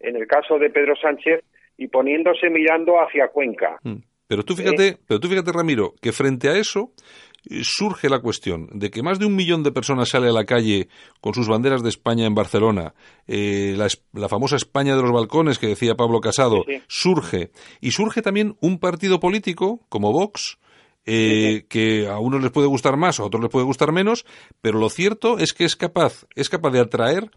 en 0.00 0.16
el 0.16 0.26
caso 0.26 0.58
de 0.58 0.70
Pedro 0.70 0.94
Sánchez, 1.00 1.44
y 1.76 1.88
poniéndose 1.88 2.50
mirando 2.50 2.94
hacia 2.96 3.28
Cuenca. 3.28 3.78
Mm. 3.84 3.96
Pero 4.26 4.42
tú 4.42 4.54
fíjate, 4.54 4.98
pero 5.06 5.20
tú 5.20 5.28
fíjate, 5.28 5.52
Ramiro, 5.52 5.94
que 6.02 6.12
frente 6.12 6.50
a 6.50 6.52
eso 6.58 6.90
eh, 6.90 7.27
surge 7.62 8.08
la 8.08 8.20
cuestión 8.20 8.68
de 8.72 8.90
que 8.90 9.02
más 9.02 9.18
de 9.18 9.26
un 9.26 9.34
millón 9.36 9.62
de 9.62 9.72
personas 9.72 10.08
sale 10.10 10.28
a 10.28 10.32
la 10.32 10.44
calle 10.44 10.88
con 11.20 11.34
sus 11.34 11.48
banderas 11.48 11.82
de 11.82 11.88
España 11.88 12.26
en 12.26 12.34
Barcelona, 12.34 12.94
eh, 13.26 13.74
la, 13.76 13.88
la 14.12 14.28
famosa 14.28 14.56
España 14.56 14.96
de 14.96 15.02
los 15.02 15.12
balcones 15.12 15.58
que 15.58 15.68
decía 15.68 15.94
Pablo 15.94 16.20
Casado, 16.20 16.64
Sí, 16.66 16.74
sí. 16.76 16.82
surge. 16.88 17.50
Y 17.80 17.92
surge 17.92 18.22
también 18.22 18.56
un 18.60 18.78
partido 18.78 19.20
político 19.20 19.80
como 19.88 20.12
Vox, 20.12 20.58
eh, 21.10 21.64
que 21.70 22.06
a 22.06 22.18
unos 22.18 22.42
les 22.42 22.50
puede 22.50 22.66
gustar 22.66 22.98
más, 22.98 23.18
a 23.18 23.24
otros 23.24 23.42
les 23.42 23.50
puede 23.50 23.64
gustar 23.64 23.92
menos, 23.92 24.26
pero 24.60 24.78
lo 24.78 24.90
cierto 24.90 25.38
es 25.38 25.54
que 25.54 25.64
es 25.64 25.74
capaz, 25.74 26.26
es 26.34 26.50
capaz 26.50 26.70
de 26.70 26.80
atraer 26.80 27.30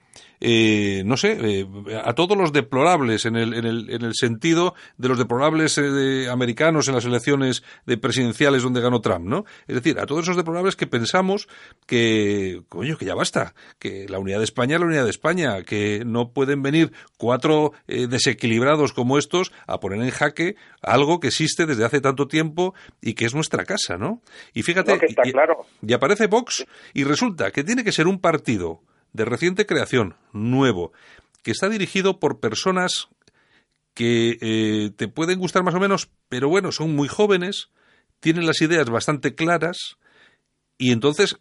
eh, 0.44 1.04
no 1.06 1.18
sé, 1.18 1.38
eh, 1.40 1.68
a 2.04 2.14
todos 2.14 2.36
los 2.36 2.52
deplorables 2.52 3.26
en 3.28 3.36
el, 3.36 3.54
en 3.54 3.66
el, 3.66 3.90
en 3.92 4.02
el 4.02 4.16
sentido 4.16 4.74
de 4.98 5.08
los 5.08 5.20
deplorables 5.20 5.78
eh, 5.78 6.30
americanos 6.32 6.88
en 6.88 6.96
las 6.96 7.06
elecciones 7.06 7.64
de 7.86 7.98
presidenciales 7.98 8.64
donde 8.64 8.82
ganó 8.82 9.02
Trump, 9.02 9.26
¿no? 9.26 9.46
Es 9.68 9.76
decir, 9.76 10.00
a 10.00 10.08
todos 10.08 10.24
esos 10.24 10.38
deplorables 10.38 10.76
que 10.76 10.88
pensamos 10.88 11.48
que, 11.86 12.64
coño, 12.70 12.98
que 12.98 13.06
ya 13.06 13.14
basta, 13.14 13.54
que 13.78 14.08
la 14.10 14.18
unidad 14.18 14.40
de 14.40 14.46
España 14.46 14.76
es 14.76 14.82
la 14.82 14.88
unidad 14.88 15.04
de 15.04 15.12
España, 15.12 15.62
que 15.62 16.02
no 16.08 16.32
pueden 16.32 16.64
venir 16.64 16.92
cuatro 17.18 17.74
desequilibrados 17.88 18.94
como 18.94 19.20
estos 19.20 19.52
a 19.68 19.80
poner 19.80 20.02
en 20.02 20.10
jaque 20.10 20.56
algo 20.82 21.20
que 21.20 21.28
existe 21.28 21.68
desde 21.68 21.86
hace 21.86 22.02
tanto 22.02 22.28
tiempo 22.28 22.74
y 23.00 23.14
que 23.14 23.26
es 23.26 23.36
nuestra 23.36 23.64
casa, 23.64 23.98
¿no? 23.98 24.22
Y 24.54 24.64
fíjate, 24.64 25.00
y 25.84 25.94
aparece 25.94 26.26
Vox 26.26 26.66
y 26.96 27.04
resulta 27.04 27.52
que 27.52 27.64
tiene 27.64 27.84
que 27.84 27.92
ser 27.92 28.08
un 28.08 28.20
partido 28.20 28.82
de 29.14 29.26
reciente 29.26 29.66
creación, 29.66 30.16
nuevo, 30.34 30.92
que 31.44 31.52
está 31.52 31.70
dirigido 31.70 32.20
por 32.20 32.40
personas 32.40 33.10
que 33.94 34.38
eh, 34.42 34.92
te 34.96 35.08
pueden 35.08 35.40
gustar 35.40 35.64
más 35.64 35.76
o 35.76 35.80
menos, 35.80 36.10
pero 36.30 36.50
bueno, 36.50 36.72
son 36.72 36.96
muy 36.96 37.08
jóvenes, 37.08 37.70
tienen 38.20 38.46
las 38.46 38.62
ideas 38.62 38.90
bastante 38.90 39.36
claras 39.36 39.98
y 40.78 40.92
entonces 40.92 41.40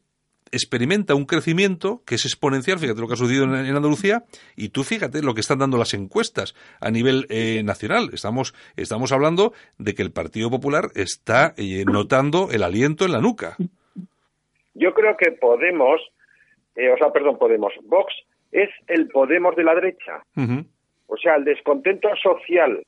experimenta 0.53 1.15
un 1.15 1.27
crecimiento 1.27 2.03
que 2.05 2.17
es 2.17 2.25
exponencial, 2.25 2.79
fíjate 2.79 3.01
lo 3.01 3.07
que 3.07 3.15
ha 3.15 3.17
sucedido 3.17 3.45
en, 3.45 3.55
Andalucía, 3.55 4.25
y 4.57 4.71
tú 4.71 4.83
fíjate 4.83 5.23
lo 5.23 5.35
que 5.35 5.41
están 5.41 5.59
dando 5.59 5.79
las 5.79 5.95
encuestas 5.95 6.55
a 6.81 6.91
nivel 6.91 7.27
eh, 7.31 7.63
nacional. 7.63 8.11
Estamos, 8.13 8.55
estamos 8.77 9.13
hablando 9.13 9.53
de 9.79 9.95
que 9.95 10.03
el 10.03 10.11
Partido 10.11 10.51
Popular 10.51 10.91
está 10.95 11.55
eh, 11.57 11.85
notando 11.87 12.49
el 12.51 12.63
aliento 12.63 13.05
en 13.05 13.13
la 13.13 13.21
nuca. 13.21 13.57
Yo 14.75 14.93
creo 14.95 15.17
que 15.17 15.33
Podemos 15.33 16.01
eh, 16.77 16.91
o 16.91 16.97
sea, 16.97 17.11
perdón, 17.11 17.39
Podemos, 17.39 17.73
Vox 17.85 18.15
es 18.53 18.71
el 18.89 19.09
Podemos 19.09 19.57
de 19.57 19.65
la 19.65 19.75
derecha. 19.75 20.25
O 21.07 21.17
sea, 21.17 21.37
el 21.37 21.45
descontento 21.45 22.09
social 22.17 22.85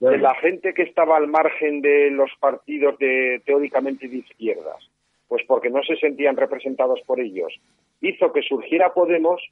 de 0.00 0.18
la 0.18 0.34
gente 0.36 0.74
que 0.74 0.82
estaba 0.82 1.16
al 1.16 1.28
margen 1.28 1.80
de 1.80 2.10
los 2.10 2.30
partidos 2.38 2.98
de 2.98 3.42
teóricamente 3.46 4.08
de 4.08 4.18
izquierdas, 4.18 4.90
pues 5.28 5.42
porque 5.46 5.70
no 5.70 5.82
se 5.82 5.96
sentían 5.96 6.36
representados 6.36 7.00
por 7.06 7.20
ellos, 7.20 7.52
hizo 8.00 8.32
que 8.32 8.42
surgiera 8.42 8.92
Podemos 8.92 9.42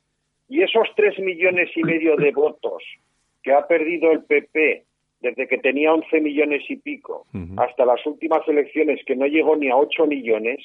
y 0.48 0.62
esos 0.62 0.88
tres 0.94 1.18
millones 1.18 1.70
y 1.74 1.82
medio 1.82 2.16
de 2.16 2.32
votos 2.32 2.82
que 3.42 3.52
ha 3.52 3.66
perdido 3.66 4.12
el 4.12 4.24
PP 4.24 4.84
desde 5.20 5.48
que 5.48 5.58
tenía 5.58 5.94
once 5.94 6.20
millones 6.20 6.62
y 6.68 6.76
pico 6.76 7.26
hasta 7.56 7.86
las 7.86 8.04
últimas 8.04 8.46
elecciones 8.46 9.00
que 9.06 9.16
no 9.16 9.26
llegó 9.26 9.56
ni 9.56 9.70
a 9.70 9.76
ocho 9.76 10.06
millones, 10.06 10.58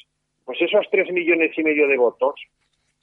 pues 0.45 0.61
esos 0.61 0.85
tres 0.91 1.11
millones 1.11 1.51
y 1.57 1.63
medio 1.63 1.87
de 1.87 1.97
votos 1.97 2.35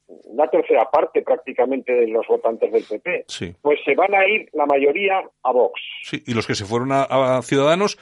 una 0.06 0.48
tercera 0.48 0.90
parte 0.90 1.22
prácticamente 1.22 1.92
de 1.92 2.08
los 2.08 2.26
votantes 2.26 2.72
del 2.72 2.84
PP, 2.84 3.26
pues 3.62 3.80
se 3.84 3.94
van 3.94 4.14
a 4.14 4.26
ir 4.26 4.48
la 4.52 4.66
mayoría 4.66 5.22
a 5.42 5.52
Vox. 5.52 5.80
Sí, 6.02 6.22
y 6.26 6.34
los 6.34 6.46
que 6.46 6.54
se 6.54 6.64
fueron 6.64 6.90
a 6.92 7.40
Ciudadanos 7.42 7.98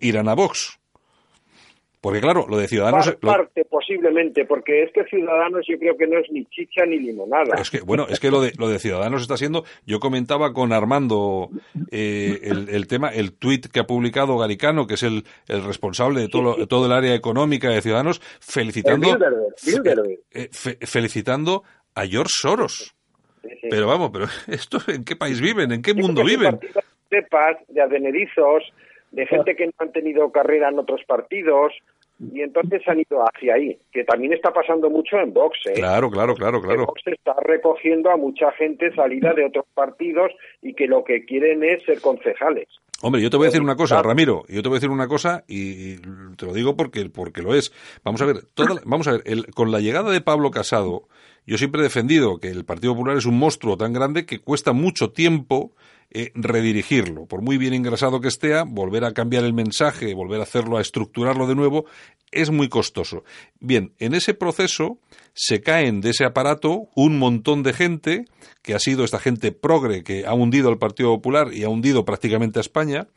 irán 0.00 0.28
a 0.28 0.34
Vox. 0.34 0.78
Porque 2.06 2.20
claro, 2.20 2.46
lo 2.48 2.56
de 2.56 2.68
Ciudadanos... 2.68 3.16
Parte, 3.20 3.64
posiblemente, 3.64 4.44
porque 4.44 4.84
es 4.84 4.92
que 4.92 5.02
Ciudadanos 5.06 5.66
yo 5.68 5.76
creo 5.76 5.96
que 5.96 6.06
no 6.06 6.20
es 6.20 6.30
ni 6.30 6.44
chicha 6.44 6.86
ni 6.86 7.00
limonada. 7.00 7.60
Es 7.60 7.68
que, 7.68 7.80
bueno, 7.80 8.06
es 8.08 8.20
que 8.20 8.30
lo 8.30 8.40
de, 8.40 8.52
lo 8.56 8.68
de 8.68 8.78
Ciudadanos 8.78 9.22
está 9.22 9.36
siendo... 9.36 9.64
Yo 9.86 9.98
comentaba 9.98 10.52
con 10.52 10.72
Armando 10.72 11.50
eh, 11.90 12.38
el, 12.44 12.86
tema, 12.86 13.08
el 13.08 13.32
tuit 13.36 13.66
que 13.66 13.80
ha 13.80 13.88
publicado 13.88 14.38
Garicano, 14.38 14.86
que 14.86 14.94
es 14.94 15.02
el, 15.02 15.24
el 15.48 15.64
responsable 15.64 16.20
de 16.20 16.28
todo, 16.28 16.68
todo 16.68 16.86
el 16.86 16.92
área 16.92 17.12
económica 17.12 17.70
de 17.70 17.82
Ciudadanos, 17.82 18.20
felicitando... 18.38 19.08
Eh, 19.12 20.20
eh, 20.32 20.86
felicitando 20.86 21.64
a 21.96 22.06
George 22.06 22.34
Soros. 22.40 22.94
Pero 23.68 23.88
vamos, 23.88 24.12
pero 24.12 24.26
esto 24.46 24.78
¿en 24.86 25.02
qué 25.02 25.16
país 25.16 25.40
viven? 25.40 25.72
¿En 25.72 25.82
qué 25.82 25.92
mundo 25.92 26.22
viven? 26.22 26.60
De 27.10 27.22
paz, 27.22 27.56
de 27.66 27.82
adenerizos, 27.82 28.62
de 29.10 29.26
gente 29.26 29.56
que 29.56 29.66
no 29.66 29.72
han 29.78 29.92
tenido 29.92 30.30
carrera 30.30 30.68
en 30.68 30.78
otros 30.78 31.02
partidos, 31.06 31.72
y 32.18 32.40
entonces 32.40 32.82
han 32.86 33.00
ido 33.00 33.20
hacia 33.22 33.54
ahí, 33.54 33.78
que 33.92 34.04
también 34.04 34.32
está 34.32 34.52
pasando 34.52 34.88
mucho 34.88 35.18
en 35.18 35.32
Vox. 35.32 35.58
¿eh? 35.66 35.74
Claro, 35.74 36.10
claro, 36.10 36.34
claro, 36.34 36.60
claro. 36.60 36.86
Vox 36.86 37.02
está 37.06 37.34
recogiendo 37.42 38.10
a 38.10 38.16
mucha 38.16 38.50
gente 38.52 38.94
salida 38.94 39.34
de 39.34 39.44
otros 39.44 39.66
partidos 39.74 40.32
y 40.62 40.74
que 40.74 40.86
lo 40.86 41.04
que 41.04 41.24
quieren 41.24 41.62
es 41.62 41.82
ser 41.84 42.00
concejales. 42.00 42.68
Hombre, 43.02 43.20
yo 43.20 43.28
te 43.28 43.36
voy 43.36 43.44
a 43.44 43.48
decir 43.48 43.60
una 43.60 43.76
cosa, 43.76 44.02
Ramiro, 44.02 44.44
yo 44.48 44.62
te 44.62 44.68
voy 44.68 44.76
a 44.76 44.80
decir 44.80 44.90
una 44.90 45.06
cosa 45.06 45.44
y 45.46 45.98
te 46.36 46.46
lo 46.46 46.54
digo 46.54 46.76
porque, 46.76 47.10
porque 47.10 47.42
lo 47.42 47.54
es. 47.54 47.70
Vamos 48.02 48.22
a 48.22 48.24
ver, 48.24 48.36
vamos 48.86 49.06
a 49.06 49.12
ver, 49.12 49.22
con 49.54 49.70
la 49.70 49.80
llegada 49.80 50.10
de 50.10 50.22
Pablo 50.22 50.50
Casado, 50.50 51.02
yo 51.46 51.58
siempre 51.58 51.82
he 51.82 51.84
defendido 51.84 52.38
que 52.38 52.48
el 52.48 52.64
Partido 52.64 52.94
Popular 52.94 53.18
es 53.18 53.26
un 53.26 53.38
monstruo 53.38 53.76
tan 53.76 53.92
grande 53.92 54.24
que 54.24 54.38
cuesta 54.38 54.72
mucho 54.72 55.12
tiempo 55.12 55.72
eh, 56.18 56.32
redirigirlo. 56.34 57.26
Por 57.26 57.42
muy 57.42 57.58
bien 57.58 57.74
engrasado 57.74 58.22
que 58.22 58.28
esté, 58.28 58.54
volver 58.66 59.04
a 59.04 59.12
cambiar 59.12 59.44
el 59.44 59.52
mensaje, 59.52 60.14
volver 60.14 60.40
a 60.40 60.44
hacerlo, 60.44 60.78
a 60.78 60.80
estructurarlo 60.80 61.46
de 61.46 61.54
nuevo, 61.54 61.84
es 62.32 62.50
muy 62.50 62.70
costoso. 62.70 63.22
Bien, 63.60 63.92
en 63.98 64.14
ese 64.14 64.32
proceso 64.32 64.98
se 65.34 65.60
caen 65.60 66.00
de 66.00 66.10
ese 66.10 66.24
aparato 66.24 66.88
un 66.94 67.18
montón 67.18 67.62
de 67.62 67.74
gente, 67.74 68.24
que 68.62 68.72
ha 68.72 68.78
sido 68.78 69.04
esta 69.04 69.18
gente 69.18 69.52
progre 69.52 70.04
que 70.04 70.24
ha 70.24 70.32
hundido 70.32 70.70
al 70.70 70.78
Partido 70.78 71.10
Popular 71.10 71.52
y 71.52 71.64
ha 71.64 71.68
hundido 71.68 72.06
prácticamente 72.06 72.60
a 72.60 72.62
España, 72.62 73.08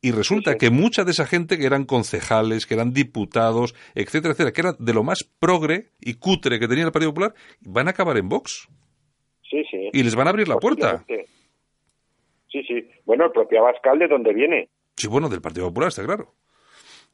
y 0.00 0.12
resulta 0.12 0.54
que 0.54 0.70
mucha 0.70 1.02
de 1.02 1.10
esa 1.10 1.26
gente 1.26 1.58
que 1.58 1.66
eran 1.66 1.84
concejales, 1.84 2.66
que 2.66 2.74
eran 2.74 2.92
diputados, 2.92 3.74
etcétera, 3.96 4.34
etcétera, 4.34 4.52
que 4.52 4.60
era 4.60 4.72
de 4.78 4.94
lo 4.94 5.02
más 5.02 5.24
progre 5.24 5.88
y 6.00 6.14
cutre 6.14 6.60
que 6.60 6.68
tenía 6.68 6.84
el 6.84 6.92
Partido 6.92 7.10
Popular, 7.10 7.34
van 7.62 7.88
a 7.88 7.90
acabar 7.90 8.16
en 8.18 8.28
Vox. 8.28 8.68
Sí, 9.50 9.64
sí. 9.68 9.90
Y 9.92 10.04
les 10.04 10.14
van 10.14 10.28
a 10.28 10.30
abrir 10.30 10.46
la 10.46 10.58
puerta. 10.58 11.04
Sí, 12.56 12.62
sí. 12.66 12.88
Bueno, 13.04 13.26
el 13.26 13.32
propio 13.32 13.60
Abascal, 13.60 13.98
¿de 13.98 14.08
dónde 14.08 14.32
viene? 14.32 14.68
Sí, 14.96 15.08
bueno, 15.08 15.28
del 15.28 15.42
Partido 15.42 15.66
Popular, 15.68 15.88
está 15.88 16.04
claro. 16.04 16.32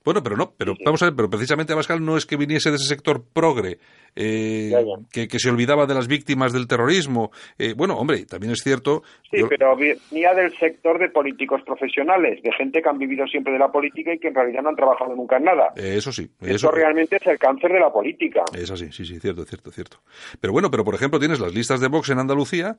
Bueno, 0.05 0.23
pero 0.23 0.37
no, 0.37 0.53
pero 0.57 0.75
vamos 0.85 1.01
a 1.03 1.07
ver, 1.07 1.15
pero 1.15 1.31
precisamente 1.31 1.73
Abascal 1.73 2.05
no 2.05 2.17
es 2.17 2.27
que 2.27 2.37
viniese 2.37 2.71
de 2.71 2.77
ese 2.77 2.87
sector 2.87 3.23
progre, 3.33 3.79
eh, 4.17 4.73
Que, 5.13 5.39
se 5.39 5.49
olvidaba 5.49 5.87
de 5.87 5.95
las 5.95 6.09
víctimas 6.09 6.53
del 6.53 6.67
terrorismo. 6.67 7.31
Eh, 7.59 7.75
bueno, 7.77 7.97
hombre, 7.97 8.25
también 8.27 8.53
es 8.53 8.61
cierto. 8.63 9.03
Sí, 9.31 9.39
pero 9.49 9.77
venía 9.77 10.35
del 10.35 10.57
sector 10.59 10.99
de 10.99 11.09
políticos 11.09 11.63
profesionales, 11.65 12.43
de 12.43 12.53
gente 12.53 12.83
que 12.83 12.89
han 12.89 12.99
vivido 12.99 13.27
siempre 13.27 13.53
de 13.53 13.59
la 13.59 13.71
política 13.71 14.13
y 14.13 14.19
que 14.19 14.29
en 14.29 14.35
realidad 14.35 14.63
no 14.63 14.71
han 14.71 14.77
trabajado 14.77 15.15
nunca 15.15 15.37
en 15.37 15.45
nada. 15.45 15.73
Eh, 15.77 15.95
eso 15.97 16.13
sí. 16.13 16.29
Eso, 16.41 16.71
realmente 16.71 17.17
es 17.17 17.27
el 17.27 17.39
cáncer 17.39 17.73
de 17.73 17.81
la 17.81 17.93
política. 17.93 18.43
Es 18.55 18.71
así, 18.71 18.91
sí, 18.91 19.05
sí, 19.05 19.21
cierto, 19.21 19.45
cierto, 19.45 19.71
cierto. 19.71 19.99
Pero 20.41 20.53
bueno, 20.53 20.71
pero 20.71 20.85
por 20.85 20.95
ejemplo 20.95 21.21
tienes 21.21 21.41
las 21.41 21.55
listas 21.55 21.81
de 21.81 21.89
Vox 21.89 22.11
en 22.11 22.19
Andalucía, 22.19 22.77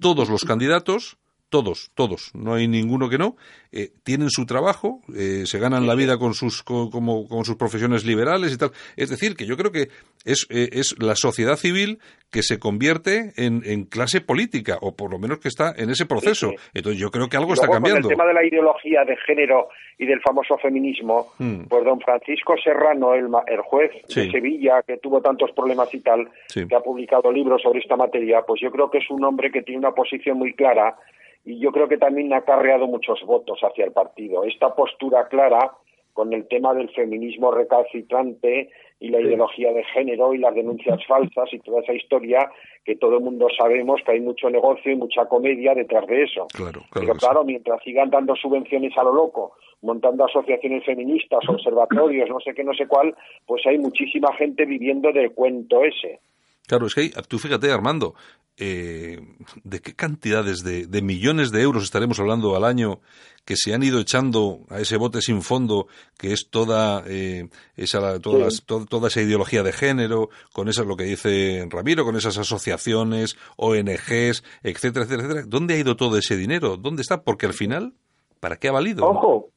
todos 0.00 0.30
los 0.30 0.44
candidatos 0.44 1.18
todos, 1.52 1.92
todos, 1.94 2.34
no 2.34 2.54
hay 2.54 2.66
ninguno 2.66 3.10
que 3.10 3.18
no, 3.18 3.36
eh, 3.72 3.90
tienen 4.04 4.30
su 4.30 4.46
trabajo, 4.46 5.02
eh, 5.14 5.44
se 5.44 5.58
ganan 5.58 5.86
la 5.86 5.94
vida 5.94 6.16
con 6.16 6.32
sus, 6.32 6.62
con, 6.62 6.90
como, 6.90 7.28
con 7.28 7.44
sus 7.44 7.56
profesiones 7.56 8.06
liberales 8.06 8.54
y 8.54 8.58
tal. 8.58 8.70
Es 8.96 9.10
decir, 9.10 9.36
que 9.36 9.44
yo 9.44 9.58
creo 9.58 9.70
que 9.70 9.88
es, 10.24 10.46
eh, 10.48 10.70
es 10.72 10.96
la 10.98 11.14
sociedad 11.14 11.56
civil 11.56 11.98
que 12.30 12.42
se 12.42 12.58
convierte 12.58 13.32
en, 13.36 13.60
en, 13.66 13.84
clase 13.84 14.22
política, 14.22 14.78
o 14.80 14.96
por 14.96 15.10
lo 15.10 15.18
menos 15.18 15.40
que 15.40 15.48
está 15.48 15.74
en 15.76 15.90
ese 15.90 16.06
proceso. 16.06 16.52
Entonces 16.72 16.98
yo 16.98 17.10
creo 17.10 17.28
que 17.28 17.36
algo 17.36 17.52
está 17.52 17.68
cambiando. 17.68 18.08
Con 18.08 18.12
el 18.12 18.16
tema 18.16 18.26
de 18.26 18.34
la 18.34 18.46
ideología 18.46 19.04
de 19.04 19.14
género 19.26 19.68
y 19.98 20.06
del 20.06 20.22
famoso 20.22 20.56
feminismo, 20.56 21.34
hmm. 21.38 21.64
pues 21.68 21.84
don 21.84 22.00
Francisco 22.00 22.54
Serrano, 22.64 23.12
el, 23.12 23.26
el 23.46 23.60
juez 23.60 23.90
de 24.08 24.30
Sevilla, 24.30 24.82
que 24.86 24.96
tuvo 24.96 25.20
tantos 25.20 25.50
problemas 25.52 25.92
y 25.92 26.00
tal, 26.00 26.30
que 26.48 26.74
ha 26.74 26.80
publicado 26.80 27.30
libros 27.30 27.60
sobre 27.60 27.80
esta 27.80 27.96
materia, 27.96 28.40
pues 28.46 28.62
yo 28.62 28.70
creo 28.70 28.90
que 28.90 28.98
es 28.98 29.10
un 29.10 29.22
hombre 29.22 29.50
que 29.50 29.60
tiene 29.60 29.80
una 29.80 29.92
posición 29.92 30.38
muy 30.38 30.54
clara 30.54 30.96
y 31.44 31.58
yo 31.58 31.72
creo 31.72 31.88
que 31.88 31.98
también 31.98 32.32
ha 32.32 32.38
acarreado 32.38 32.86
muchos 32.86 33.20
votos 33.24 33.58
hacia 33.62 33.84
el 33.84 33.92
partido. 33.92 34.44
Esta 34.44 34.74
postura 34.74 35.28
clara 35.28 35.72
con 36.12 36.32
el 36.32 36.46
tema 36.46 36.74
del 36.74 36.90
feminismo 36.90 37.50
recalcitrante 37.50 38.70
y 39.00 39.08
la 39.08 39.20
ideología 39.20 39.72
de 39.72 39.82
género 39.84 40.34
y 40.34 40.38
las 40.38 40.54
denuncias 40.54 41.04
falsas 41.08 41.52
y 41.52 41.58
toda 41.60 41.80
esa 41.80 41.94
historia 41.94 42.50
que 42.84 42.96
todo 42.96 43.16
el 43.16 43.24
mundo 43.24 43.48
sabemos 43.58 44.00
que 44.04 44.12
hay 44.12 44.20
mucho 44.20 44.50
negocio 44.50 44.92
y 44.92 44.96
mucha 44.96 45.24
comedia 45.26 45.74
detrás 45.74 46.06
de 46.06 46.24
eso. 46.24 46.46
Claro, 46.52 46.82
Pero 46.92 47.14
claro, 47.14 47.44
mientras 47.44 47.82
sigan 47.82 48.10
dando 48.10 48.36
subvenciones 48.36 48.96
a 48.96 49.04
lo 49.04 49.14
loco, 49.14 49.54
montando 49.80 50.24
asociaciones 50.24 50.84
feministas, 50.84 51.48
observatorios, 51.48 52.28
no 52.28 52.40
sé 52.40 52.54
qué, 52.54 52.62
no 52.62 52.74
sé 52.74 52.86
cuál, 52.86 53.14
pues 53.46 53.66
hay 53.66 53.78
muchísima 53.78 54.32
gente 54.34 54.64
viviendo 54.64 55.12
del 55.12 55.32
cuento 55.32 55.82
ese. 55.82 56.20
Claro, 56.66 56.86
es 56.86 56.94
que 56.94 57.10
tú 57.28 57.38
fíjate, 57.38 57.70
Armando, 57.70 58.14
eh, 58.58 59.18
de 59.64 59.80
qué 59.80 59.94
cantidades 59.94 60.62
de, 60.62 61.02
millones 61.02 61.52
de 61.52 61.62
euros 61.62 61.84
estaremos 61.84 62.20
hablando 62.20 62.54
al 62.54 62.64
año 62.64 63.00
que 63.46 63.56
se 63.56 63.72
han 63.72 63.82
ido 63.82 63.98
echando 63.98 64.58
a 64.68 64.78
ese 64.78 64.98
bote 64.98 65.22
sin 65.22 65.40
fondo 65.40 65.86
que 66.18 66.34
es 66.34 66.50
toda 66.50 67.02
eh, 67.08 67.48
esa 67.76 68.20
toda, 68.20 68.48
toda, 68.88 69.08
esa 69.08 69.22
ideología 69.22 69.62
de 69.62 69.72
género 69.72 70.28
con 70.52 70.68
eso 70.68 70.84
lo 70.84 70.96
que 70.96 71.04
dice 71.04 71.66
Ramiro 71.70 72.04
con 72.04 72.14
esas 72.14 72.36
asociaciones 72.36 73.38
ONGs 73.56 74.44
etcétera 74.62 75.06
etcétera 75.06 75.22
etcétera 75.22 75.46
dónde 75.48 75.74
ha 75.74 75.78
ido 75.78 75.96
todo 75.96 76.18
ese 76.18 76.36
dinero 76.36 76.76
dónde 76.76 77.00
está 77.00 77.22
porque 77.22 77.46
al 77.46 77.54
final 77.54 77.94
para 78.38 78.56
qué 78.56 78.68
ha 78.68 78.72
valido 78.72 79.06
ojo 79.06 79.48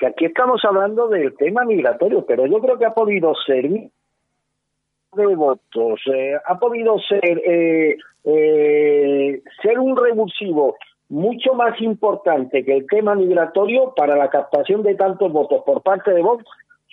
que 0.00 0.08
aquí 0.08 0.24
estamos 0.24 0.60
hablando 0.64 1.06
del 1.08 1.32
tema 1.36 1.64
migratorio 1.64 2.26
pero 2.26 2.44
yo 2.46 2.58
creo 2.58 2.76
que 2.76 2.86
ha 2.86 2.92
podido 2.92 3.32
servir 3.46 3.88
de 5.16 5.34
votos. 5.34 6.00
Eh, 6.12 6.34
ha 6.44 6.58
podido 6.58 6.98
ser 7.00 7.24
eh, 7.24 7.96
eh, 8.24 9.42
ser 9.62 9.78
un 9.78 9.96
revulsivo 9.96 10.76
mucho 11.08 11.52
más 11.54 11.78
importante 11.80 12.64
que 12.64 12.74
el 12.74 12.86
tema 12.86 13.14
migratorio 13.14 13.92
para 13.94 14.16
la 14.16 14.30
captación 14.30 14.82
de 14.82 14.94
tantos 14.94 15.30
votos 15.30 15.62
por 15.66 15.82
parte 15.82 16.12
de 16.12 16.22
Vox, 16.22 16.44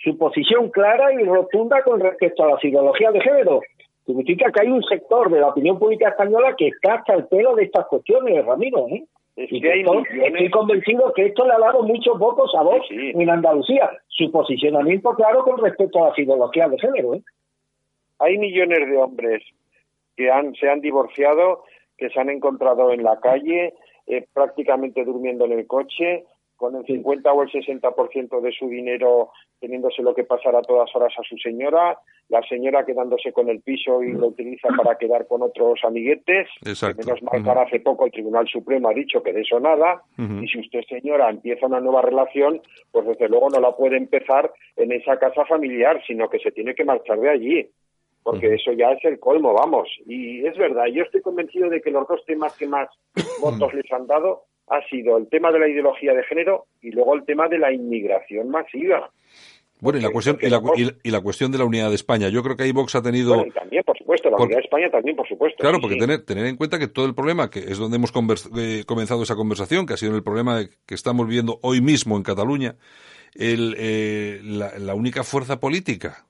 su 0.03 0.17
posición 0.17 0.69
clara 0.69 1.13
y 1.13 1.23
rotunda 1.23 1.81
con 1.83 2.01
respecto 2.01 2.43
a 2.43 2.51
las 2.51 2.63
ideologías 2.63 3.13
de 3.13 3.21
género. 3.21 3.61
Significa 4.05 4.51
que 4.51 4.61
hay 4.61 4.71
un 4.71 4.83
sector 4.83 5.31
de 5.31 5.39
la 5.39 5.49
opinión 5.49 5.79
pública 5.79 6.09
española 6.09 6.55
que 6.57 6.67
está 6.67 6.95
hasta 6.95 7.13
el 7.13 7.27
pelo 7.27 7.55
de 7.55 7.63
estas 7.63 7.85
cuestiones, 7.87 8.45
Ramiro. 8.45 8.87
¿eh? 8.89 9.05
y 9.37 9.65
estoy, 9.65 10.49
convencido 10.49 11.13
que 11.13 11.27
esto 11.27 11.45
le 11.45 11.53
ha 11.53 11.59
dado 11.59 11.83
muchos 11.83 12.19
votos 12.19 12.51
a 12.57 12.63
Vox 12.63 12.85
en 12.89 13.29
Andalucía. 13.29 13.89
Su 14.07 14.29
posicionamiento 14.31 15.13
claro 15.13 15.43
con 15.43 15.59
respecto 15.59 16.03
a 16.03 16.09
las 16.09 16.19
ideologías 16.19 16.71
de 16.71 16.79
género. 16.79 17.13
¿eh? 17.13 17.21
Hay 18.19 18.37
millones 18.37 18.87
de 18.89 18.97
hombres 18.97 19.43
que 20.15 20.29
han, 20.29 20.53
se 20.55 20.69
han 20.69 20.81
divorciado, 20.81 21.63
que 21.97 22.09
se 22.09 22.19
han 22.19 22.29
encontrado 22.29 22.91
en 22.91 23.03
la 23.03 23.19
calle, 23.19 23.73
eh, 24.07 24.27
prácticamente 24.33 25.05
durmiendo 25.05 25.45
en 25.45 25.53
el 25.53 25.67
coche, 25.67 26.25
con 26.59 26.75
el 26.75 26.85
50 26.85 27.31
o 27.31 27.41
el 27.41 27.49
60% 27.49 28.41
de 28.41 28.51
su 28.51 28.67
dinero 28.67 29.31
teniéndose 29.61 30.01
lo 30.01 30.13
que 30.13 30.25
pasar 30.25 30.57
a 30.57 30.61
todas 30.61 30.93
horas 30.93 31.13
a 31.17 31.23
su 31.23 31.37
señora, 31.37 31.97
la 32.27 32.41
señora 32.41 32.85
quedándose 32.85 33.31
con 33.31 33.47
el 33.47 33.61
piso 33.61 34.03
y 34.03 34.11
lo 34.11 34.27
utiliza 34.27 34.67
para 34.77 34.97
quedar 34.97 35.25
con 35.25 35.41
otros 35.41 35.79
amiguetes. 35.83 36.49
Exacto. 36.65 37.01
Menos 37.05 37.23
mal 37.23 37.57
hace 37.59 37.79
poco 37.79 38.05
el 38.05 38.11
Tribunal 38.11 38.47
Supremo 38.47 38.89
ha 38.89 38.93
dicho 38.93 39.23
que 39.23 39.31
de 39.31 39.41
eso 39.41 39.59
nada. 39.59 40.03
Y 40.17 40.47
si 40.49 40.59
usted, 40.59 40.81
señora, 40.89 41.29
empieza 41.29 41.65
una 41.65 41.79
nueva 41.79 42.01
relación, 42.01 42.61
pues 42.91 43.07
desde 43.07 43.29
luego 43.29 43.49
no 43.49 43.61
la 43.61 43.75
puede 43.75 43.95
empezar 43.95 44.51
en 44.75 44.91
esa 44.91 45.17
casa 45.17 45.45
familiar, 45.45 46.01
sino 46.05 46.29
que 46.29 46.39
se 46.39 46.51
tiene 46.51 46.75
que 46.75 46.83
marchar 46.83 47.19
de 47.21 47.29
allí 47.29 47.69
porque 48.23 48.53
eso 48.53 48.71
ya 48.73 48.91
es 48.91 49.03
el 49.05 49.19
colmo, 49.19 49.53
vamos. 49.53 49.87
Y 50.05 50.45
es 50.45 50.57
verdad, 50.57 50.85
yo 50.93 51.03
estoy 51.03 51.21
convencido 51.21 51.69
de 51.69 51.81
que 51.81 51.91
los 51.91 52.07
dos 52.07 52.23
temas 52.25 52.55
que 52.57 52.67
más 52.67 52.89
votos 53.41 53.73
les 53.73 53.91
han 53.91 54.07
dado 54.07 54.43
ha 54.67 54.81
sido 54.87 55.17
el 55.17 55.27
tema 55.29 55.51
de 55.51 55.59
la 55.59 55.67
ideología 55.67 56.13
de 56.13 56.23
género 56.23 56.65
y 56.81 56.91
luego 56.91 57.15
el 57.15 57.25
tema 57.25 57.47
de 57.47 57.57
la 57.57 57.73
inmigración 57.73 58.49
masiva. 58.49 59.09
Bueno, 59.81 59.97
y 59.97 60.01
la, 60.01 60.09
cuestión, 60.09 60.37
y, 60.41 61.09
la, 61.09 61.21
cuestión 61.21 61.53
de 61.53 61.57
la 61.57 61.63
unidad 61.63 61.87
de 61.87 61.95
España. 61.95 62.27
Yo 62.27 62.43
creo 62.43 62.57
que 62.57 62.63
ahí 62.63 62.73
Vox 62.73 62.95
ha 62.95 63.01
tenido... 63.01 63.45
también, 63.53 63.81
por 63.85 63.97
supuesto, 63.97 64.29
la 64.29 64.35
unidad 64.35 64.57
de 64.57 64.63
España 64.63 64.89
también, 64.91 65.15
por 65.15 65.25
supuesto. 65.25 65.57
Claro, 65.57 65.79
porque 65.79 65.95
Tener, 65.95 66.25
tener 66.25 66.45
en 66.47 66.57
cuenta 66.57 66.77
que 66.77 66.89
todo 66.89 67.05
el 67.05 67.15
problema, 67.15 67.49
que 67.49 67.59
es 67.59 67.77
donde 67.77 67.95
hemos 67.95 68.11
eh, 68.57 68.83
comenzado 68.85 69.23
esa 69.23 69.35
conversación, 69.35 69.85
que 69.85 69.93
ha 69.93 69.97
sido 69.97 70.17
el 70.17 70.23
problema 70.23 70.65
que 70.85 70.95
estamos 70.95 71.25
viviendo 71.25 71.59
hoy 71.61 71.79
mismo 71.79 72.17
en 72.17 72.23
Cataluña, 72.23 72.75
el, 73.35 73.75
eh, 73.79 74.41
la 74.43 74.95
única 74.95 75.23
fuerza 75.23 75.61
política 75.61 76.28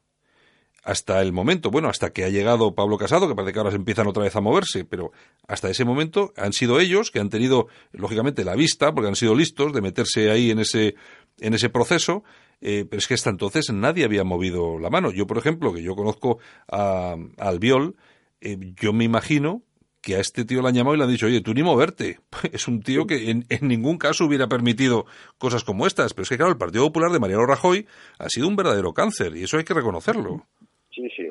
hasta 0.84 1.22
el 1.22 1.34
momento, 1.34 1.72
bueno, 1.72 1.90
hasta 1.90 2.12
que 2.12 2.24
ha 2.24 2.30
llegado 2.30 2.74
Pablo 2.76 2.98
Casado, 2.98 3.28
que 3.28 3.36
parece 3.36 3.54
que 3.54 3.60
ahora 3.60 3.72
se 3.72 3.78
empiezan 3.78 4.08
otra 4.08 4.24
vez 4.24 4.36
a 4.36 4.42
moverse, 4.42 4.86
pero 4.86 5.12
hasta 5.48 5.70
ese 5.70 5.86
momento 5.86 6.34
han 6.38 6.54
sido 6.54 6.80
ellos 6.80 7.12
que 7.12 7.20
han 7.20 7.30
tenido, 7.30 7.68
lógicamente, 7.92 8.44
la 8.44 8.56
vista, 8.56 8.94
porque 8.94 9.10
han 9.10 9.16
sido 9.16 9.36
listos 9.36 9.74
de 9.74 9.82
meterse 9.82 10.32
ahí 10.32 10.52
en 10.52 10.60
ese, 10.60 10.96
en 11.40 11.54
ese 11.54 11.70
proceso, 11.70 12.24
eh, 12.62 12.86
pero 12.90 13.00
es 13.00 13.08
que 13.08 13.14
hasta 13.14 13.30
entonces 13.30 13.72
nadie 13.72 14.06
había 14.06 14.24
movido 14.24 14.80
la 14.80 14.90
mano. 14.90 15.12
Yo, 15.12 15.28
por 15.28 15.38
ejemplo, 15.38 15.74
que 15.74 15.82
yo 15.82 15.96
conozco 15.96 16.40
a, 16.72 17.16
Albiol, 17.38 17.96
eh, 18.42 18.58
yo 18.76 18.94
me 18.94 19.04
imagino 19.04 19.64
que 20.02 20.16
a 20.16 20.20
este 20.20 20.46
tío 20.46 20.62
le 20.62 20.70
han 20.70 20.76
llamado 20.76 20.96
y 20.96 20.98
le 20.98 21.04
han 21.04 21.12
dicho, 21.12 21.26
oye, 21.26 21.42
tú 21.42 21.54
ni 21.54 21.64
moverte. 21.64 22.20
Es 22.54 22.68
un 22.68 22.82
tío 22.82 23.06
que 23.06 23.30
en, 23.32 23.46
en, 23.50 23.68
ningún 23.68 23.98
caso 23.98 24.26
hubiera 24.26 24.48
permitido 24.48 25.06
cosas 25.38 25.64
como 25.64 25.88
estas. 25.88 26.14
Pero 26.14 26.24
es 26.24 26.30
que, 26.30 26.38
claro, 26.38 26.52
el 26.52 26.58
Partido 26.58 26.86
Popular 26.86 27.12
de 27.12 27.20
Mariano 27.20 27.46
Rajoy 27.46 27.86
ha 28.18 28.30
sido 28.30 28.48
un 28.48 28.56
verdadero 28.56 28.94
cáncer 28.94 29.36
y 29.36 29.44
eso 29.44 29.58
hay 29.58 29.64
que 29.64 29.74
reconocerlo. 29.74 30.48
Sí, 31.00 31.10
sí. 31.16 31.28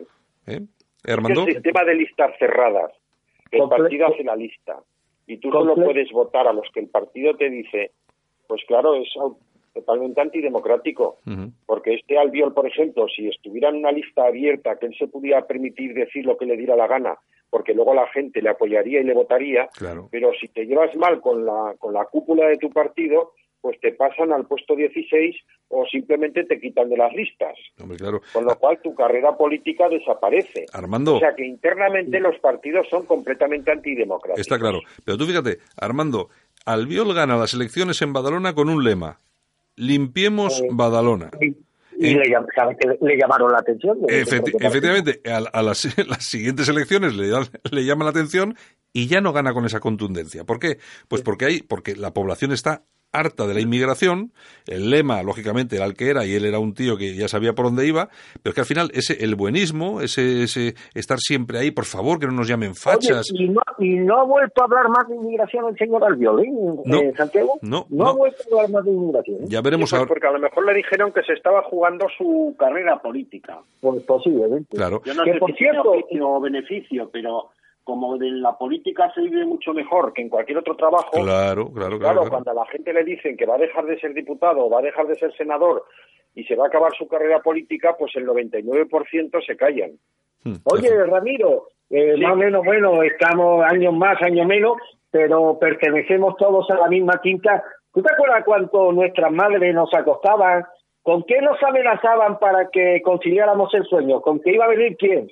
¿Eh? 0.46 0.60
El 1.04 1.46
sistema 1.46 1.84
de 1.84 1.94
listas 1.94 2.32
cerradas. 2.38 2.92
El 3.50 3.68
partido 3.68 4.06
hace 4.06 4.24
la 4.24 4.36
lista 4.36 4.78
y 5.26 5.36
tú 5.36 5.50
solo 5.50 5.74
puedes 5.74 6.10
votar 6.10 6.48
a 6.48 6.52
los 6.52 6.66
que 6.72 6.80
el 6.80 6.88
partido 6.88 7.36
te 7.36 7.50
dice, 7.50 7.92
pues 8.46 8.62
claro, 8.66 8.94
es 8.94 9.08
totalmente 9.74 10.20
antidemocrático. 10.20 11.18
Porque 11.66 11.94
este 11.94 12.18
Albiol, 12.18 12.54
por 12.54 12.66
ejemplo, 12.66 13.06
si 13.08 13.28
estuviera 13.28 13.68
en 13.68 13.76
una 13.76 13.92
lista 13.92 14.26
abierta, 14.26 14.78
que 14.78 14.86
él 14.86 14.96
se 14.98 15.06
pudiera 15.06 15.46
permitir 15.46 15.94
decir 15.94 16.24
lo 16.24 16.36
que 16.36 16.46
le 16.46 16.56
diera 16.56 16.76
la 16.76 16.86
gana, 16.86 17.18
porque 17.50 17.74
luego 17.74 17.94
la 17.94 18.06
gente 18.08 18.42
le 18.42 18.48
apoyaría 18.48 19.00
y 19.00 19.04
le 19.04 19.14
votaría, 19.14 19.68
pero 20.10 20.32
si 20.40 20.48
te 20.48 20.66
llevas 20.66 20.94
mal 20.96 21.20
con 21.20 21.44
la, 21.44 21.74
con 21.78 21.92
la 21.92 22.06
cúpula 22.06 22.48
de 22.48 22.56
tu 22.56 22.70
partido, 22.70 23.32
pues 23.68 23.80
te 23.80 23.92
pasan 23.92 24.32
al 24.32 24.46
puesto 24.46 24.74
16 24.74 25.36
o 25.68 25.84
simplemente 25.84 26.42
te 26.44 26.58
quitan 26.58 26.88
de 26.88 26.96
las 26.96 27.12
listas. 27.12 27.54
Con 28.32 28.46
lo 28.46 28.58
cual 28.58 28.80
tu 28.82 28.94
carrera 28.94 29.36
política 29.36 29.90
desaparece. 29.90 30.64
Armando. 30.72 31.16
O 31.16 31.18
sea 31.18 31.34
que 31.34 31.44
internamente 31.44 32.18
los 32.18 32.38
partidos 32.38 32.86
son 32.88 33.04
completamente 33.04 33.70
antidemocráticos. 33.70 34.40
Está 34.40 34.58
claro. 34.58 34.80
Pero 35.04 35.18
tú 35.18 35.26
fíjate, 35.26 35.58
Armando, 35.76 36.30
Albiol 36.64 37.12
gana 37.12 37.36
las 37.36 37.52
elecciones 37.52 38.00
en 38.00 38.14
Badalona 38.14 38.54
con 38.54 38.70
un 38.70 38.82
lema. 38.82 39.18
Limpiemos 39.76 40.62
Badalona. 40.70 41.30
Y 42.00 42.14
le, 42.14 42.30
llamaron 43.18 43.52
la 43.52 43.58
atención. 43.58 43.98
efectivamente, 44.08 45.20
a, 45.30 45.62
las, 45.62 45.78
siguientes 46.20 46.70
elecciones 46.70 47.14
le, 47.14 47.26
le 47.70 47.84
llaman 47.84 48.06
la 48.06 48.12
atención 48.12 48.56
y 48.94 49.08
ya 49.08 49.20
no 49.20 49.34
gana 49.34 49.52
con 49.52 49.66
esa 49.66 49.80
contundencia. 49.80 50.44
¿Por 50.44 50.58
qué? 50.58 50.78
Pues 51.06 51.20
porque 51.20 51.44
hay, 51.44 51.60
porque 51.60 51.96
la 51.96 52.14
población 52.14 52.52
está 52.52 52.84
harta 53.12 53.46
de 53.46 53.54
la 53.54 53.60
inmigración, 53.60 54.32
el 54.66 54.90
lema, 54.90 55.22
lógicamente, 55.22 55.76
era 55.76 55.86
el 55.86 55.94
que 55.94 56.10
era, 56.10 56.26
y 56.26 56.34
él 56.34 56.44
era 56.44 56.58
un 56.58 56.74
tío 56.74 56.96
que 56.96 57.14
ya 57.14 57.28
sabía 57.28 57.54
por 57.54 57.66
dónde 57.66 57.86
iba, 57.86 58.08
pero 58.42 58.54
que 58.54 58.60
al 58.60 58.66
final 58.66 58.90
ese 58.92 59.24
el 59.24 59.34
buenismo, 59.34 60.00
ese, 60.00 60.42
ese 60.42 60.74
estar 60.94 61.18
siempre 61.18 61.58
ahí, 61.58 61.70
por 61.70 61.86
favor, 61.86 62.18
que 62.18 62.26
no 62.26 62.32
nos 62.32 62.48
llamen 62.48 62.74
fachas. 62.74 63.26
y, 63.32 63.48
no, 63.48 64.20
ha 64.20 64.24
vuelto 64.24 64.60
a 64.60 64.64
hablar 64.64 64.88
más 64.88 65.08
de 65.08 65.16
inmigración 65.16 65.68
el 65.68 65.76
señor 65.76 66.04
Albiol, 66.04 66.44
¿eh? 66.44 66.50
No, 66.84 67.00
Santiago? 67.16 67.58
No, 67.62 67.86
no, 67.88 68.08
ha 68.08 68.12
vuelto 68.12 68.42
a 68.42 68.62
hablar 68.62 68.70
más 68.70 68.84
de 68.84 68.90
inmigración. 68.90 69.42
¿eh? 69.42 69.46
Ya 69.48 69.60
veremos 69.62 69.90
pues 69.90 69.98
ahora. 69.98 70.08
Porque 70.08 70.26
a 70.26 70.32
lo 70.32 70.38
mejor 70.38 70.66
le 70.66 70.74
dijeron 70.74 71.12
que 71.12 71.22
se 71.22 71.32
estaba 71.32 71.62
jugando 71.62 72.06
su 72.16 72.54
carrera 72.58 72.98
política. 73.00 73.58
Pues 73.80 74.02
posiblemente. 74.02 74.76
Claro. 74.76 75.00
Yo 75.04 75.14
no 75.14 75.24
sé 75.24 75.34
por 75.38 75.54
cierto, 75.54 75.94
o 76.20 76.40
beneficio, 76.40 77.08
pero 77.10 77.50
como 77.88 78.18
de 78.18 78.30
la 78.30 78.52
política 78.52 79.10
se 79.14 79.22
vive 79.22 79.46
mucho 79.46 79.72
mejor 79.72 80.12
que 80.12 80.20
en 80.20 80.28
cualquier 80.28 80.58
otro 80.58 80.76
trabajo. 80.76 81.10
Claro, 81.10 81.72
claro, 81.72 81.98
claro. 81.98 82.28
cuando 82.28 82.50
a 82.50 82.54
la 82.54 82.66
gente 82.66 82.92
le 82.92 83.02
dicen 83.02 83.34
que 83.34 83.46
va 83.46 83.54
a 83.54 83.64
dejar 83.66 83.86
de 83.86 83.98
ser 83.98 84.12
diputado 84.12 84.66
o 84.66 84.68
va 84.68 84.80
a 84.80 84.82
dejar 84.82 85.06
de 85.06 85.14
ser 85.14 85.34
senador 85.38 85.84
y 86.34 86.44
se 86.44 86.54
va 86.54 86.64
a 86.64 86.66
acabar 86.66 86.92
su 86.98 87.08
carrera 87.08 87.40
política, 87.40 87.96
pues 87.98 88.14
el 88.16 88.26
99% 88.26 89.42
se 89.42 89.56
callan. 89.56 89.92
Hmm, 90.44 90.56
Oye, 90.64 91.02
Ramiro, 91.06 91.68
eh, 91.88 92.18
más 92.18 92.32
o 92.32 92.36
menos, 92.36 92.62
bueno, 92.62 93.02
estamos 93.02 93.64
años 93.64 93.94
más, 93.94 94.20
años 94.20 94.46
menos, 94.46 94.76
pero 95.10 95.58
pertenecemos 95.58 96.36
todos 96.36 96.70
a 96.70 96.74
la 96.74 96.88
misma 96.88 97.18
quinta. 97.22 97.64
¿Tú 97.94 98.02
te 98.02 98.12
acuerdas 98.12 98.44
cuánto 98.44 98.92
nuestras 98.92 99.32
madres 99.32 99.74
nos 99.74 99.94
acostaban? 99.94 100.66
¿Con 101.02 101.22
qué 101.22 101.40
nos 101.40 101.56
amenazaban 101.62 102.38
para 102.38 102.68
que 102.68 103.00
conciliáramos 103.02 103.72
el 103.72 103.84
sueño? 103.84 104.20
¿Con 104.20 104.40
qué 104.40 104.52
iba 104.52 104.66
a 104.66 104.74
venir 104.76 104.94
quién? 104.98 105.26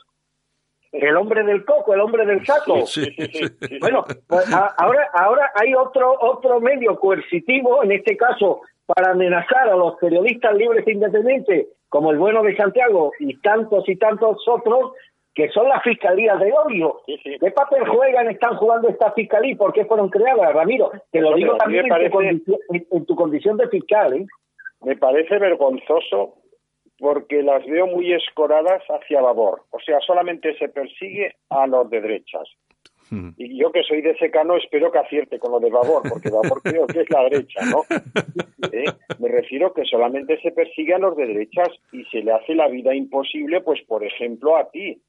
El 0.93 1.17
hombre 1.17 1.43
del 1.45 1.65
coco, 1.65 1.95
el 1.95 2.01
hombre 2.01 2.25
del 2.27 2.45
saco. 2.45 2.85
bueno, 3.81 4.05
pues 4.27 4.53
ahora, 4.79 5.09
ahora 5.13 5.51
hay 5.55 5.75
otro, 5.75 6.17
otro 6.21 6.61
medio 6.61 6.99
coercitivo, 6.99 7.83
en 7.83 7.93
este 7.93 8.17
caso, 8.17 8.61
para 8.87 9.13
amenazar 9.13 9.69
a 9.69 9.77
los 9.77 9.97
periodistas 9.97 10.55
libres 10.55 10.87
e 10.87 10.93
independientes, 10.93 11.67
como 11.89 12.11
el 12.11 12.19
bueno 12.19 12.43
de 12.43 12.57
Santiago 12.57 13.13
y 13.19 13.39
tantos 13.41 13.89
y 13.89 13.97
tantos 13.97 14.47
otros, 14.49 14.93
que 15.35 15.51
son 15.51 15.69
las 15.69 15.83
fiscalías 15.83 16.41
de 16.41 16.53
odio. 16.53 17.03
¿Qué 17.07 17.51
papel 17.51 17.87
juegan, 17.87 18.29
están 18.29 18.57
jugando 18.57 18.89
esta 18.89 19.13
fiscalía 19.13 19.53
y 19.53 19.57
por 19.57 19.73
qué 19.73 19.85
fueron 19.85 20.09
creadas, 20.09 20.55
Ramiro? 20.55 20.91
Te 21.11 21.21
lo 21.21 21.35
digo 21.35 21.57
también 21.57 21.85
en, 21.93 22.05
tu 22.05 22.11
condición, 22.11 22.59
en, 22.91 23.07
tu 23.07 23.17
condición 23.17 23.57
de 23.59 23.69
fiscal. 23.69 24.15
¿eh? 24.15 24.27
Me 24.81 24.97
parece 24.97 25.39
vergonzoso 25.39 26.37
porque 26.99 27.43
las 27.43 27.65
veo 27.67 27.87
muy 27.87 28.13
escoradas 28.13 28.83
hacia 28.89 29.21
Babor. 29.21 29.63
O 29.71 29.81
sea, 29.81 30.01
solamente 30.01 30.57
se 30.59 30.69
persigue 30.69 31.37
a 31.51 31.67
los 31.67 31.89
de 31.91 32.01
derechas. 32.01 32.49
Hmm. 33.11 33.31
Y 33.37 33.59
yo 33.61 33.71
que 33.71 33.85
soy 33.85 34.03
de 34.03 34.17
secano 34.19 34.57
espero 34.57 34.91
que 34.91 34.99
acierte 34.99 35.39
con 35.39 35.53
lo 35.53 35.61
de 35.61 35.71
Babor, 35.71 36.03
porque 36.09 36.31
Babor 36.31 36.61
creo 36.63 36.87
que 36.87 37.03
es 37.03 37.11
la 37.11 37.23
derecha, 37.25 37.61
¿no? 37.71 37.85
¿Eh? 38.73 38.85
Me 39.21 39.29
refiero 39.29 39.73
que 39.73 39.85
solamente 39.85 40.41
se 40.41 40.51
persigue 40.51 40.95
a 40.95 40.99
los 40.99 41.17
de 41.17 41.27
derechas 41.27 41.69
y 41.93 42.05
se 42.05 42.23
le 42.23 42.33
hace 42.33 42.55
la 42.55 42.69
vida 42.69 42.95
imposible, 42.95 43.61
pues 43.61 43.81
por 43.87 44.05
ejemplo 44.05 44.57
a 44.57 44.71
ti, 44.71 45.01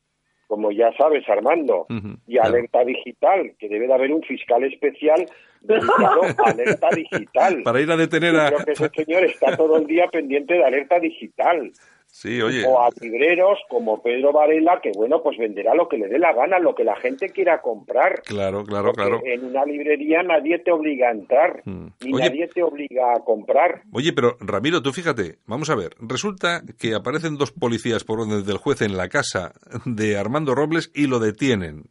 como 0.47 0.71
ya 0.71 0.91
sabes, 0.97 1.27
Armando, 1.29 1.85
y 2.25 2.37
Alerta 2.37 2.83
Digital, 2.83 3.53
que 3.59 3.67
debe 3.67 3.87
de 3.87 3.93
haber 3.93 4.13
un 4.13 4.23
fiscal 4.23 4.63
especial 4.63 5.25
dedicado 5.61 6.21
a 6.23 6.49
Alerta 6.49 6.87
Digital. 6.95 7.61
Para 7.63 7.81
ir 7.81 7.91
a 7.91 7.97
detener 7.97 8.35
a... 8.37 8.47
Creo 8.47 8.65
que 8.65 8.71
ese 8.71 8.89
señor 8.89 9.25
está 9.25 9.55
todo 9.57 9.77
el 9.77 9.85
día 9.85 10.07
pendiente 10.07 10.53
de 10.53 10.63
Alerta 10.63 10.99
Digital. 10.99 11.71
Sí, 12.07 12.41
oye. 12.41 12.65
O 12.65 12.81
a 12.81 12.89
libreros 12.99 13.59
como 13.69 14.01
Pedro 14.01 14.31
Varela, 14.31 14.79
que 14.81 14.91
bueno, 14.95 15.21
pues 15.21 15.37
venderá 15.37 15.75
lo 15.75 15.87
que 15.87 15.97
le 15.97 16.07
dé 16.07 16.17
la 16.17 16.33
gana, 16.33 16.57
lo 16.57 16.73
que 16.73 16.83
la 16.83 16.95
gente 16.95 17.29
quiera 17.29 17.61
comprar. 17.61 18.23
Claro, 18.23 18.63
claro, 18.63 18.91
claro. 18.93 19.21
En 19.23 19.45
una 19.45 19.63
librería 19.65 20.23
nadie 20.23 20.57
te 20.59 20.71
obliga 20.71 21.09
a 21.09 21.11
entrar, 21.11 21.61
mm. 21.65 21.87
ni 22.03 22.11
nadie 22.13 22.47
te 22.47 22.63
obliga 22.63 23.13
a 23.15 23.23
comprar. 23.23 23.83
Oye, 23.91 24.13
pero 24.13 24.35
Ramiro, 24.39 24.81
tú 24.81 24.93
fíjate, 24.93 25.37
vamos 25.45 25.69
a 25.69 25.75
ver, 25.75 25.91
resulta 25.99 26.63
que 26.79 26.95
aparecen 26.95 27.37
dos 27.37 27.51
policías 27.51 28.03
por 28.03 28.21
orden 28.21 28.43
del 28.43 28.57
juez 28.57 28.81
en 28.81 28.97
la 28.97 29.09
casa 29.09 29.53
de 29.85 30.17
Armando 30.17 30.55
Robles 30.55 30.91
y 30.95 31.05
lo 31.07 31.19
detienen. 31.19 31.83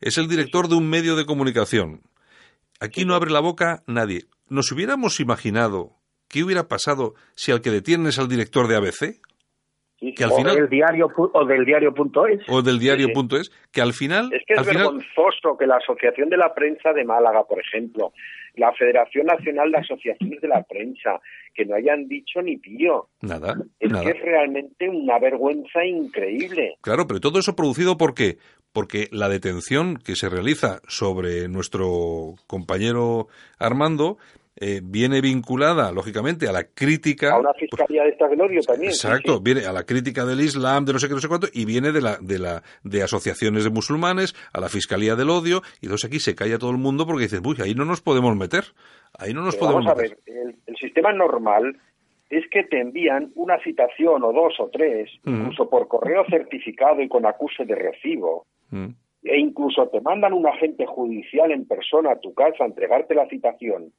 es 0.00 0.18
el 0.18 0.28
director 0.28 0.68
de 0.68 0.76
un 0.76 0.88
medio 0.88 1.16
de 1.16 1.26
comunicación. 1.26 2.02
Aquí 2.80 3.04
no 3.04 3.16
abre 3.16 3.32
la 3.32 3.40
boca 3.40 3.82
nadie. 3.88 4.26
¿Nos 4.48 4.70
hubiéramos 4.70 5.18
imaginado 5.18 5.96
qué 6.28 6.44
hubiera 6.44 6.68
pasado 6.68 7.14
si 7.34 7.50
al 7.50 7.60
que 7.60 7.72
detienen 7.72 8.06
es 8.06 8.20
al 8.20 8.28
director 8.28 8.68
de 8.68 8.76
ABC? 8.76 9.20
Que 9.98 10.24
al 10.24 10.32
o 10.32 10.36
final 10.36 10.56
del 10.56 10.68
diario 10.68 11.10
o 11.16 11.44
del 11.44 11.64
diario.es 11.64 12.48
o 12.48 12.62
del 12.62 12.78
diario.es 12.78 13.50
que 13.72 13.80
al 13.80 13.92
final 13.92 14.30
es 14.32 14.42
que 14.46 14.54
es 14.54 14.66
vergonzoso 14.66 15.56
que 15.58 15.66
la 15.66 15.76
Asociación 15.76 16.28
de 16.28 16.36
la 16.36 16.54
Prensa 16.54 16.92
de 16.92 17.04
Málaga, 17.04 17.44
por 17.44 17.60
ejemplo, 17.60 18.12
la 18.54 18.72
Federación 18.72 19.26
Nacional 19.26 19.70
de 19.70 19.78
Asociaciones 19.78 20.40
de 20.40 20.48
la 20.48 20.62
Prensa, 20.62 21.20
que 21.54 21.64
no 21.64 21.74
hayan 21.74 22.06
dicho 22.08 22.40
ni 22.42 22.56
pío. 22.56 23.08
Nada. 23.20 23.56
Es 23.80 23.90
nada. 23.90 24.04
que 24.04 24.10
es 24.10 24.22
realmente 24.22 24.88
una 24.88 25.18
vergüenza 25.18 25.84
increíble. 25.84 26.76
Claro, 26.80 27.06
pero 27.06 27.20
todo 27.20 27.38
eso 27.38 27.56
producido 27.56 27.96
por 27.96 28.14
qué? 28.14 28.38
Porque 28.72 29.08
la 29.10 29.28
detención 29.28 29.96
que 29.96 30.14
se 30.14 30.28
realiza 30.28 30.80
sobre 30.86 31.48
nuestro 31.48 32.34
compañero 32.46 33.28
Armando 33.58 34.18
eh, 34.60 34.80
viene 34.82 35.20
vinculada, 35.20 35.92
lógicamente, 35.92 36.48
a 36.48 36.52
la 36.52 36.64
crítica. 36.64 37.34
A 37.34 37.38
una 37.38 37.52
fiscalía 37.54 38.02
de 38.04 38.10
esta 38.10 38.28
gloria 38.28 38.60
también. 38.62 38.90
Exacto, 38.90 39.32
sí, 39.32 39.38
sí. 39.38 39.42
viene 39.44 39.66
a 39.66 39.72
la 39.72 39.84
crítica 39.84 40.24
del 40.24 40.40
Islam, 40.40 40.84
de 40.84 40.92
no 40.92 40.98
sé 40.98 41.08
qué, 41.08 41.14
no 41.14 41.20
sé 41.20 41.28
cuánto, 41.28 41.46
y 41.52 41.64
viene 41.64 41.92
de 41.92 42.00
la, 42.00 42.16
de 42.20 42.38
la, 42.38 42.62
de 42.84 43.02
asociaciones 43.02 43.64
de 43.64 43.70
musulmanes, 43.70 44.34
a 44.52 44.60
la 44.60 44.68
fiscalía 44.68 45.14
del 45.16 45.30
odio, 45.30 45.62
y 45.80 45.86
entonces 45.86 46.08
aquí 46.08 46.18
se 46.20 46.34
calla 46.34 46.58
todo 46.58 46.70
el 46.70 46.78
mundo 46.78 47.06
porque 47.06 47.22
dicen, 47.24 47.42
uy, 47.44 47.56
ahí 47.62 47.74
no 47.74 47.84
nos 47.84 48.00
podemos 48.00 48.34
meter. 48.36 48.64
Ahí 49.18 49.32
no 49.32 49.42
nos 49.42 49.56
Pero 49.56 49.66
podemos 49.72 49.84
vamos 49.86 49.98
meter. 50.02 50.18
a 50.18 50.32
ver, 50.32 50.38
el, 50.48 50.56
el, 50.66 50.76
sistema 50.76 51.12
normal 51.12 51.76
es 52.30 52.44
que 52.50 52.62
te 52.64 52.78
envían 52.80 53.32
una 53.36 53.58
citación 53.62 54.22
o 54.22 54.32
dos 54.32 54.54
o 54.60 54.68
tres, 54.70 55.10
Mm. 55.24 55.34
incluso 55.40 55.68
por 55.70 55.88
correo 55.88 56.24
certificado 56.28 57.00
y 57.00 57.08
con 57.08 57.24
acuse 57.26 57.64
de 57.64 57.74
recibo, 57.74 58.44
Mm. 58.70 58.88
e 59.24 59.38
incluso 59.38 59.88
te 59.88 60.00
mandan 60.02 60.34
un 60.34 60.46
agente 60.46 60.84
judicial 60.86 61.50
en 61.52 61.66
persona 61.66 62.12
a 62.12 62.20
tu 62.20 62.34
casa 62.34 62.64
a 62.64 62.66
entregarte 62.66 63.14
la 63.14 63.26
citación. 63.28 63.92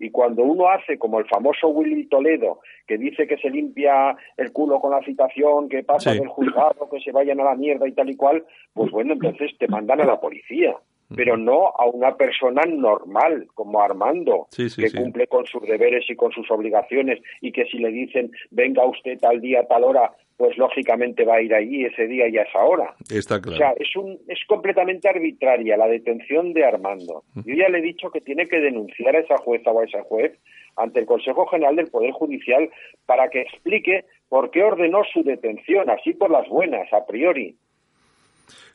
Y 0.00 0.10
cuando 0.10 0.42
uno 0.42 0.68
hace 0.68 0.98
como 0.98 1.20
el 1.20 1.26
famoso 1.26 1.68
Willy 1.68 2.06
Toledo, 2.06 2.60
que 2.86 2.96
dice 2.98 3.26
que 3.28 3.36
se 3.36 3.50
limpia 3.50 4.16
el 4.38 4.50
culo 4.50 4.80
con 4.80 4.90
la 4.92 5.02
citación, 5.04 5.68
que 5.68 5.84
pasa 5.84 6.12
Sí. 6.12 6.18
del 6.18 6.28
juzgado, 6.28 6.88
que 6.90 7.00
se 7.00 7.12
vayan 7.12 7.38
a 7.40 7.44
la 7.44 7.54
mierda 7.54 7.86
y 7.86 7.92
tal 7.92 8.08
y 8.10 8.16
cual, 8.16 8.44
pues 8.72 8.90
bueno, 8.90 9.12
entonces 9.12 9.52
te 9.58 9.68
mandan 9.68 10.00
a 10.00 10.06
la 10.06 10.18
policía. 10.18 10.74
Pero 11.14 11.36
no 11.36 11.66
a 11.76 11.86
una 11.86 12.16
persona 12.16 12.62
normal 12.66 13.48
como 13.54 13.82
Armando, 13.82 14.46
Sí, 14.50 14.70
sí, 14.70 14.80
que 14.80 14.88
sí. 14.90 14.96
cumple 14.96 15.26
con 15.26 15.44
sus 15.44 15.60
deberes 15.62 16.08
y 16.08 16.14
con 16.14 16.30
sus 16.30 16.48
obligaciones 16.52 17.20
y 17.40 17.50
que 17.50 17.64
si 17.66 17.78
le 17.78 17.88
dicen 17.90 18.30
venga 18.52 18.84
usted 18.86 19.18
tal 19.18 19.40
día, 19.40 19.66
tal 19.66 19.82
hora, 19.84 20.12
pues 20.40 20.56
lógicamente 20.56 21.26
va 21.26 21.34
a 21.34 21.42
ir 21.42 21.54
allí 21.54 21.84
ese 21.84 22.06
día 22.06 22.26
y 22.26 22.38
a 22.38 22.44
esa 22.44 22.64
hora. 22.64 22.94
Está 23.10 23.42
claro. 23.42 23.56
O 23.56 23.58
sea, 23.58 23.74
es, 23.78 23.94
un, 23.94 24.18
es 24.26 24.38
completamente 24.48 25.06
arbitraria 25.06 25.76
la 25.76 25.86
detención 25.86 26.54
de 26.54 26.64
Armando. 26.64 27.24
Yo 27.44 27.54
ya 27.54 27.68
le 27.68 27.80
he 27.80 27.82
dicho 27.82 28.08
que 28.10 28.22
tiene 28.22 28.48
que 28.48 28.58
denunciar 28.58 29.16
a 29.16 29.18
esa 29.18 29.36
jueza 29.36 29.70
o 29.70 29.80
a 29.80 29.84
esa 29.84 30.02
juez 30.04 30.32
ante 30.76 31.00
el 31.00 31.04
Consejo 31.04 31.44
General 31.44 31.76
del 31.76 31.90
Poder 31.90 32.12
Judicial 32.12 32.70
para 33.04 33.28
que 33.28 33.42
explique 33.42 34.06
por 34.30 34.50
qué 34.50 34.62
ordenó 34.62 35.02
su 35.12 35.22
detención, 35.22 35.90
así 35.90 36.14
por 36.14 36.30
las 36.30 36.48
buenas, 36.48 36.90
a 36.94 37.04
priori. 37.04 37.58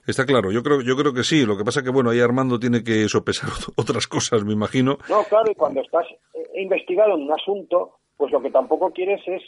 Está 0.06 0.24
claro, 0.24 0.52
yo 0.52 0.62
creo, 0.62 0.82
yo 0.82 0.96
creo 0.96 1.16
que 1.16 1.24
sí. 1.24 1.48
Lo 1.48 1.58
que 1.58 1.64
pasa 1.64 1.82
que, 1.82 1.90
bueno, 1.90 2.12
ahí 2.12 2.20
Armando 2.20 2.60
tiene 2.60 2.84
que 2.84 3.10
sopesar 3.10 3.50
otras 3.76 4.06
cosas, 4.06 4.46
me 4.46 4.54
imagino. 4.54 5.00
No, 5.10 5.24
claro, 5.24 5.50
y 5.50 5.56
cuando 5.56 5.82
estás 5.82 6.06
eh, 6.36 6.62
investigado 6.62 7.16
en 7.16 7.24
un 7.24 7.32
asunto, 7.32 7.98
pues 8.18 8.32
lo 8.32 8.40
que 8.40 8.52
tampoco 8.52 8.92
quieres 8.92 9.20
es 9.26 9.42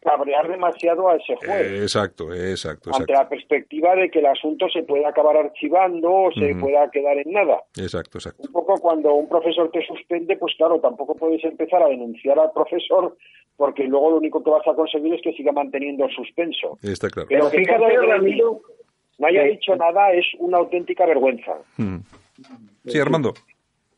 cabrear 0.00 0.48
demasiado 0.48 1.08
a 1.08 1.16
ese 1.16 1.36
juez. 1.36 1.50
Eh, 1.50 1.82
exacto, 1.82 2.32
exacto, 2.32 2.90
ante 2.90 3.02
exacto. 3.02 3.12
la 3.12 3.28
perspectiva 3.28 3.94
de 3.94 4.10
que 4.10 4.20
el 4.20 4.26
asunto 4.26 4.68
se 4.68 4.82
puede 4.82 5.06
acabar 5.06 5.36
archivando 5.36 6.10
o 6.10 6.32
se 6.32 6.54
pueda 6.54 6.90
quedar 6.90 7.18
en 7.18 7.32
nada. 7.32 7.62
Exacto, 7.76 8.18
exacto. 8.18 8.42
Un 8.46 8.52
poco 8.52 8.78
cuando 8.80 9.12
un 9.14 9.28
profesor 9.28 9.70
te 9.70 9.84
suspende, 9.86 10.36
pues 10.36 10.54
claro, 10.56 10.80
tampoco 10.80 11.14
puedes 11.14 11.44
empezar 11.44 11.82
a 11.82 11.88
denunciar 11.88 12.38
al 12.38 12.52
profesor 12.52 13.16
porque 13.56 13.84
luego 13.84 14.10
lo 14.10 14.16
único 14.16 14.42
que 14.42 14.50
vas 14.50 14.66
a 14.66 14.74
conseguir 14.74 15.12
es 15.12 15.20
que 15.22 15.34
siga 15.34 15.52
manteniendo 15.52 16.06
el 16.06 16.14
suspenso. 16.14 16.78
Está 16.82 17.10
claro. 17.10 17.28
Pero 17.28 17.50
que 17.50 17.58
fíjate, 17.58 17.96
Ramiro, 17.98 18.62
no 19.18 19.26
haya 19.26 19.42
dicho 19.42 19.76
nada 19.76 20.12
es 20.12 20.24
una 20.38 20.58
auténtica 20.58 21.04
vergüenza. 21.04 21.58
Mm. 21.76 21.98
Sí, 22.86 22.98
Armando. 22.98 23.34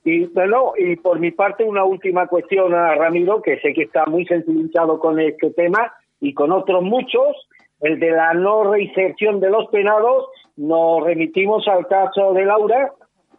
Y 0.05 0.27
bueno, 0.27 0.73
y 0.77 0.97
por 0.97 1.21
mi 1.21 1.31
parte 1.31 1.65
una 1.65 1.85
última 1.85 2.27
cuestión 2.27 2.75
a 2.75 2.95
Ramiro, 2.97 3.41
que 3.41 3.61
sé 3.61 3.73
que 3.73 3.83
está 3.83 4.05
muy 4.07 4.27
sensibilizado 4.27 4.99
con 4.99 5.21
este 5.21 5.51
tema 5.53 5.93
y 6.21 6.35
con 6.35 6.51
otros 6.53 6.83
muchos, 6.83 7.49
el 7.81 8.01
de 8.01 8.11
la 8.11 8.35
no 8.35 8.71
reinserción 8.73 9.41
de 9.41 9.51
los 9.51 9.69
penados, 9.69 10.27
nos 10.57 11.05
remitimos 11.05 11.67
al 11.69 11.87
caso 11.87 12.33
de 12.33 12.45
Laura, 12.45 12.93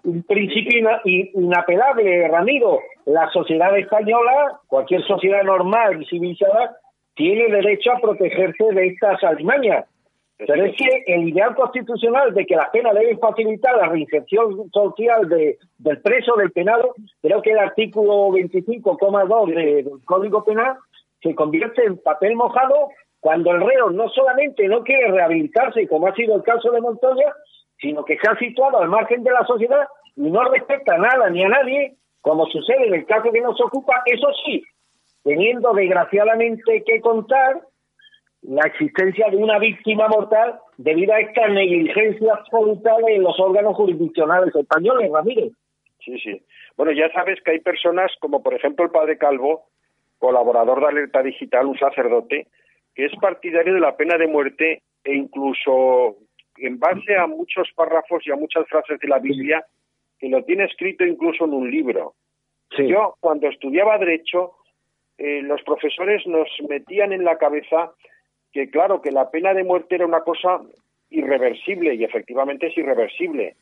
un 0.04 0.24
principio 0.24 0.80
ina- 0.80 1.02
inapelable, 1.06 2.28
Ramiro. 2.28 2.80
La 3.06 3.30
sociedad 3.30 3.78
española, 3.78 4.60
cualquier 4.68 5.02
sociedad 5.04 5.44
normal 5.44 6.02
y 6.02 6.06
civilizada, 6.06 6.78
tiene 7.16 7.48
derecho 7.54 7.92
a 7.92 8.00
protegerse 8.00 8.64
de 8.74 8.88
estas 8.88 9.24
alimañas. 9.24 9.86
Pero 10.48 10.66
es 10.66 10.76
que 10.76 11.04
el 11.08 11.30
ideal 11.30 11.56
constitucional 11.56 12.34
de 12.34 12.46
que 12.46 12.56
la 12.56 12.72
pena 12.72 12.92
debe 12.94 13.18
facilitar 13.18 13.76
la 13.78 13.88
reinserción 13.88 14.70
social 14.72 15.28
de, 15.30 15.58
del 15.78 16.02
preso, 16.02 16.36
del 16.36 16.52
penado, 16.52 16.94
creo 17.22 17.42
que 17.42 17.52
el 17.52 17.60
artículo 17.60 18.30
25,2 18.30 19.54
de- 19.56 19.84
del 19.84 20.06
Código 20.06 20.44
Penal 20.44 20.76
se 21.22 21.34
convierte 21.36 21.86
en 21.86 21.98
papel 21.98 22.36
mojado 22.36 22.90
cuando 23.20 23.52
el 23.52 23.62
reo 23.62 23.90
no 23.92 24.10
solamente 24.10 24.68
no 24.68 24.84
quiere 24.84 25.10
rehabilitarse, 25.12 25.88
como 25.88 26.08
ha 26.08 26.16
sido 26.16 26.36
el 26.36 26.44
caso 26.44 26.72
de 26.72 26.82
Montoya, 26.82 27.34
sino 27.80 28.04
que 28.04 28.18
se 28.18 28.28
ha 28.30 28.36
situado 28.38 28.80
al 28.80 28.90
margen 28.90 29.24
de 29.24 29.32
la 29.32 29.46
sociedad 29.46 29.88
y 30.16 30.30
no 30.30 30.44
respeta 30.44 30.98
nada 30.98 31.30
ni 31.30 31.44
a 31.44 31.48
nadie, 31.50 31.96
como 32.22 32.46
sucede 32.48 32.88
en 32.88 32.94
el 32.96 33.06
caso 33.06 33.32
que 33.32 33.42
nos 33.42 33.60
ocupa, 33.62 34.02
eso 34.06 34.28
sí, 34.46 34.62
teniendo 35.24 35.74
desgraciadamente 35.74 36.84
que 36.86 37.00
contar 37.02 37.62
la 38.44 38.68
existencia 38.68 39.30
de 39.30 39.38
una 39.38 39.58
víctima 39.58 40.08
mortal 40.08 40.60
debido 40.78 41.14
a 41.14 41.20
esta 41.22 41.48
negligencia 41.48 42.34
absoluta 42.34 42.96
de 43.06 43.18
los 43.20 43.40
órganos 43.40 43.76
jurisdiccionales 43.76 44.54
españoles, 44.56 45.12
Ramírez. 45.12 45.54
Sí, 46.00 46.20
sí. 46.20 46.42
Bueno, 46.76 46.92
ya 46.92 47.10
sabes 47.14 47.40
que 47.42 47.52
hay 47.52 47.60
personas 47.60 48.12
como 48.20 48.44
por 48.44 48.54
ejemplo 48.54 48.86
el 48.86 48.92
padre 48.92 49.18
Calvo, 49.18 49.66
colaborador 50.18 50.82
de 50.82 50.88
Alerta 50.88 51.24
Digital, 51.24 51.68
un 51.68 51.78
sacerdote, 51.78 52.48
que 52.94 53.06
es 53.06 53.14
partidario 53.22 53.74
de 53.74 53.80
la 53.80 53.96
pena 53.96 54.18
de 54.18 54.28
muerte 54.28 54.82
e 55.04 55.16
incluso 55.16 56.18
en 56.58 56.80
base 56.80 57.16
a 57.16 57.28
muchos 57.28 57.70
párrafos 57.76 58.26
y 58.26 58.32
a 58.32 58.36
muchas 58.36 58.68
frases 58.68 59.00
de 59.00 59.08
la 59.08 59.20
Biblia, 59.20 59.66
que 60.20 60.30
lo 60.30 60.44
tiene 60.44 60.66
escrito 60.66 61.06
incluso 61.06 61.46
en 61.46 61.54
un 61.54 61.72
libro. 61.72 62.14
Yo, 62.78 63.16
cuando 63.20 63.48
estudiaba 63.48 63.98
Derecho, 63.98 64.54
eh, 65.18 65.42
los 65.44 65.62
profesores 65.62 66.26
nos 66.26 66.48
metían 66.68 67.14
en 67.14 67.24
la 67.24 67.38
cabeza 67.38 67.94
que, 68.54 68.70
claro, 68.70 69.02
que 69.02 69.12
la 69.12 69.30
pena 69.32 69.54
de 69.54 69.64
muerte 69.64 69.96
era 69.96 70.06
una 70.06 70.22
cosa 70.22 70.62
irreversible, 71.10 71.96
y 71.96 72.04
efectivamente 72.04 72.68
es 72.68 72.78
irreversible. 72.78 73.56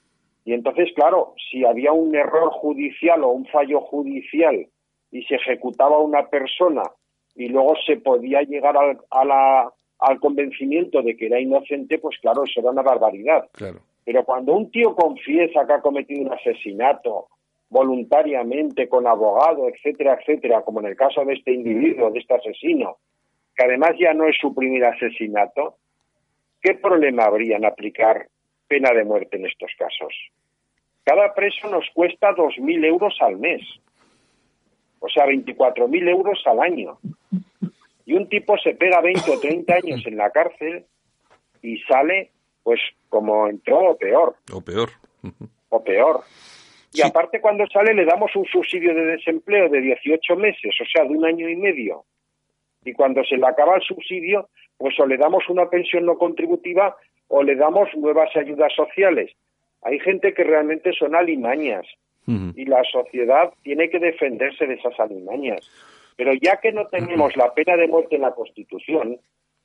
Y 0.45 0.53
entonces, 0.53 0.89
claro, 0.95 1.33
si 1.49 1.65
había 1.65 1.91
un 1.91 2.15
error 2.15 2.49
judicial 2.51 3.23
o 3.23 3.29
un 3.29 3.45
fallo 3.47 3.81
judicial 3.81 4.67
y 5.11 5.23
se 5.23 5.35
ejecutaba 5.35 5.97
una 5.99 6.27
persona 6.27 6.83
y 7.35 7.47
luego 7.49 7.73
se 7.85 7.97
podía 7.97 8.41
llegar 8.41 8.75
al, 8.77 8.97
a 9.09 9.25
la- 9.25 9.73
al 9.99 10.19
convencimiento 10.19 11.01
de 11.03 11.15
que 11.15 11.27
era 11.27 11.39
inocente, 11.39 11.99
pues 11.99 12.17
claro, 12.21 12.43
eso 12.43 12.59
era 12.59 12.71
una 12.71 12.81
barbaridad. 12.81 13.47
Claro. 13.51 13.79
Pero 14.03 14.23
cuando 14.23 14.53
un 14.53 14.71
tío 14.71 14.95
confiesa 14.95 15.65
que 15.67 15.73
ha 15.73 15.81
cometido 15.81 16.21
un 16.23 16.33
asesinato 16.33 17.27
voluntariamente, 17.69 18.89
con 18.89 19.05
abogado, 19.07 19.67
etcétera, 19.67 20.17
etcétera, 20.19 20.61
como 20.63 20.79
en 20.79 20.87
el 20.87 20.95
caso 20.95 21.23
de 21.23 21.33
este 21.33 21.51
individuo, 21.53 22.09
de 22.11 22.19
este 22.19 22.33
asesino, 22.33 22.97
que 23.56 23.66
además 23.66 23.91
ya 23.99 24.14
no 24.14 24.28
es 24.28 24.38
su 24.39 24.54
primer 24.54 24.86
asesinato, 24.86 25.78
¿qué 26.62 26.76
problema 26.76 27.24
habría 27.26 27.58
en 27.58 27.66
aplicar 27.66 28.28
pena 28.68 28.91
de 28.91 29.04
muerte 29.04 29.38
en 29.38 29.45
estos 29.45 29.72
casos? 29.78 30.14
Cada 31.04 31.34
preso 31.34 31.70
nos 31.70 31.86
cuesta 31.93 32.32
2.000 32.32 32.86
euros 32.86 33.16
al 33.22 33.38
mes, 33.38 33.62
o 34.99 35.10
sea, 35.10 35.26
24.000 35.26 36.10
euros 36.10 36.41
al 36.45 36.60
año. 36.60 36.99
Y 38.06 38.14
un 38.14 38.30
tipo 38.30 38.58
se 38.58 38.76
pega 38.76 39.02
20 39.02 39.32
o 39.32 39.39
30 39.39 39.74
años 39.74 40.06
en 40.06 40.18
la 40.18 40.30
cárcel 40.30 40.86
y 41.62 41.80
sale, 41.82 42.32
pues, 42.64 42.80
como 43.10 43.47
entró 43.47 43.91
o 43.91 43.97
peor 43.97 44.36
O 44.54 44.62
peor. 44.62 44.89
o 45.70 45.84
peor. 45.84 46.22
Y 46.93 47.02
aparte 47.02 47.39
cuando 47.39 47.66
sale 47.68 47.93
le 47.93 48.06
damos 48.06 48.36
un 48.36 48.45
subsidio 48.45 48.93
de 48.93 49.06
desempleo 49.06 49.70
de 49.70 49.82
18 49.82 50.36
meses, 50.36 50.76
o 50.82 50.86
sea, 50.86 51.06
de 51.06 51.16
un 51.16 51.26
año 51.26 51.47
y 51.47 51.56
medio. 51.56 52.04
Y 52.84 52.93
cuando 52.93 53.23
se 53.23 53.38
le 53.38 53.47
acaba 53.47 53.75
el 53.75 53.82
subsidio, 53.82 54.49
pues 54.77 54.99
o 54.99 55.05
le 55.05 55.17
damos 55.17 55.47
una 55.49 55.69
pensión 55.69 56.05
no 56.05 56.17
contributiva 56.17 56.95
o 57.27 57.43
le 57.43 57.55
damos 57.55 57.89
nuevas 57.95 58.36
ayudas 58.36 58.73
sociales. 58.73 59.32
Hay 59.84 59.99
gente 59.99 60.34
que 60.34 60.43
realmente 60.43 60.91
son 60.93 61.15
alimañas 61.15 61.86
y 62.55 62.65
la 62.65 62.84
sociedad 62.84 63.51
tiene 63.63 63.89
que 63.89 63.99
defenderse 63.99 64.65
de 64.65 64.75
esas 64.75 64.97
alimañas. 64.99 65.69
Pero 66.15 66.34
ya 66.34 66.57
que 66.57 66.71
no 66.71 66.88
tenemos 66.88 67.36
la 67.36 67.53
pena 67.53 67.75
de 67.75 67.88
muerte 67.88 68.15
en 68.15 68.21
la 68.21 68.32
Constitución, 68.32 69.17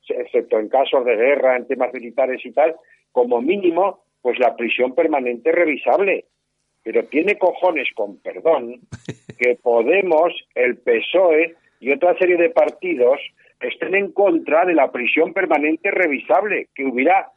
excepto 0.09 0.59
en 0.59 0.69
casos 0.69 1.05
de 1.05 1.15
guerra, 1.15 1.55
en 1.55 1.67
temas 1.67 1.93
militares 1.93 2.45
y 2.45 2.51
tal, 2.51 2.75
como 3.11 3.41
mínimo, 3.41 4.03
pues 4.21 4.39
la 4.39 4.55
prisión 4.55 4.95
permanente 4.95 5.51
revisable. 5.51 6.25
Pero 6.83 7.05
tiene 7.05 7.37
cojones, 7.37 7.87
con 7.95 8.17
perdón, 8.17 8.81
que 9.39 9.55
Podemos, 9.55 10.33
el 10.55 10.77
PSOE 10.77 11.55
y 11.79 11.91
otra 11.91 12.17
serie 12.17 12.37
de 12.37 12.49
partidos 12.49 13.19
estén 13.59 13.95
en 13.95 14.11
contra 14.11 14.65
de 14.65 14.73
la 14.73 14.91
prisión 14.91 15.33
permanente 15.33 15.91
revisable, 15.91 16.67
que 16.75 16.85
hubiera 16.85 17.31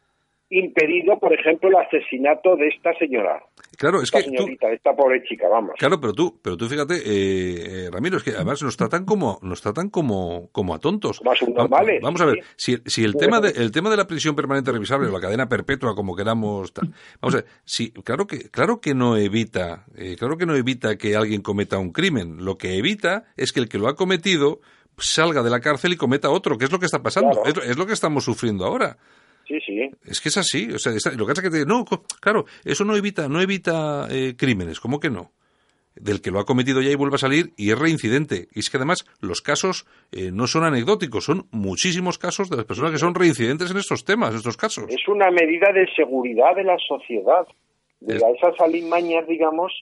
impedido, 0.50 1.18
por 1.18 1.32
ejemplo, 1.32 1.68
el 1.68 1.76
asesinato 1.76 2.56
de 2.56 2.68
esta 2.68 2.92
señora. 2.98 3.42
Claro, 3.78 3.98
es 3.98 4.04
esta 4.04 4.18
que 4.18 4.24
señorita, 4.24 4.66
de 4.66 4.74
esta 4.74 4.94
pobre 4.94 5.22
chica, 5.22 5.48
vamos. 5.48 5.72
Claro, 5.78 6.00
pero 6.00 6.12
tú, 6.12 6.38
pero 6.42 6.56
tú 6.56 6.66
fíjate, 6.68 6.96
eh, 6.96 7.86
eh, 7.86 7.90
Ramiro, 7.92 8.16
es 8.16 8.24
que 8.24 8.30
además 8.30 8.60
nos 8.62 8.76
tratan 8.76 9.04
como, 9.04 9.38
nos 9.42 9.62
tratan 9.62 9.88
como, 9.90 10.48
como 10.50 10.74
a 10.74 10.78
tontos. 10.80 11.18
Como 11.18 11.30
a 11.32 11.36
subnormales, 11.36 12.02
Vamos 12.02 12.20
a 12.20 12.26
ver, 12.26 12.40
sí. 12.56 12.76
si, 12.76 12.90
si 12.90 13.04
el 13.04 13.14
tema 13.14 13.40
de, 13.40 13.50
el 13.50 13.70
tema 13.70 13.90
de 13.90 13.96
la 13.96 14.06
prisión 14.06 14.34
permanente 14.34 14.72
revisable 14.72 15.08
o 15.08 15.12
la 15.12 15.20
cadena 15.20 15.48
perpetua, 15.48 15.94
como 15.94 16.16
queramos, 16.16 16.72
tal, 16.74 16.92
vamos 17.20 17.34
a 17.34 17.38
ver, 17.38 17.46
sí, 17.64 17.92
claro 18.04 18.26
que, 18.26 18.50
claro 18.50 18.80
que 18.80 18.92
no 18.94 19.16
evita, 19.16 19.84
eh, 19.96 20.16
claro 20.18 20.36
que 20.36 20.46
no 20.46 20.56
evita 20.56 20.96
que 20.98 21.14
alguien 21.14 21.42
cometa 21.42 21.78
un 21.78 21.92
crimen. 21.92 22.44
Lo 22.44 22.58
que 22.58 22.76
evita 22.76 23.24
es 23.36 23.52
que 23.52 23.60
el 23.60 23.68
que 23.68 23.78
lo 23.78 23.88
ha 23.88 23.94
cometido 23.94 24.60
salga 24.98 25.42
de 25.42 25.48
la 25.50 25.60
cárcel 25.60 25.92
y 25.92 25.96
cometa 25.96 26.28
otro, 26.28 26.58
que 26.58 26.64
es 26.64 26.72
lo 26.72 26.78
que 26.80 26.86
está 26.86 27.02
pasando, 27.02 27.40
Claro. 27.40 27.62
es, 27.62 27.70
es 27.70 27.78
lo 27.78 27.86
que 27.86 27.92
estamos 27.94 28.24
sufriendo 28.24 28.64
ahora. 28.66 28.98
Sí, 29.50 29.58
sí. 29.66 29.90
Es 30.04 30.20
que 30.20 30.28
es 30.28 30.36
así, 30.36 30.70
o 30.72 30.78
sea, 30.78 30.92
lo 31.16 31.26
que 31.26 31.32
pasa 31.32 31.44
es 31.46 31.50
que 31.52 31.58
te- 31.58 31.66
no, 31.66 31.84
claro, 32.20 32.44
eso 32.64 32.84
no 32.84 32.94
evita, 32.94 33.28
no 33.28 33.40
evita 33.40 34.06
eh, 34.08 34.34
crímenes, 34.36 34.78
¿cómo 34.78 35.00
que 35.00 35.10
no? 35.10 35.32
Del 35.96 36.22
que 36.22 36.30
lo 36.30 36.38
ha 36.38 36.44
cometido 36.46 36.80
ya 36.80 36.90
y 36.90 36.94
vuelve 36.94 37.16
a 37.16 37.18
salir 37.18 37.52
y 37.56 37.72
es 37.72 37.78
reincidente. 37.78 38.46
Y 38.54 38.60
es 38.60 38.70
que 38.70 38.76
además 38.76 39.04
los 39.20 39.40
casos 39.40 39.86
eh, 40.12 40.30
no 40.32 40.46
son 40.46 40.62
anecdóticos, 40.62 41.24
son 41.24 41.48
muchísimos 41.50 42.16
casos 42.16 42.48
de 42.48 42.56
las 42.58 42.64
personas 42.64 42.92
que 42.92 42.98
son 42.98 43.12
reincidentes 43.16 43.72
en 43.72 43.76
estos 43.78 44.04
temas, 44.04 44.30
en 44.30 44.36
estos 44.36 44.56
casos. 44.56 44.84
Es 44.88 45.08
una 45.08 45.32
medida 45.32 45.72
de 45.72 45.88
seguridad 45.96 46.54
de 46.54 46.62
la 46.62 46.76
sociedad, 46.86 47.44
de 47.98 48.16
Es- 48.18 48.22
a 48.22 48.30
esas 48.30 48.60
alimañas, 48.60 49.26
digamos, 49.26 49.72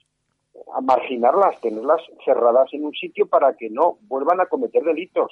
a 0.75 0.81
marginarlas, 0.81 1.61
tenerlas 1.61 2.01
cerradas 2.25 2.73
en 2.73 2.87
un 2.87 2.95
sitio 2.95 3.27
para 3.27 3.55
que 3.55 3.69
no 3.69 3.99
vuelvan 4.09 4.41
a 4.41 4.47
cometer 4.47 4.83
delitos. 4.83 5.31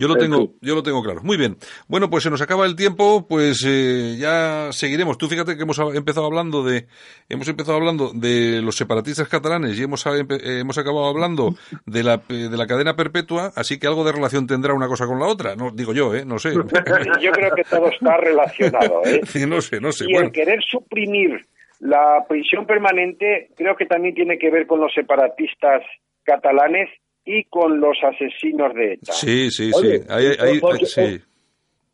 Yo 0.00 0.08
lo 0.08 0.14
En 0.14 0.20
tengo, 0.20 0.54
yo 0.62 0.74
lo 0.74 0.82
tengo 0.82 1.02
claro. 1.02 1.20
Muy 1.22 1.36
bien. 1.36 1.56
Bueno, 1.86 2.08
pues 2.08 2.24
se 2.24 2.30
nos 2.30 2.40
acaba 2.40 2.64
el 2.64 2.74
tiempo, 2.74 3.26
pues 3.28 3.62
eh, 3.68 4.16
ya 4.18 4.68
seguiremos. 4.72 5.18
Tú 5.18 5.28
fíjate 5.28 5.56
que 5.56 5.62
hemos 5.64 5.78
empezado 5.94 6.24
hablando 6.26 6.64
de, 6.64 6.86
hemos 7.28 7.46
empezado 7.48 7.76
hablando 7.76 8.10
de 8.14 8.62
los 8.62 8.76
separatistas 8.76 9.28
catalanes 9.28 9.78
y 9.78 9.82
hemos, 9.82 10.04
eh, 10.06 10.24
hemos 10.60 10.78
acabado 10.78 11.06
hablando 11.06 11.54
de 11.84 12.02
la, 12.02 12.18
pe- 12.22 12.48
de 12.48 12.56
la 12.56 12.66
cadena 12.66 12.96
perpetua, 12.96 13.52
así 13.54 13.78
que 13.78 13.86
algo 13.86 14.02
de 14.04 14.12
relación 14.12 14.46
tendrá 14.46 14.72
una 14.72 14.88
cosa 14.88 15.06
con 15.06 15.18
la 15.20 15.26
otra. 15.26 15.54
No 15.54 15.70
digo 15.70 15.92
yo, 15.92 16.14
eh, 16.14 16.24
no 16.24 16.38
sé. 16.38 16.54
Yo 17.20 17.32
creo 17.32 17.54
que 17.54 17.64
todo 17.64 17.88
está 17.90 18.16
relacionado. 18.16 19.02
¿eh? 19.04 19.20
Sí, 19.26 19.46
no 19.46 19.60
sé, 19.60 19.80
no 19.80 19.92
sé. 19.92 20.06
Y 20.08 20.12
Bueno, 20.14 20.28
el 20.28 20.32
querer 20.32 20.60
suprimir 20.62 21.46
la 21.80 22.24
prisión 22.28 22.64
permanente 22.66 23.50
creo 23.56 23.76
que 23.76 23.84
también 23.86 24.14
tiene 24.14 24.38
que 24.38 24.50
ver 24.50 24.66
con 24.66 24.80
los 24.80 24.92
separatistas 24.94 25.82
catalanes 26.24 26.88
y 27.24 27.44
con 27.44 27.80
los 27.80 27.96
asesinos 28.02 28.74
de 28.74 28.94
ETA. 28.94 29.12
sí, 29.12 29.50
sí, 29.50 29.70
Oye, 29.74 30.00
sí. 30.00 30.60
Porque- 30.60 30.86
sí. 30.86 31.20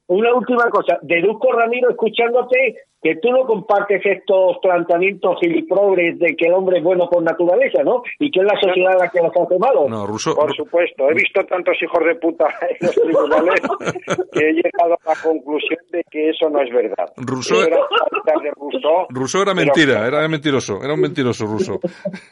Una 0.09 0.33
última 0.35 0.71
cosa. 0.71 0.99
Deduzco, 1.03 1.53
Ramiro, 1.53 1.91
escuchándote, 1.91 2.77
que 3.07 3.15
tú 3.23 3.31
no 3.31 3.47
compartes 3.47 4.05
estos 4.05 4.59
planteamientos 4.61 5.39
giliprogres 5.41 6.19
de 6.19 6.35
que 6.35 6.47
el 6.47 6.55
hombre 6.55 6.79
es 6.79 6.83
bueno 6.83 7.09
por 7.09 7.23
naturaleza, 7.23 7.85
¿no? 7.85 8.03
Y 8.19 8.33
que 8.33 8.41
es 8.41 8.47
la 8.47 8.59
sociedad 8.61 8.99
la 8.99 9.09
que 9.09 9.21
los 9.21 9.31
hace 9.31 9.57
malos. 9.61 9.89
No, 9.89 10.09
Russo, 10.09 10.35
Por 10.35 10.53
supuesto, 10.57 11.09
he 11.09 11.15
visto 11.15 11.41
tantos 11.45 11.77
hijos 11.81 12.05
de 12.05 12.17
puta 12.17 12.47
en 12.69 12.77
los 12.81 12.95
tribunales 12.97 13.61
que 14.33 14.41
he 14.41 14.53
llegado 14.55 14.95
a 15.05 15.11
la 15.11 15.15
conclusión 15.23 15.79
de 15.93 16.03
que 16.11 16.31
eso 16.31 16.51
no 16.51 16.61
es 16.61 16.75
verdad. 16.75 17.13
Rousseau, 17.17 17.61
Rousseau 19.11 19.43
era 19.43 19.55
pero 19.55 19.67
mentira, 19.67 20.05
era 20.05 20.27
mentiroso, 20.27 20.83
era 20.83 20.95
un 20.95 21.01
mentiroso 21.01 21.47
ruso. 21.47 21.79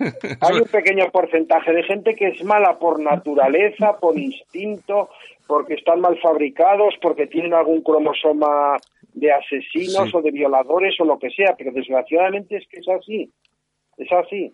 Hay 0.41 0.57
un 0.57 0.69
pequeño 0.69 1.05
porcentaje 1.13 1.73
de 1.73 1.85
gente 1.85 2.17
que 2.17 2.31
es 2.31 2.43
mala 2.43 2.81
por 2.81 3.01
naturaleza, 3.01 3.97
por 4.01 4.19
instinto, 4.19 5.11
porque 5.47 5.75
están 5.75 6.01
mal 6.01 6.19
fabricados, 6.21 6.95
porque 7.01 7.29
tienen 7.29 7.55
algún 7.55 7.83
cromosoma 7.83 8.77
de 9.15 9.33
asesinos 9.33 10.11
Sí. 10.11 10.17
o 10.17 10.23
de 10.23 10.31
violadores 10.31 10.95
o 11.01 11.05
lo 11.05 11.19
que 11.19 11.31
sea, 11.31 11.55
pero 11.57 11.73
desgraciadamente 11.73 12.57
es 12.57 12.69
que 12.69 12.81
es 12.81 12.89
así. 12.89 13.31
Es 13.97 14.11
así. 14.13 14.53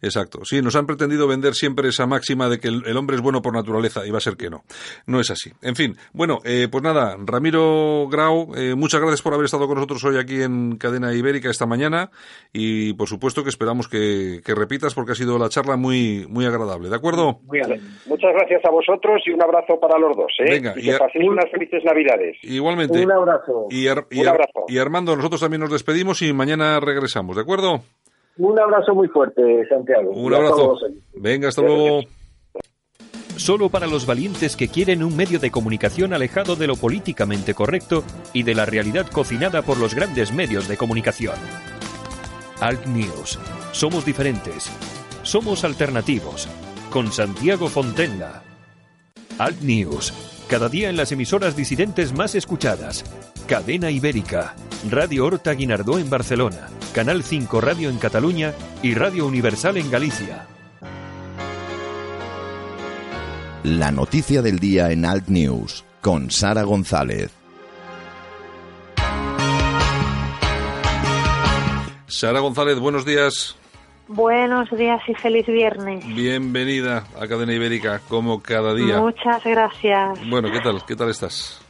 Exacto. 0.00 0.40
Sí, 0.44 0.62
nos 0.62 0.76
han 0.76 0.86
pretendido 0.86 1.26
vender 1.26 1.54
siempre 1.54 1.88
esa 1.88 2.06
máxima 2.06 2.48
de 2.48 2.58
que 2.60 2.68
el, 2.68 2.82
el 2.86 2.96
hombre 2.96 3.16
es 3.16 3.22
bueno 3.22 3.42
por 3.42 3.52
naturaleza 3.52 4.06
y 4.06 4.10
va 4.10 4.18
a 4.18 4.20
ser 4.20 4.36
que 4.36 4.48
no. 4.50 4.62
No 5.06 5.20
es 5.20 5.30
así. 5.30 5.50
En 5.62 5.74
fin, 5.74 5.96
bueno, 6.12 6.38
eh, 6.44 6.68
pues 6.70 6.84
nada, 6.84 7.16
Ramiro 7.18 8.06
Grau, 8.08 8.54
eh, 8.56 8.74
muchas 8.76 9.00
gracias 9.00 9.22
por 9.22 9.34
haber 9.34 9.46
estado 9.46 9.66
con 9.66 9.74
nosotros 9.76 10.04
hoy 10.04 10.16
aquí 10.18 10.42
en 10.42 10.76
Cadena 10.76 11.12
Ibérica 11.14 11.50
esta 11.50 11.66
mañana 11.66 12.10
y 12.52 12.92
por 12.94 13.08
supuesto 13.08 13.42
que 13.42 13.48
esperamos 13.50 13.88
que, 13.88 14.40
que 14.44 14.54
repitas 14.54 14.94
porque 14.94 15.12
ha 15.12 15.14
sido 15.16 15.38
la 15.38 15.48
charla 15.48 15.76
muy, 15.76 16.26
muy 16.28 16.44
agradable. 16.46 16.88
¿De 16.88 16.96
acuerdo? 16.96 17.40
Muy 17.46 17.58
bien. 17.58 17.80
Muchas 18.06 18.30
gracias 18.34 18.64
a 18.64 18.70
vosotros 18.70 19.20
y 19.26 19.30
un 19.32 19.42
abrazo 19.42 19.78
para 19.80 19.98
los 19.98 20.16
dos. 20.16 20.32
¿eh? 20.40 20.50
Venga, 20.50 20.74
y 20.76 20.82
que 20.84 20.96
paséis 20.96 21.28
unas 21.28 21.50
felices 21.50 21.82
Navidades. 21.84 22.36
Igualmente. 22.42 23.04
Un 23.04 23.12
abrazo. 23.12 23.66
Y, 23.70 23.88
Ar- 23.88 24.06
y 24.10 24.20
Un 24.20 24.28
abrazo. 24.28 24.64
y 24.68 24.78
Armando, 24.78 25.16
nosotros 25.16 25.40
también 25.40 25.60
nos 25.60 25.72
despedimos 25.72 26.22
y 26.22 26.32
mañana 26.32 26.78
regresamos, 26.80 27.36
¿de 27.36 27.42
acuerdo? 27.42 27.82
Un 28.38 28.58
abrazo 28.58 28.94
muy 28.94 29.08
fuerte, 29.08 29.66
Santiago. 29.68 30.12
Un 30.12 30.32
abrazo. 30.32 30.76
Venga, 31.14 31.48
hasta 31.48 31.62
luego. 31.62 32.02
Solo 33.36 33.68
para 33.68 33.86
los 33.86 34.06
valientes 34.06 34.56
que 34.56 34.68
quieren 34.68 35.02
un 35.02 35.16
medio 35.16 35.38
de 35.38 35.50
comunicación 35.50 36.12
alejado 36.12 36.56
de 36.56 36.66
lo 36.66 36.76
políticamente 36.76 37.54
correcto 37.54 38.02
y 38.32 38.42
de 38.42 38.54
la 38.54 38.66
realidad 38.66 39.06
cocinada 39.06 39.62
por 39.62 39.78
los 39.78 39.94
grandes 39.94 40.32
medios 40.32 40.68
de 40.68 40.76
comunicación. 40.76 41.36
Alt 42.60 42.86
News. 42.86 43.38
Somos 43.72 44.04
diferentes. 44.04 44.70
Somos 45.22 45.64
alternativos. 45.64 46.48
Con 46.90 47.12
Santiago 47.12 47.68
Fontenla. 47.68 48.42
Alt 49.38 49.60
News. 49.62 50.37
Cada 50.48 50.70
día 50.70 50.88
en 50.88 50.96
las 50.96 51.12
emisoras 51.12 51.56
disidentes 51.56 52.14
más 52.14 52.34
escuchadas. 52.34 53.04
Cadena 53.46 53.90
Ibérica. 53.90 54.56
Radio 54.88 55.26
Horta 55.26 55.52
Guinardó 55.52 55.98
en 55.98 56.08
Barcelona. 56.08 56.70
Canal 56.94 57.22
5 57.22 57.60
Radio 57.60 57.90
en 57.90 57.98
Cataluña 57.98 58.54
y 58.82 58.94
Radio 58.94 59.26
Universal 59.26 59.76
en 59.76 59.90
Galicia. 59.90 60.46
La 63.62 63.90
noticia 63.90 64.40
del 64.40 64.58
día 64.58 64.90
en 64.90 65.04
Alt 65.04 65.28
News 65.28 65.84
con 66.00 66.30
Sara 66.30 66.62
González. 66.62 67.30
Sara 72.06 72.40
González, 72.40 72.78
buenos 72.78 73.04
días. 73.04 73.54
Buenos 74.08 74.70
días 74.70 75.02
y 75.06 75.14
feliz 75.14 75.46
viernes. 75.46 76.02
Bienvenida 76.06 77.04
a 77.20 77.28
Cadena 77.28 77.52
Ibérica, 77.52 78.00
como 78.08 78.40
cada 78.40 78.74
día. 78.74 78.98
Muchas 79.00 79.44
gracias. 79.44 80.18
Bueno, 80.30 80.50
¿qué 80.50 80.60
tal? 80.60 80.82
¿Qué 80.86 80.96
tal 80.96 81.10
estás? 81.10 81.60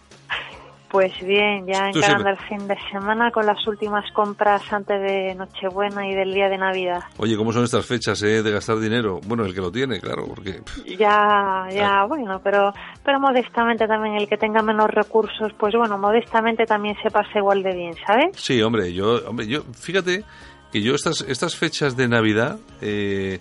Pues 0.89 1.13
bien, 1.21 1.67
ya 1.67 1.91
encarando 1.91 2.31
el 2.31 2.39
fin 2.49 2.67
de 2.69 2.77
semana 2.93 3.33
con 3.33 3.45
las 3.45 3.67
últimas 3.67 4.11
compras 4.13 4.63
antes 4.73 5.01
de 5.03 5.35
Nochebuena 5.35 6.09
y 6.09 6.15
del 6.15 6.33
día 6.33 6.49
de 6.49 6.57
Navidad. 6.57 7.03
Oye, 7.19 7.37
¿cómo 7.37 7.53
son 7.53 7.65
estas 7.65 7.85
fechas 7.85 8.23
eh, 8.23 8.43
de 8.43 8.51
gastar 8.53 8.79
dinero? 8.79 9.21
Bueno, 9.27 9.45
el 9.45 9.53
que 9.53 9.61
lo 9.61 9.71
tiene, 9.71 10.01
claro, 10.01 10.25
porque... 10.27 10.63
Ya, 10.97 11.67
ya, 11.71 12.05
bueno, 12.05 12.41
pero 12.43 12.73
pero 13.05 13.21
modestamente 13.21 13.87
también 13.87 14.15
el 14.15 14.29
que 14.29 14.39
tenga 14.39 14.63
menos 14.63 14.89
recursos, 14.89 15.53
pues 15.59 15.75
bueno, 15.75 15.99
modestamente 15.99 16.65
también 16.65 16.97
se 17.03 17.11
pasa 17.11 17.39
igual 17.39 17.63
de 17.63 17.75
bien, 17.75 17.95
¿sabes? 18.07 18.37
Sí, 18.37 18.63
hombre, 18.63 18.95
yo, 18.95 19.29
hombre, 19.29 19.47
yo, 19.47 19.65
fíjate 19.75 20.25
que 20.73 20.83
yo 20.83 20.95
estas, 20.95 21.23
estas 21.23 21.57
fechas 21.57 21.97
de 21.97 22.09
Navidad 22.09 22.59
eh, 22.81 23.41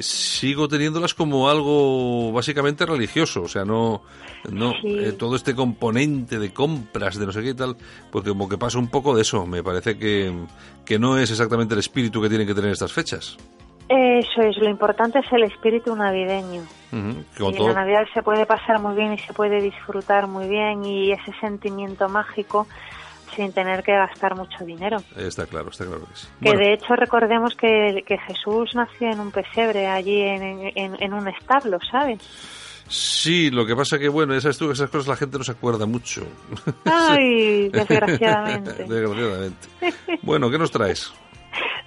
sigo 0.00 0.68
teniéndolas 0.68 1.14
como 1.14 1.48
algo 1.48 2.30
básicamente 2.32 2.84
religioso, 2.84 3.42
o 3.42 3.48
sea, 3.48 3.64
no, 3.64 4.02
no 4.50 4.72
Sí. 4.82 4.98
eh, 4.98 5.12
todo 5.12 5.34
este 5.36 5.54
componente 5.54 6.38
de 6.38 6.52
compras, 6.52 7.18
de 7.18 7.24
no 7.26 7.32
sé 7.32 7.42
qué 7.42 7.50
y 7.50 7.54
tal, 7.54 7.76
porque 8.10 8.28
como 8.30 8.48
que 8.48 8.58
pasa 8.58 8.78
un 8.78 8.88
poco 8.88 9.14
de 9.16 9.22
eso, 9.22 9.46
me 9.46 9.62
parece 9.62 9.96
que, 9.98 10.32
que 10.84 10.98
no 10.98 11.16
es 11.18 11.30
exactamente 11.30 11.74
el 11.74 11.80
espíritu 11.80 12.20
que 12.20 12.28
tienen 12.28 12.46
que 12.46 12.54
tener 12.54 12.70
estas 12.70 12.92
fechas. 12.92 13.36
Eso 13.88 14.42
es, 14.42 14.58
lo 14.58 14.68
importante 14.68 15.18
es 15.20 15.32
el 15.32 15.44
espíritu 15.44 15.96
navideño. 15.96 16.62
Con 16.90 17.54
Y 17.54 17.56
todo- 17.56 17.68
la 17.68 17.74
Navidad 17.74 18.04
se 18.12 18.22
puede 18.22 18.44
pasar 18.44 18.80
muy 18.82 18.94
bien 18.94 19.14
y 19.14 19.18
se 19.18 19.32
puede 19.32 19.62
disfrutar 19.62 20.26
muy 20.26 20.46
bien 20.46 20.84
y 20.84 21.12
ese 21.12 21.32
sentimiento 21.40 22.06
mágico 22.10 22.66
sin 23.38 23.52
tener 23.52 23.84
que 23.84 23.92
gastar 23.92 24.34
mucho 24.34 24.64
dinero. 24.64 24.96
Está 25.16 25.46
claro, 25.46 25.70
está 25.70 25.86
claro 25.86 26.00
que 26.00 26.16
sí. 26.16 26.26
Que 26.42 26.48
Bueno, 26.50 26.60
de 26.60 26.72
hecho 26.74 26.96
recordemos 26.96 27.54
que, 27.54 28.02
que 28.04 28.18
Jesús 28.18 28.74
nació 28.74 29.12
en 29.12 29.20
un 29.20 29.30
pesebre, 29.30 29.86
allí 29.86 30.20
en, 30.22 30.72
en, 30.74 30.96
en 31.00 31.12
un 31.14 31.28
establo, 31.28 31.78
¿sabes? 31.88 32.18
Sí, 32.88 33.50
lo 33.50 33.64
que 33.64 33.76
pasa 33.76 33.98
que, 33.98 34.08
bueno, 34.08 34.34
esas, 34.34 34.60
esas 34.60 34.90
cosas 34.90 35.06
la 35.06 35.16
gente 35.16 35.38
no 35.38 35.44
se 35.44 35.52
acuerda 35.52 35.86
mucho. 35.86 36.26
Ay, 36.84 37.68
desgraciadamente. 37.72 38.72
Desgraciadamente. 38.88 39.68
Bueno, 40.22 40.50
¿qué 40.50 40.58
nos 40.58 40.70
traes? 40.70 41.12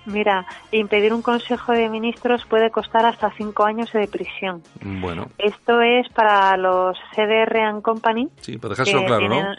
Mira, 0.06 0.45
impedir 0.72 1.14
un 1.14 1.22
Consejo 1.22 1.74
de 1.74 1.88
Ministros 1.89 2.45
puede 2.45 2.72
costar 2.72 3.06
hasta 3.06 3.32
cinco 3.32 3.66
años 3.66 3.91
de 3.93 4.08
prisión. 4.08 4.64
Bueno. 4.82 5.28
Esto 5.38 5.82
es 5.82 6.10
para 6.10 6.58
los 6.58 6.97
CDR 7.16 7.60
and 7.60 7.82
Company. 7.82 8.30
Sí, 8.41 8.58
para 8.58 8.72
dejárselo 8.72 9.06
claro, 9.06 9.30
¿no? 9.30 9.54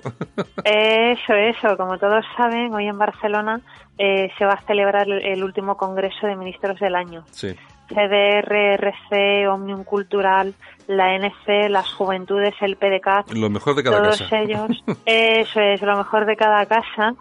Eso, 0.64 1.34
eso. 1.34 1.76
Como 1.76 1.98
todos 1.98 2.24
saben, 2.36 2.74
hoy 2.74 2.86
en 2.86 2.98
Barcelona 2.98 3.60
eh, 3.98 4.30
se 4.36 4.44
va 4.44 4.54
a 4.54 4.62
celebrar 4.62 5.08
el, 5.08 5.44
último 5.44 5.76
Congreso 5.76 6.26
de 6.26 6.36
Ministros 6.36 6.80
del 6.80 6.96
año. 6.96 7.24
Sí. 7.30 7.54
CDR, 7.88 8.78
RC, 8.78 9.48
Omnium 9.48 9.84
Cultural, 9.84 10.54
la 10.86 11.14
NC, 11.14 11.68
las 11.68 11.92
Juventudes, 11.92 12.54
el 12.62 12.76
PDCAT. 12.76 13.32
Lo 13.32 13.50
mejor 13.50 13.74
de 13.74 13.82
cada 13.82 14.02
todos 14.02 14.22
casa. 14.22 14.40
ellos. 14.40 14.82
Eso 15.06 15.60
es, 15.60 15.82
lo 15.82 15.96
mejor 15.96 16.26
de 16.26 16.36
cada 16.36 16.64
casa 16.66 17.14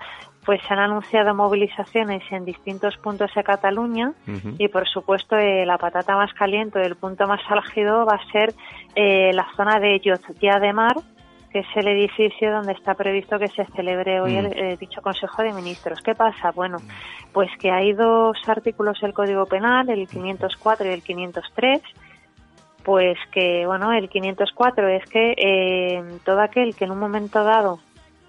pues 0.45 0.59
se 0.67 0.73
han 0.73 0.79
anunciado 0.79 1.35
movilizaciones 1.35 2.23
en 2.31 2.45
distintos 2.45 2.97
puntos 2.97 3.31
de 3.35 3.43
Cataluña 3.43 4.13
y 4.57 4.67
por 4.69 4.87
supuesto 4.87 5.37
eh, 5.37 5.65
la 5.65 5.77
patata 5.77 6.15
más 6.15 6.33
caliente, 6.33 6.81
el 6.81 6.95
punto 6.95 7.27
más 7.27 7.41
álgido 7.49 8.05
va 8.05 8.15
a 8.15 8.31
ser 8.31 8.53
eh, 8.95 9.31
la 9.33 9.47
zona 9.55 9.79
de 9.79 9.99
Llotja 9.99 10.59
de 10.59 10.73
Mar, 10.73 10.95
que 11.51 11.59
es 11.59 11.67
el 11.75 11.87
edificio 11.89 12.51
donde 12.51 12.73
está 12.73 12.95
previsto 12.95 13.37
que 13.37 13.49
se 13.49 13.65
celebre 13.75 14.19
hoy 14.19 14.35
el, 14.35 14.45
eh, 14.57 14.77
dicho 14.79 15.01
Consejo 15.01 15.43
de 15.43 15.53
Ministros. 15.53 16.01
¿Qué 16.01 16.15
pasa? 16.15 16.51
Bueno, 16.51 16.77
pues 17.33 17.49
que 17.59 17.69
hay 17.69 17.93
dos 17.93 18.37
artículos 18.47 18.99
del 18.99 19.13
Código 19.13 19.45
Penal, 19.45 19.89
el 19.89 20.07
504 20.07 20.87
y 20.87 20.93
el 20.93 21.03
503, 21.03 21.81
pues 22.83 23.17
que, 23.31 23.67
bueno, 23.67 23.91
el 23.93 24.09
504 24.09 24.87
es 24.87 25.05
que 25.05 26.19
todo 26.25 26.41
aquel 26.41 26.75
que 26.75 26.85
en 26.85 26.91
un 26.91 26.99
momento 26.99 27.43
dado 27.43 27.79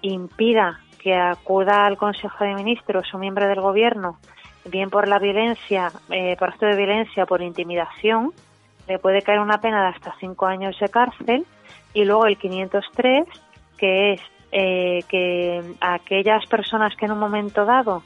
impida 0.03 0.82
que 1.03 1.13
acuda 1.13 1.85
al 1.85 1.97
Consejo 1.97 2.45
de 2.45 2.55
Ministros 2.55 3.13
o 3.13 3.17
miembro 3.17 3.45
del 3.47 3.59
Gobierno, 3.59 4.19
bien 4.63 4.89
por 4.89 5.09
la 5.09 5.19
violencia, 5.19 5.91
eh, 6.09 6.37
por 6.39 6.49
acto 6.49 6.65
de 6.65 6.77
violencia, 6.77 7.25
por 7.25 7.41
intimidación, 7.41 8.31
le 8.87 8.99
puede 8.99 9.21
caer 9.21 9.39
una 9.39 9.59
pena 9.59 9.83
de 9.83 9.89
hasta 9.89 10.15
cinco 10.19 10.45
años 10.45 10.77
de 10.79 10.87
cárcel. 10.87 11.45
Y 11.93 12.05
luego 12.05 12.25
el 12.25 12.37
503, 12.37 13.25
que 13.77 14.13
es 14.13 14.21
eh, 14.51 15.03
que 15.09 15.61
aquellas 15.81 16.45
personas 16.47 16.95
que 16.95 17.05
en 17.05 17.11
un 17.11 17.19
momento 17.19 17.65
dado 17.65 18.03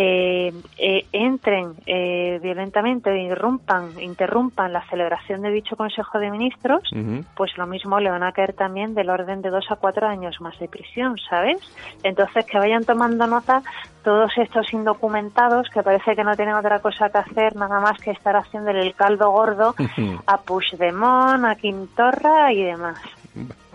eh, 0.00 0.52
eh, 0.78 1.06
entren 1.10 1.74
eh, 1.84 2.38
violentamente 2.40 3.10
irrumpan, 3.20 4.00
interrumpan 4.00 4.72
la 4.72 4.88
celebración 4.88 5.42
de 5.42 5.50
dicho 5.50 5.74
Consejo 5.74 6.20
de 6.20 6.30
Ministros, 6.30 6.88
pues 7.34 7.58
lo 7.58 7.66
mismo 7.66 7.98
le 7.98 8.08
van 8.08 8.22
a 8.22 8.30
caer 8.30 8.52
también 8.52 8.94
del 8.94 9.10
orden 9.10 9.42
de 9.42 9.50
dos 9.50 9.64
a 9.70 9.74
cuatro 9.74 10.06
años 10.06 10.40
más 10.40 10.56
de 10.60 10.68
prisión, 10.68 11.16
¿sabes? 11.28 11.58
Entonces 12.04 12.46
que 12.46 12.58
vayan 12.58 12.84
tomando 12.84 13.26
nota 13.26 13.60
todos 14.04 14.30
estos 14.36 14.72
indocumentados 14.72 15.68
que 15.74 15.82
parece 15.82 16.14
que 16.14 16.22
no 16.22 16.36
tienen 16.36 16.54
otra 16.54 16.78
cosa 16.78 17.10
que 17.10 17.18
hacer 17.18 17.56
nada 17.56 17.80
más 17.80 17.98
que 17.98 18.12
estar 18.12 18.36
haciéndole 18.36 18.82
el 18.82 18.94
caldo 18.94 19.32
gordo 19.32 19.74
a 20.26 20.40
Puigdemont, 20.42 21.44
a 21.44 21.56
Quintorra 21.56 22.52
y 22.52 22.62
demás. 22.62 23.00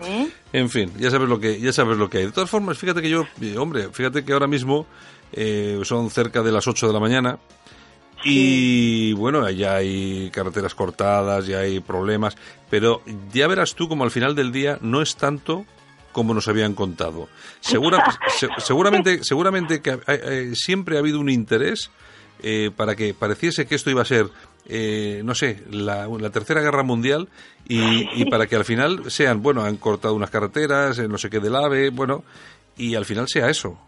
¿Eh? 0.00 0.28
En 0.54 0.70
fin, 0.70 0.90
ya 0.96 1.10
sabes 1.10 1.28
lo 1.28 1.38
que 1.38 1.60
ya 1.60 1.72
sabes 1.72 1.98
lo 1.98 2.08
que 2.08 2.18
hay. 2.18 2.26
De 2.26 2.32
todas 2.32 2.48
formas, 2.48 2.78
fíjate 2.78 3.02
que 3.02 3.10
yo, 3.10 3.24
hombre, 3.58 3.88
fíjate 3.92 4.24
que 4.24 4.32
ahora 4.32 4.46
mismo 4.46 4.86
eh, 5.36 5.80
son 5.82 6.10
cerca 6.10 6.42
de 6.42 6.52
las 6.52 6.66
8 6.66 6.86
de 6.86 6.92
la 6.92 7.00
mañana. 7.00 7.38
Y 8.24 9.12
bueno, 9.14 9.48
ya 9.50 9.76
hay 9.76 10.30
carreteras 10.30 10.74
cortadas, 10.74 11.46
ya 11.46 11.58
hay 11.58 11.80
problemas, 11.80 12.36
pero 12.70 13.02
ya 13.32 13.46
verás 13.48 13.74
tú 13.74 13.88
como 13.88 14.04
al 14.04 14.10
final 14.10 14.34
del 14.34 14.50
día 14.50 14.78
no 14.80 15.02
es 15.02 15.16
tanto 15.16 15.66
como 16.12 16.32
nos 16.32 16.48
habían 16.48 16.74
contado. 16.74 17.28
seguramente, 18.58 19.24
seguramente 19.24 19.82
que 19.82 19.98
eh, 20.06 20.52
siempre 20.54 20.96
ha 20.96 21.00
habido 21.00 21.20
un 21.20 21.28
interés 21.28 21.90
eh, 22.42 22.70
para 22.74 22.94
que 22.94 23.12
pareciese 23.12 23.66
que 23.66 23.74
esto 23.74 23.90
iba 23.90 24.02
a 24.02 24.06
ser, 24.06 24.30
no 25.22 25.34
sé, 25.34 25.62
la, 25.70 26.08
tercera 26.30 26.62
guerra 26.62 26.82
mundial 26.82 27.28
y, 27.68 28.22
y, 28.22 28.24
para 28.30 28.46
que 28.46 28.56
al 28.56 28.64
final 28.64 29.10
sean, 29.10 29.42
bueno, 29.42 29.64
han 29.64 29.76
cortado 29.76 30.14
unas 30.14 30.30
carreteras, 30.30 30.98
no 30.98 31.18
sé 31.18 31.28
qué 31.28 31.40
del 31.40 31.56
AVE, 31.56 31.90
bueno, 31.90 32.24
y 32.76 32.94
al 32.94 33.04
final 33.04 33.28
sea 33.28 33.50
eso. 33.50 33.78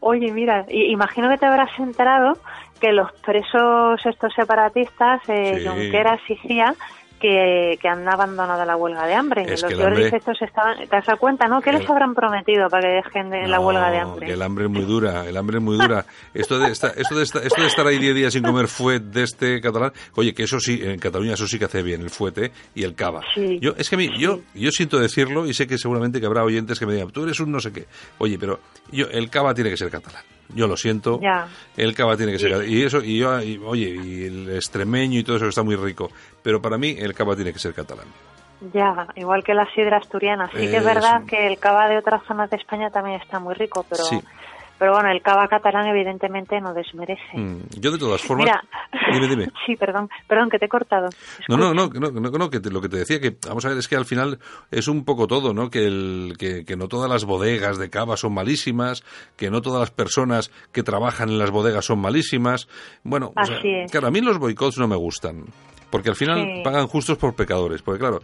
Oye, 0.00 0.30
mira, 0.32 0.64
imagino 0.68 1.28
que 1.28 1.38
te 1.38 1.46
habrás 1.46 1.70
enterado 1.78 2.38
que 2.80 2.92
los 2.92 3.10
presos 3.24 4.00
estos 4.04 4.32
separatistas, 4.34 5.20
eh, 5.28 5.64
Junqueras 5.66 6.20
y 6.28 6.36
Cía, 6.36 6.74
que, 7.18 7.78
han 7.88 8.08
abandonado 8.08 8.64
la 8.64 8.76
huelga 8.76 9.06
de 9.06 9.14
hambre. 9.14 9.46
los 9.48 9.62
Jordis 9.62 10.12
estos 10.12 10.40
estaban, 10.42 10.78
te 10.78 10.96
das 10.96 11.18
cuenta, 11.18 11.46
¿no? 11.46 11.60
¿Qué 11.60 11.72
les 11.72 11.88
habrán 11.88 12.14
prometido 12.14 12.68
para 12.68 12.82
que 12.82 12.94
dejen 12.94 13.30
de 13.30 13.46
la 13.46 13.60
huelga 13.60 13.90
de 13.90 13.98
hambre? 13.98 14.26
Que 14.26 14.32
el 14.34 14.42
hambre 14.42 14.64
es 14.64 14.70
muy 14.70 14.84
dura, 14.84 15.26
el 15.26 15.36
hambre 15.36 15.58
es 15.58 15.62
muy 15.62 15.76
dura. 15.76 16.04
esto 16.34 16.58
de, 16.58 16.72
esto 16.72 16.88
de, 16.88 17.22
esto 17.22 17.60
de 17.60 17.66
estar 17.66 17.86
ahí 17.86 17.98
10 17.98 18.14
días 18.14 18.32
sin 18.32 18.42
comer 18.42 18.68
fuet 18.68 19.02
de 19.02 19.22
este 19.24 19.60
catalán, 19.60 19.92
oye, 20.16 20.34
que 20.34 20.44
eso 20.44 20.60
sí, 20.60 20.80
en 20.82 20.98
Cataluña 20.98 21.34
eso 21.34 21.46
sí 21.46 21.58
que 21.58 21.66
hace 21.66 21.82
bien, 21.82 22.02
el 22.02 22.10
fuete 22.10 22.52
y 22.74 22.84
el 22.84 22.94
cava. 22.94 23.22
Yo, 23.36 23.72
es 23.76 23.88
que 23.88 23.96
a 23.96 23.98
mí, 23.98 24.10
yo, 24.18 24.40
yo 24.54 24.70
siento 24.70 24.98
decirlo 24.98 25.46
y 25.46 25.54
sé 25.54 25.66
que 25.66 25.78
seguramente 25.78 26.20
que 26.20 26.26
habrá 26.26 26.44
oyentes 26.44 26.78
que 26.78 26.86
me 26.86 26.94
digan, 26.94 27.10
tú 27.10 27.24
eres 27.24 27.40
un 27.40 27.52
no 27.52 27.60
sé 27.60 27.72
qué. 27.72 27.86
Oye, 28.18 28.38
pero 28.38 28.60
yo, 28.90 29.06
el 29.10 29.30
cava 29.30 29.54
tiene 29.54 29.70
que 29.70 29.76
ser 29.76 29.90
catalán 29.90 30.22
yo 30.54 30.66
lo 30.66 30.76
siento. 30.76 31.20
El 31.76 31.94
cava 31.94 32.16
tiene 32.16 32.32
que 32.32 32.38
ser. 32.38 32.68
Y 32.68 32.82
eso, 32.82 33.02
y 33.02 33.18
yo, 33.18 33.30
oye, 33.66 33.88
y 33.88 34.24
el 34.24 34.54
extremeño 34.54 35.18
y 35.18 35.24
todo 35.24 35.36
eso 35.36 35.48
está 35.48 35.62
muy 35.62 35.76
rico. 35.76 36.10
Pero 36.42 36.60
para 36.60 36.78
mí 36.78 36.96
el 36.98 37.14
cava 37.14 37.34
tiene 37.36 37.52
que 37.52 37.58
ser 37.58 37.74
catalán. 37.74 38.06
Ya, 38.72 39.06
igual 39.14 39.44
que 39.44 39.54
la 39.54 39.66
sidra 39.72 39.98
asturiana. 39.98 40.50
Sí 40.50 40.58
que 40.68 40.78
es 40.78 40.84
verdad 40.84 41.22
que 41.26 41.46
el 41.46 41.58
cava 41.58 41.88
de 41.88 41.98
otras 41.98 42.22
zonas 42.26 42.50
de 42.50 42.56
España 42.56 42.90
también 42.90 43.20
está 43.20 43.38
muy 43.38 43.54
rico, 43.54 43.86
pero 43.88 44.02
pero 44.78 44.92
bueno, 44.92 45.10
el 45.10 45.22
cava 45.22 45.48
catalán 45.48 45.86
evidentemente 45.86 46.60
no 46.60 46.72
desmerece. 46.72 47.36
Mm, 47.36 47.80
yo 47.80 47.90
de 47.90 47.98
todas 47.98 48.22
formas... 48.22 48.48
dime, 49.12 49.28
dime. 49.28 49.46
Sí, 49.66 49.76
perdón, 49.76 50.08
perdón, 50.26 50.50
que 50.50 50.58
te 50.58 50.66
he 50.66 50.68
cortado. 50.68 51.08
No, 51.48 51.56
no, 51.56 51.74
no, 51.74 51.88
no, 51.88 52.10
no, 52.10 52.50
que 52.50 52.60
lo 52.70 52.80
que 52.80 52.88
te 52.88 52.98
decía, 52.98 53.20
que 53.20 53.36
vamos 53.46 53.64
a 53.64 53.70
ver, 53.70 53.78
es 53.78 53.88
que 53.88 53.96
al 53.96 54.04
final 54.04 54.38
es 54.70 54.88
un 54.88 55.04
poco 55.04 55.26
todo, 55.26 55.52
¿no? 55.52 55.70
Que, 55.70 55.86
el, 55.86 56.34
que, 56.38 56.64
que 56.64 56.76
no 56.76 56.88
todas 56.88 57.10
las 57.10 57.24
bodegas 57.24 57.78
de 57.78 57.90
cava 57.90 58.16
son 58.16 58.34
malísimas, 58.34 59.04
que 59.36 59.50
no 59.50 59.62
todas 59.62 59.80
las 59.80 59.90
personas 59.90 60.50
que 60.72 60.82
trabajan 60.82 61.28
en 61.30 61.38
las 61.38 61.50
bodegas 61.50 61.84
son 61.84 62.00
malísimas. 62.00 62.68
Bueno, 63.02 63.32
claro, 63.90 64.06
a 64.06 64.10
mí 64.10 64.20
los 64.20 64.38
boicots 64.38 64.78
no 64.78 64.88
me 64.88 64.96
gustan. 64.96 65.46
Porque 65.90 66.10
al 66.10 66.16
final 66.16 66.60
pagan 66.62 66.86
justos 66.86 67.16
por 67.16 67.34
pecadores. 67.34 67.82
Porque 67.82 68.00
claro, 68.00 68.22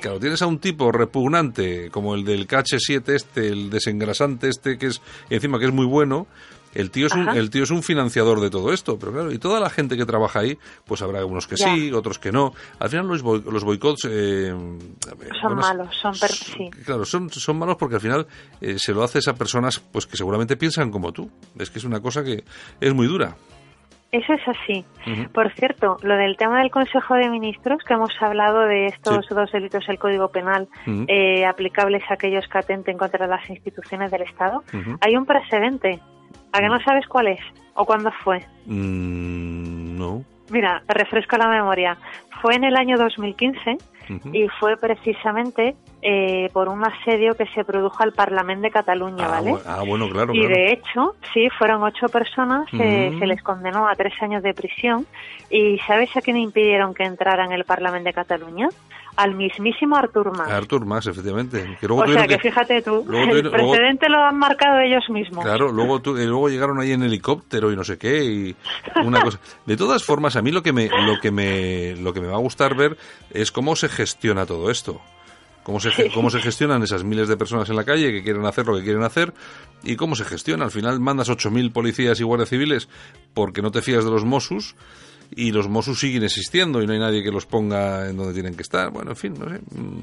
claro, 0.00 0.20
tienes 0.20 0.42
a 0.42 0.46
un 0.46 0.58
tipo 0.58 0.92
repugnante 0.92 1.90
como 1.90 2.14
el 2.14 2.24
del 2.24 2.46
KH7 2.46 3.14
este, 3.14 3.48
el 3.48 3.70
desengrasante 3.70 4.48
este, 4.48 4.78
que 4.78 4.86
es 4.86 5.02
encima 5.28 5.58
que 5.58 5.66
es 5.66 5.72
muy 5.72 5.86
bueno, 5.86 6.26
el 6.74 6.90
tío, 6.90 7.06
es 7.06 7.14
un, 7.14 7.28
el 7.28 7.50
tío 7.50 7.62
es 7.62 7.70
un 7.70 7.82
financiador 7.82 8.40
de 8.40 8.50
todo 8.50 8.72
esto, 8.72 8.98
pero 8.98 9.12
claro, 9.12 9.32
y 9.32 9.38
toda 9.38 9.60
la 9.60 9.70
gente 9.70 9.96
que 9.96 10.04
trabaja 10.04 10.40
ahí, 10.40 10.58
pues 10.84 11.02
habrá 11.02 11.24
unos 11.24 11.46
que 11.46 11.56
sí, 11.56 11.92
otros 11.92 12.18
que 12.18 12.32
no. 12.32 12.52
Al 12.80 12.90
final 12.90 13.06
los, 13.06 13.22
los 13.22 13.64
boicots... 13.64 14.08
Eh, 14.10 14.52
son 15.40 15.54
malos, 15.54 15.88
son... 16.02 16.14
sí. 16.14 16.70
Claro, 16.84 17.04
son, 17.04 17.30
son 17.30 17.58
malos 17.58 17.76
porque 17.78 17.94
al 17.96 18.00
final 18.00 18.26
eh, 18.60 18.76
se 18.78 18.92
lo 18.92 19.04
haces 19.04 19.28
a 19.28 19.34
personas 19.34 19.78
pues 19.78 20.06
que 20.06 20.16
seguramente 20.16 20.56
piensan 20.56 20.90
como 20.90 21.12
tú. 21.12 21.30
Es 21.58 21.70
que 21.70 21.78
es 21.78 21.84
una 21.84 22.00
cosa 22.00 22.24
que 22.24 22.44
es 22.80 22.92
muy 22.92 23.06
dura. 23.06 23.36
Eso 24.14 24.32
es 24.32 24.46
así. 24.46 24.84
Por 25.32 25.52
cierto, 25.54 25.96
lo 26.02 26.16
del 26.16 26.36
tema 26.36 26.60
del 26.60 26.70
Consejo 26.70 27.14
de 27.14 27.28
Ministros, 27.28 27.82
que 27.82 27.94
hemos 27.94 28.12
hablado 28.22 28.60
de 28.60 28.86
estos 28.86 29.28
dos 29.28 29.50
delitos 29.50 29.84
del 29.88 29.98
Código 29.98 30.28
Penal 30.28 30.68
eh, 31.08 31.44
aplicables 31.44 32.04
a 32.08 32.14
aquellos 32.14 32.46
que 32.46 32.58
atenten 32.58 32.96
contra 32.96 33.26
las 33.26 33.50
instituciones 33.50 34.12
del 34.12 34.22
Estado, 34.22 34.62
hay 35.00 35.16
un 35.16 35.26
precedente. 35.26 35.98
¿A 36.52 36.60
qué 36.60 36.68
no 36.68 36.78
sabes 36.82 37.08
cuál 37.08 37.26
es 37.26 37.40
o 37.74 37.84
cuándo 37.84 38.12
fue? 38.22 38.38
Mm, 38.66 39.98
no. 39.98 40.22
Mira, 40.48 40.84
refresco 40.86 41.36
la 41.36 41.48
memoria. 41.48 41.98
Fue 42.40 42.54
en 42.54 42.62
el 42.62 42.76
año 42.76 42.96
2015 42.96 43.78
y 44.32 44.48
fue 44.60 44.76
precisamente 44.76 45.74
eh, 46.02 46.50
por 46.52 46.68
un 46.68 46.84
asedio 46.84 47.34
que 47.34 47.46
se 47.46 47.64
produjo 47.64 48.02
al 48.02 48.12
Parlamento 48.12 48.62
de 48.62 48.70
Cataluña, 48.70 49.26
ah, 49.26 49.30
¿vale? 49.30 49.54
Ah, 49.66 49.82
bueno, 49.86 50.08
claro. 50.08 50.34
Y 50.34 50.46
de 50.46 50.72
hecho, 50.72 51.14
sí, 51.32 51.48
fueron 51.58 51.82
ocho 51.82 52.08
personas, 52.08 52.66
eh, 52.74 53.16
se 53.18 53.26
les 53.26 53.42
condenó 53.42 53.88
a 53.88 53.94
tres 53.94 54.12
años 54.20 54.42
de 54.42 54.52
prisión. 54.54 55.06
¿Y 55.50 55.78
sabes 55.86 56.14
a 56.16 56.20
quién 56.20 56.36
impidieron 56.36 56.94
que 56.94 57.04
entrara 57.04 57.44
en 57.44 57.52
el 57.52 57.64
Parlamento 57.64 58.08
de 58.08 58.12
Cataluña? 58.12 58.68
Al 59.16 59.34
mismísimo 59.34 59.96
Artur 59.96 60.36
Mas. 60.36 60.50
Artur 60.50 60.84
Mas, 60.84 61.06
efectivamente. 61.06 61.78
o 61.88 62.06
sea, 62.06 62.26
que, 62.26 62.38
fíjate 62.38 62.82
tú, 62.82 63.06
el 63.12 63.50
precedente 63.50 64.08
lo 64.08 64.18
han 64.18 64.38
marcado 64.38 64.80
ellos 64.80 65.08
mismos. 65.08 65.44
Claro, 65.44 65.70
luego, 65.70 66.00
luego 66.04 66.48
llegaron 66.48 66.80
ahí 66.80 66.92
en 66.92 67.02
helicóptero 67.02 67.70
y 67.72 67.76
no 67.76 67.84
sé 67.84 67.96
qué, 67.98 68.24
y 68.24 68.56
una 69.04 69.20
cosa. 69.20 69.38
De 69.66 69.76
todas 69.76 70.02
formas, 70.02 70.36
a 70.36 70.42
mí 70.42 70.50
lo 70.50 70.62
que 70.62 70.72
me, 70.72 70.88
lo 70.88 71.20
que 71.20 71.30
me, 71.30 71.94
lo 71.96 72.12
que 72.12 72.20
me 72.20 72.26
va 72.26 72.34
a 72.34 72.40
gustar 72.40 72.74
ver 72.74 72.96
es 73.30 73.52
cómo 73.52 73.76
se 73.76 73.88
gestiona 73.88 74.46
todo 74.46 74.70
esto 74.70 75.00
cómo 75.64 75.80
se, 75.80 76.10
cómo 76.12 76.30
se 76.30 76.40
gestionan 76.40 76.82
esas 76.84 77.02
miles 77.02 77.26
de 77.26 77.36
personas 77.36 77.68
en 77.68 77.74
la 77.76 77.84
calle 77.84 78.12
que 78.12 78.22
quieren 78.22 78.46
hacer 78.46 78.66
lo 78.66 78.76
que 78.76 78.84
quieren 78.84 79.02
hacer 79.02 79.34
y 79.82 79.96
cómo 79.96 80.14
se 80.14 80.24
gestiona. 80.24 80.66
Al 80.66 80.70
final 80.70 81.00
mandas 81.00 81.28
8.000 81.28 81.72
policías 81.72 82.20
y 82.20 82.22
guardias 82.22 82.50
civiles 82.50 82.88
porque 83.32 83.62
no 83.62 83.72
te 83.72 83.82
fías 83.82 84.04
de 84.04 84.10
los 84.10 84.24
Mossos 84.24 84.76
y 85.36 85.52
los 85.52 85.68
Mossos 85.68 85.98
siguen 85.98 86.24
existiendo 86.24 86.82
y 86.82 86.86
no 86.86 86.92
hay 86.92 86.98
nadie 86.98 87.22
que 87.22 87.30
los 87.30 87.46
ponga 87.46 88.08
en 88.08 88.16
donde 88.16 88.34
tienen 88.34 88.54
que 88.54 88.62
estar. 88.62 88.90
Bueno, 88.90 89.10
en 89.10 89.16
fin, 89.16 89.34
no 89.38 89.48
sé. 89.48 89.60
Mm. 89.74 90.02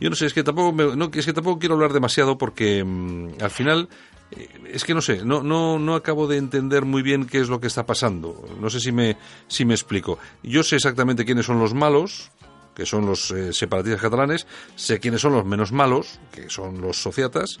Yo 0.00 0.08
no 0.08 0.16
sé, 0.16 0.26
es 0.26 0.32
que 0.32 0.42
tampoco, 0.42 0.72
no, 0.96 1.10
es 1.12 1.26
que 1.26 1.32
tampoco 1.32 1.58
quiero 1.58 1.74
hablar 1.74 1.92
demasiado 1.92 2.38
porque 2.38 2.82
mm, 2.82 3.42
al 3.42 3.50
final 3.50 3.88
eh, 4.30 4.48
es 4.72 4.84
que 4.84 4.94
no 4.94 5.02
sé, 5.02 5.24
no, 5.24 5.42
no, 5.42 5.78
no 5.78 5.94
acabo 5.94 6.26
de 6.26 6.38
entender 6.38 6.86
muy 6.86 7.02
bien 7.02 7.26
qué 7.26 7.40
es 7.40 7.48
lo 7.48 7.60
que 7.60 7.66
está 7.66 7.84
pasando. 7.84 8.42
No 8.60 8.70
sé 8.70 8.80
si 8.80 8.92
me, 8.92 9.16
si 9.46 9.64
me 9.64 9.74
explico. 9.74 10.18
Yo 10.42 10.62
sé 10.62 10.76
exactamente 10.76 11.24
quiénes 11.24 11.46
son 11.46 11.58
los 11.58 11.74
malos, 11.74 12.30
que 12.74 12.86
son 12.86 13.04
los 13.04 13.30
eh, 13.30 13.52
separatistas 13.52 14.00
catalanes, 14.00 14.46
sé 14.74 15.00
quiénes 15.00 15.20
son 15.20 15.34
los 15.34 15.44
menos 15.44 15.70
malos, 15.70 16.18
que 16.32 16.48
son 16.48 16.80
los 16.80 16.96
sociatas, 16.96 17.58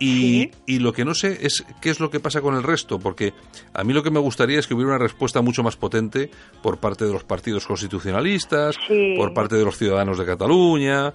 y, 0.00 0.50
y, 0.66 0.78
lo 0.78 0.92
que 0.92 1.04
no 1.04 1.14
sé 1.14 1.46
es 1.46 1.64
qué 1.80 1.90
es 1.90 2.00
lo 2.00 2.10
que 2.10 2.20
pasa 2.20 2.40
con 2.40 2.54
el 2.56 2.62
resto, 2.62 2.98
porque 2.98 3.34
a 3.74 3.84
mí 3.84 3.92
lo 3.92 4.02
que 4.02 4.10
me 4.10 4.18
gustaría 4.18 4.58
es 4.58 4.66
que 4.66 4.74
hubiera 4.74 4.90
una 4.90 4.98
respuesta 4.98 5.42
mucho 5.42 5.62
más 5.62 5.76
potente 5.76 6.30
por 6.62 6.78
parte 6.78 7.04
de 7.04 7.12
los 7.12 7.22
partidos 7.22 7.66
constitucionalistas, 7.66 8.76
por 9.16 9.34
parte 9.34 9.56
de 9.56 9.64
los 9.64 9.76
ciudadanos 9.76 10.18
de 10.18 10.24
Cataluña, 10.24 11.14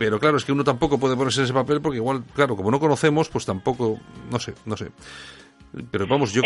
pero 0.00 0.18
claro, 0.18 0.38
es 0.38 0.46
que 0.46 0.52
uno 0.52 0.64
tampoco 0.64 0.98
puede 0.98 1.14
ponerse 1.14 1.40
en 1.40 1.44
ese 1.44 1.52
papel 1.52 1.82
porque 1.82 1.98
igual, 1.98 2.24
claro, 2.34 2.56
como 2.56 2.70
no 2.70 2.80
conocemos, 2.80 3.28
pues 3.28 3.44
tampoco, 3.44 3.98
no 4.30 4.38
sé, 4.38 4.54
no 4.64 4.74
sé. 4.74 4.92
Pero 5.90 6.06
vamos, 6.06 6.32
yo, 6.32 6.40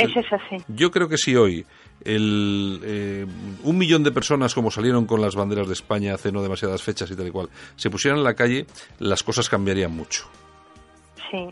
yo 0.68 0.90
creo 0.90 1.08
que 1.08 1.16
si 1.16 1.36
hoy 1.36 1.64
el, 2.04 2.80
eh, 2.82 3.26
un 3.62 3.78
millón 3.78 4.02
de 4.02 4.10
personas 4.10 4.54
como 4.54 4.72
salieron 4.72 5.06
con 5.06 5.20
las 5.20 5.36
banderas 5.36 5.68
de 5.68 5.74
España 5.74 6.14
hace 6.14 6.32
no 6.32 6.42
demasiadas 6.42 6.82
fechas 6.82 7.10
y 7.12 7.14
tal 7.14 7.28
y 7.28 7.30
cual, 7.30 7.48
se 7.76 7.90
pusieran 7.90 8.18
en 8.18 8.24
la 8.24 8.34
calle, 8.34 8.66
las 8.98 9.22
cosas 9.22 9.48
cambiarían 9.48 9.92
mucho. 9.92 10.24
Sí. 11.30 11.46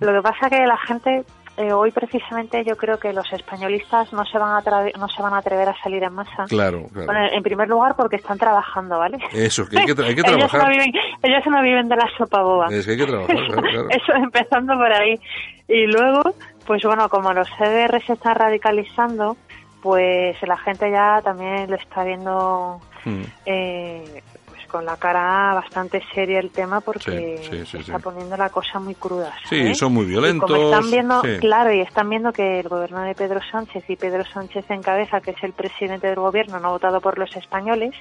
Lo 0.00 0.12
que 0.12 0.22
pasa 0.22 0.48
que 0.50 0.66
la 0.66 0.76
gente 0.76 1.24
eh, 1.58 1.72
hoy 1.72 1.90
precisamente 1.90 2.62
yo 2.64 2.76
creo 2.76 3.00
que 3.00 3.12
los 3.12 3.32
españolistas 3.32 4.12
no 4.12 4.24
se 4.24 4.38
van 4.38 4.64
a 4.64 4.82
no 4.96 5.08
se 5.08 5.20
van 5.20 5.34
a 5.34 5.38
atrever 5.38 5.68
a 5.68 5.74
salir 5.82 6.04
en 6.04 6.12
masa. 6.12 6.44
Claro, 6.48 6.86
claro. 6.92 7.12
en 7.32 7.42
primer 7.42 7.68
lugar 7.68 7.96
porque 7.96 8.14
están 8.14 8.38
trabajando, 8.38 8.96
¿vale? 8.96 9.18
Eso, 9.32 9.66
que 9.66 9.76
hay 9.76 9.86
que, 9.86 10.02
hay 10.04 10.14
que 10.14 10.22
trabajar. 10.22 10.70
ellos, 10.70 11.46
no 11.50 11.62
viven, 11.62 11.88
de 11.88 11.96
la 11.96 12.08
sopa 12.16 12.42
boba. 12.42 12.68
Es 12.70 12.86
que 12.86 12.92
hay 12.92 12.98
que 12.98 13.06
trabajar, 13.06 13.36
claro, 13.36 13.88
Eso 13.90 14.12
empezando 14.14 14.74
por 14.74 14.92
ahí. 14.92 15.18
Y 15.66 15.86
luego, 15.86 16.32
pues 16.64 16.80
bueno, 16.84 17.08
como 17.08 17.32
los 17.32 17.48
CDR 17.50 18.00
se 18.06 18.12
están 18.12 18.36
radicalizando, 18.36 19.36
pues 19.82 20.40
la 20.46 20.58
gente 20.58 20.92
ya 20.92 21.20
también 21.24 21.68
lo 21.68 21.74
está 21.74 22.04
viendo 22.04 22.80
hmm. 23.04 23.22
eh, 23.46 24.22
con 24.68 24.84
la 24.84 24.96
cara 24.96 25.54
bastante 25.54 26.02
seria 26.14 26.38
el 26.38 26.50
tema 26.50 26.80
porque 26.80 27.34
está 27.62 27.98
poniendo 27.98 28.36
la 28.36 28.50
cosa 28.50 28.78
muy 28.78 28.94
cruda. 28.94 29.34
Sí, 29.48 29.74
son 29.74 29.94
muy 29.94 30.04
violentos. 30.04 30.50
están 30.50 30.90
viendo, 30.90 31.22
claro, 31.40 31.72
y 31.72 31.80
están 31.80 32.08
viendo 32.08 32.32
que 32.32 32.60
el 32.60 32.68
gobierno 32.68 33.02
de 33.02 33.14
Pedro 33.14 33.40
Sánchez 33.50 33.84
y 33.88 33.96
Pedro 33.96 34.24
Sánchez 34.24 34.70
en 34.70 34.82
cabeza, 34.82 35.20
que 35.20 35.32
es 35.32 35.42
el 35.42 35.52
presidente 35.52 36.06
del 36.06 36.16
gobierno, 36.16 36.60
no 36.60 36.70
votado 36.70 37.00
por 37.00 37.18
los 37.18 37.34
españoles, 37.36 37.94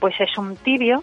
pues 0.00 0.14
es 0.20 0.38
un 0.38 0.56
tibio, 0.56 1.02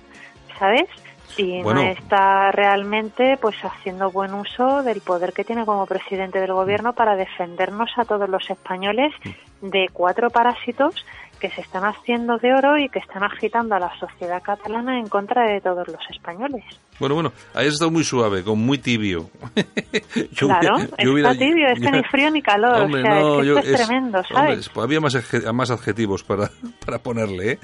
¿sabes? 0.57 0.89
y 1.37 1.61
no 1.61 1.81
está 1.81 2.51
realmente 2.51 3.37
pues 3.41 3.55
haciendo 3.63 4.11
buen 4.11 4.33
uso 4.33 4.83
del 4.83 5.01
poder 5.01 5.33
que 5.33 5.43
tiene 5.43 5.65
como 5.65 5.85
presidente 5.85 6.39
del 6.39 6.53
gobierno 6.53 6.93
para 6.93 7.15
defendernos 7.15 7.89
a 7.97 8.05
todos 8.05 8.29
los 8.29 8.49
españoles 8.49 9.13
mm. 9.23 9.69
de 9.69 9.89
cuatro 9.91 10.29
parásitos 10.29 11.05
que 11.43 11.49
se 11.49 11.59
están 11.59 11.83
haciendo 11.83 12.37
de 12.37 12.53
oro 12.53 12.77
y 12.77 12.87
que 12.87 12.99
están 12.99 13.21
agitando 13.21 13.75
a 13.75 13.79
la 13.79 13.93
sociedad 13.99 14.41
catalana 14.41 14.97
en 14.97 15.09
contra 15.09 15.45
de 15.45 15.59
todos 15.59 15.85
los 15.89 15.99
españoles. 16.09 16.63
Bueno, 16.99 17.15
bueno, 17.15 17.33
ahí 17.53 17.67
estado 17.67 17.91
muy 17.91 18.03
suave, 18.03 18.43
con 18.43 18.59
muy 18.59 18.77
tibio. 18.77 19.29
claro, 20.35 20.77
está 20.77 21.35
tibio, 21.35 21.67
es 21.67 21.79
que 21.79 21.91
ni 21.91 22.03
frío 22.03 22.29
ni 22.31 22.41
calor, 22.41 22.83
o 22.83 22.89
sea, 22.89 23.19
es, 23.19 23.61
que 23.61 23.71
es, 23.71 23.87
tremendo, 23.87 24.23
¿sabes? 24.31 24.69
pues 24.69 24.83
había 24.83 24.99
más, 24.99 25.17
más 25.53 25.71
adjetivos 25.71 26.23
para, 26.23 26.49
para 26.85 26.99
ponerle, 26.99 27.53
¿eh? 27.53 27.59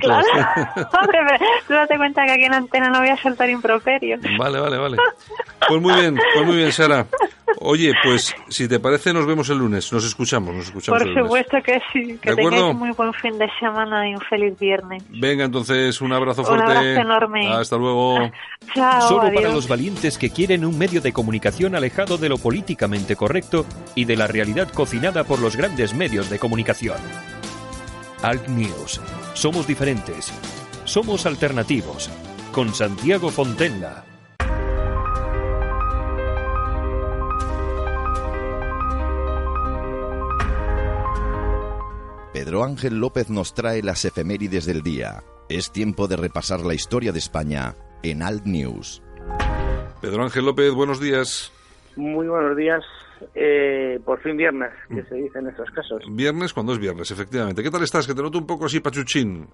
claro, 0.00 0.26
hombre, 1.00 1.18
pero 1.26 1.44
tú 1.66 1.74
date 1.74 1.96
cuenta 1.96 2.24
que 2.24 2.32
aquí 2.32 2.44
en 2.44 2.54
Antena 2.54 2.90
no 2.90 3.00
voy 3.00 3.08
a 3.08 3.16
soltar 3.16 3.50
improperios. 3.50 4.20
Vale, 4.38 4.60
vale, 4.60 4.78
vale. 4.78 4.96
Pues 5.68 5.80
muy 5.80 5.94
bien, 5.94 6.18
pues 6.34 6.46
muy 6.46 6.56
bien, 6.56 6.72
Sara. 6.72 7.06
Oye, 7.58 7.92
pues 8.02 8.34
si 8.48 8.68
te 8.68 8.78
parece, 8.78 9.12
nos 9.12 9.26
vemos 9.26 9.48
el 9.50 9.58
lunes. 9.58 9.92
Nos 9.92 10.04
escuchamos, 10.04 10.54
nos 10.54 10.66
escuchamos. 10.66 11.02
Por 11.02 11.14
supuesto 11.14 11.58
que 11.64 11.80
sí. 11.92 12.18
Que 12.18 12.34
tengáis 12.34 12.62
un 12.62 12.78
muy 12.78 12.92
buen 12.92 13.12
fin 13.14 13.36
de 13.38 13.48
semana 13.58 14.08
y 14.08 14.14
un 14.14 14.20
feliz 14.20 14.58
viernes. 14.58 15.02
Venga, 15.08 15.44
entonces, 15.44 16.00
un 16.00 16.12
abrazo 16.12 16.44
fuerte. 16.44 16.64
Un 16.64 16.70
abrazo 16.70 17.00
enorme. 17.00 17.52
Hasta 17.52 17.76
luego. 17.76 18.18
Chao. 18.74 19.08
Solo 19.08 19.32
para 19.34 19.52
los 19.52 19.66
valientes 19.66 20.16
que 20.16 20.30
quieren 20.30 20.64
un 20.64 20.78
medio 20.78 21.00
de 21.00 21.12
comunicación 21.12 21.74
alejado 21.74 22.18
de 22.18 22.28
lo 22.28 22.38
políticamente 22.38 23.16
correcto 23.16 23.66
y 23.94 24.04
de 24.04 24.16
la 24.16 24.26
realidad 24.26 24.68
cocinada 24.68 25.24
por 25.24 25.40
los 25.40 25.56
grandes 25.56 25.94
medios 25.94 26.30
de 26.30 26.38
comunicación. 26.38 26.98
Alt 28.22 28.48
News. 28.48 29.00
Somos 29.34 29.66
diferentes. 29.66 30.32
Somos 30.84 31.26
alternativos. 31.26 32.10
Con 32.52 32.74
Santiago 32.74 33.30
Fontenla. 33.30 34.04
Pedro 42.32 42.64
Ángel 42.64 42.98
López 42.98 43.28
nos 43.28 43.54
trae 43.54 43.82
las 43.82 44.04
efemérides 44.04 44.64
del 44.64 44.82
día. 44.82 45.24
Es 45.48 45.72
tiempo 45.72 46.06
de 46.06 46.16
repasar 46.16 46.60
la 46.60 46.74
historia 46.74 47.10
de 47.12 47.18
España 47.18 47.76
en 48.02 48.22
Alt 48.22 48.44
News. 48.44 49.02
Pedro 50.00 50.22
Ángel 50.22 50.44
López, 50.44 50.72
buenos 50.72 51.00
días. 51.00 51.52
Muy 51.96 52.26
buenos 52.28 52.56
días. 52.56 52.82
Eh, 53.34 54.00
por 54.04 54.20
fin 54.22 54.36
viernes, 54.36 54.70
que 54.88 55.02
se 55.02 55.14
dice 55.14 55.38
en 55.38 55.48
estos 55.48 55.70
casos. 55.70 56.02
Viernes 56.10 56.54
cuando 56.54 56.72
es 56.72 56.78
viernes, 56.78 57.10
efectivamente. 57.10 57.62
¿Qué 57.62 57.70
tal 57.70 57.82
estás? 57.82 58.06
Que 58.06 58.14
te 58.14 58.22
noto 58.22 58.38
un 58.38 58.46
poco 58.46 58.64
así 58.64 58.80
pachuchín. 58.80 59.46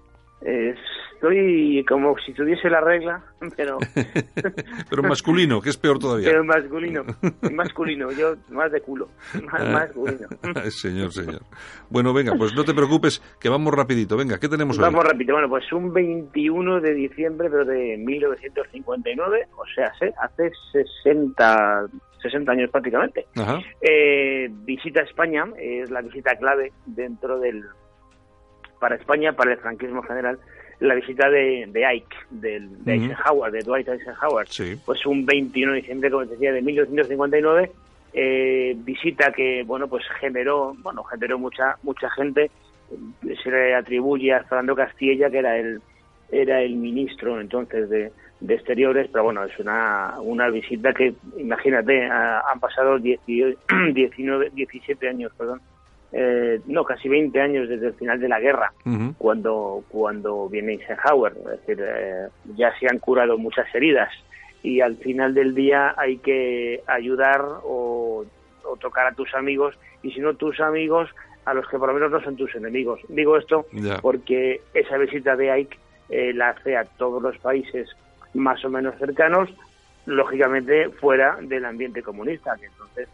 Estoy 1.17 1.83
como 1.85 2.15
si 2.19 2.33
tuviese 2.33 2.69
la 2.69 2.79
regla, 2.79 3.23
pero... 3.57 3.77
pero 4.89 5.03
masculino, 5.03 5.59
que 5.59 5.69
es 5.69 5.77
peor 5.77 5.99
todavía. 5.99 6.29
Pero 6.29 6.43
masculino, 6.43 7.03
masculino, 7.51 8.11
yo 8.11 8.35
más 8.49 8.71
de 8.71 8.81
culo, 8.81 9.09
más 9.51 9.61
ah. 9.61 9.71
masculino. 9.71 10.27
señor, 10.69 11.11
señor. 11.11 11.41
Bueno, 11.89 12.13
venga, 12.13 12.33
pues 12.37 12.53
no 12.55 12.63
te 12.63 12.73
preocupes, 12.73 13.21
que 13.39 13.49
vamos 13.49 13.73
rapidito. 13.73 14.15
Venga, 14.15 14.37
¿qué 14.39 14.47
tenemos 14.47 14.77
hoy? 14.77 14.83
Vamos 14.83 15.03
rapidito. 15.03 15.33
Bueno, 15.33 15.49
pues 15.49 15.71
un 15.73 15.91
21 15.91 16.81
de 16.81 16.93
diciembre, 16.93 17.49
pero 17.49 17.65
de 17.65 17.97
1959, 17.97 19.47
o 19.57 19.65
sea, 19.73 19.91
hace 20.21 20.51
60, 21.03 21.87
60 22.21 22.51
años 22.51 22.69
prácticamente. 22.69 23.25
Eh, 23.81 24.49
visita 24.65 25.01
a 25.01 25.03
España, 25.03 25.45
es 25.57 25.89
la 25.89 26.01
visita 26.01 26.35
clave 26.35 26.71
dentro 26.85 27.39
del 27.39 27.63
para 28.79 28.95
España, 28.95 29.33
para 29.33 29.53
el 29.53 29.57
franquismo 29.57 30.03
general, 30.03 30.39
la 30.79 30.95
visita 30.95 31.29
de, 31.29 31.65
de 31.69 31.85
Ike, 31.85 32.15
del, 32.29 32.83
de 32.83 32.93
Eisenhower, 32.93 33.51
de 33.51 33.59
Dwight 33.59 33.87
Eisenhower. 33.87 34.47
Pues 34.85 35.05
un 35.05 35.25
21 35.25 35.73
de 35.73 35.79
diciembre, 35.79 36.11
como 36.11 36.25
decía, 36.25 36.51
de 36.51 36.61
1959, 36.61 37.71
eh, 38.13 38.75
visita 38.79 39.31
que, 39.31 39.63
bueno, 39.63 39.87
pues 39.87 40.03
generó, 40.19 40.75
bueno, 40.79 41.03
generó 41.03 41.39
mucha, 41.39 41.77
mucha 41.83 42.09
gente, 42.11 42.51
se 43.43 43.49
le 43.49 43.75
atribuye 43.75 44.33
a 44.33 44.43
Fernando 44.43 44.75
Castilla, 44.75 45.29
que 45.29 45.39
era 45.39 45.57
el, 45.57 45.81
era 46.31 46.61
el 46.61 46.75
ministro 46.75 47.41
entonces 47.41 47.89
de, 47.89 48.11
de 48.39 48.53
Exteriores, 48.53 49.09
pero 49.11 49.25
bueno, 49.25 49.43
es 49.43 49.57
una, 49.59 50.15
una 50.21 50.49
visita 50.49 50.93
que, 50.93 51.13
imagínate, 51.37 52.05
han 52.05 52.59
pasado 52.59 52.99
19, 52.99 53.57
17 54.53 55.09
años, 55.09 55.31
perdón, 55.37 55.61
eh, 56.11 56.61
no, 56.67 56.83
casi 56.83 57.09
20 57.09 57.39
años 57.39 57.67
desde 57.67 57.87
el 57.87 57.93
final 57.93 58.19
de 58.19 58.29
la 58.29 58.39
guerra, 58.39 58.71
cuando, 59.17 59.83
cuando 59.89 60.47
viene 60.47 60.73
Eisenhower. 60.73 61.33
Es 61.37 61.65
decir, 61.65 61.85
eh, 61.85 62.27
ya 62.55 62.77
se 62.79 62.87
han 62.87 62.99
curado 62.99 63.37
muchas 63.37 63.73
heridas 63.75 64.09
y 64.63 64.81
al 64.81 64.97
final 64.97 65.33
del 65.33 65.53
día 65.53 65.93
hay 65.97 66.17
que 66.17 66.81
ayudar 66.87 67.41
o, 67.63 68.25
tocar 68.79 69.07
a 69.07 69.13
tus 69.13 69.33
amigos 69.33 69.77
y 70.03 70.11
si 70.11 70.19
no 70.19 70.35
tus 70.35 70.59
amigos, 70.59 71.09
a 71.45 71.53
los 71.53 71.67
que 71.69 71.77
por 71.77 71.87
lo 71.87 71.93
menos 71.93 72.11
no 72.11 72.21
son 72.21 72.35
tus 72.35 72.53
enemigos. 72.55 72.99
Digo 73.07 73.37
esto 73.37 73.65
porque 74.01 74.61
esa 74.73 74.97
visita 74.97 75.35
de 75.35 75.51
Ike 75.51 75.77
eh, 76.09 76.33
la 76.33 76.49
hace 76.49 76.75
a 76.75 76.83
todos 76.83 77.21
los 77.21 77.37
países 77.37 77.89
más 78.33 78.63
o 78.65 78.69
menos 78.69 78.95
cercanos, 78.99 79.49
lógicamente 80.05 80.89
fuera 80.89 81.37
del 81.41 81.65
ambiente 81.65 82.03
comunista, 82.03 82.55
que 82.57 82.65
entonces 82.65 83.09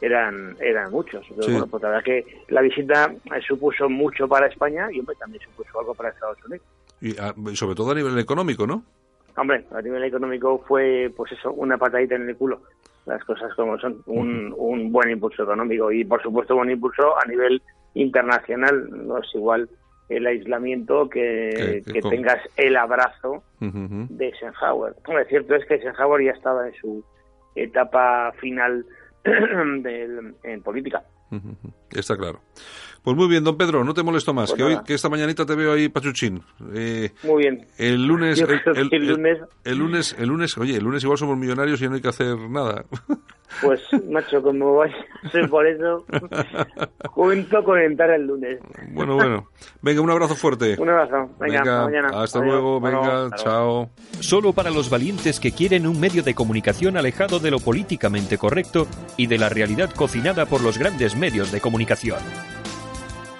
eran 0.00 0.56
eran 0.60 0.90
muchos. 0.90 1.26
bueno, 1.36 1.66
pues 1.66 1.82
la 1.82 1.88
verdad 1.90 2.04
que 2.04 2.24
la 2.48 2.60
visita 2.60 3.14
supuso 3.46 3.88
mucho 3.88 4.28
para 4.28 4.46
España 4.46 4.88
y 4.92 5.00
hombre, 5.00 5.16
también 5.18 5.42
supuso 5.42 5.78
algo 5.80 5.94
para 5.94 6.10
Estados 6.10 6.38
Unidos. 6.44 6.66
Y 7.00 7.18
ah, 7.18 7.34
sobre 7.54 7.74
todo 7.74 7.90
a 7.90 7.94
nivel 7.94 8.18
económico, 8.18 8.66
¿no? 8.66 8.82
Hombre, 9.36 9.64
a 9.70 9.82
nivel 9.82 10.04
económico 10.04 10.64
fue, 10.66 11.12
pues 11.14 11.32
eso, 11.32 11.52
una 11.52 11.76
patadita 11.76 12.14
en 12.14 12.28
el 12.28 12.36
culo. 12.36 12.62
Las 13.04 13.22
cosas 13.24 13.54
como 13.54 13.78
son, 13.78 14.02
un, 14.06 14.54
un 14.56 14.90
buen 14.90 15.10
impulso 15.10 15.42
económico 15.42 15.92
y, 15.92 16.04
por 16.04 16.22
supuesto, 16.22 16.54
un 16.54 16.60
buen 16.60 16.70
impulso 16.70 17.18
a 17.18 17.24
nivel 17.26 17.62
internacional. 17.94 18.88
No 19.06 19.18
es 19.18 19.34
igual 19.34 19.68
el 20.08 20.26
aislamiento 20.26 21.08
que, 21.08 21.82
que, 21.84 22.00
tengas 22.00 22.38
el 22.56 22.76
abrazo 22.76 23.42
de 23.60 24.26
Eisenhower. 24.26 24.94
Lo 25.06 25.24
cierto 25.24 25.54
es 25.54 25.66
que 25.66 25.74
Eisenhower 25.74 26.24
ya 26.24 26.32
estaba 26.32 26.68
en 26.68 26.74
su 26.74 27.04
etapa 27.54 28.32
final 28.40 28.86
en 30.44 30.62
política. 30.62 31.02
Está 31.90 32.16
claro. 32.16 32.40
Pues 33.02 33.16
muy 33.16 33.28
bien, 33.28 33.44
don 33.44 33.56
Pedro, 33.56 33.84
no 33.84 33.94
te 33.94 34.02
molesto 34.02 34.34
más, 34.34 34.50
pues 34.50 34.58
que 34.58 34.64
hoy, 34.64 34.78
que 34.84 34.94
esta 34.94 35.08
mañanita 35.08 35.46
te 35.46 35.54
veo 35.54 35.72
ahí 35.72 35.88
pachuchín. 35.88 36.42
Eh, 36.74 37.10
muy 37.22 37.44
bien. 37.44 37.66
El 37.78 38.04
lunes, 38.04 38.40
el, 38.40 38.48
lunes, 38.48 38.66
el, 39.64 39.78
lunes, 39.78 40.16
el 40.18 40.26
lunes, 40.26 40.58
oye, 40.58 40.76
el 40.76 40.82
lunes 40.82 41.04
igual 41.04 41.18
somos 41.18 41.38
millonarios 41.38 41.80
y 41.80 41.88
no 41.88 41.94
hay 41.94 42.00
que 42.00 42.08
hacer 42.08 42.36
nada. 42.50 42.84
Pues, 43.62 43.80
macho, 44.08 44.42
como 44.42 44.76
vais 44.76 44.94
a 45.22 45.28
ser 45.30 45.48
por 45.48 45.66
eso, 45.66 46.04
junto 47.10 47.64
con 47.64 47.78
entrar 47.80 48.10
el 48.10 48.26
lunes. 48.26 48.58
Bueno, 48.90 49.14
bueno. 49.14 49.48
Venga, 49.82 50.00
un 50.00 50.10
abrazo 50.10 50.34
fuerte. 50.34 50.76
Un 50.78 50.90
abrazo. 50.90 51.30
Venga, 51.38 51.60
hasta 51.60 51.84
mañana. 51.84 52.22
Hasta 52.22 52.40
luego, 52.40 52.80
venga, 52.80 53.30
chao. 53.36 53.90
Solo 54.20 54.52
para 54.52 54.70
los 54.70 54.90
valientes 54.90 55.40
que 55.40 55.52
quieren 55.52 55.86
un 55.86 55.98
medio 55.98 56.22
de 56.22 56.34
comunicación 56.34 56.96
alejado 56.96 57.38
de 57.38 57.50
lo 57.50 57.58
políticamente 57.58 58.38
correcto 58.38 58.86
y 59.16 59.26
de 59.26 59.38
la 59.38 59.48
realidad 59.48 59.90
cocinada 59.90 60.46
por 60.46 60.62
los 60.62 60.78
grandes 60.78 61.16
medios 61.16 61.52
de 61.52 61.60
comunicación. 61.60 62.18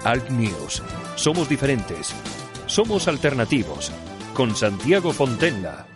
Alt 0.05 0.31
News. 0.31 0.83
Somos 1.17 1.49
diferentes. 1.49 2.15
Somos 2.67 3.09
alternativos. 3.09 3.93
Con 4.35 4.55
Santiago 4.55 5.13
Fontenla. 5.13 5.96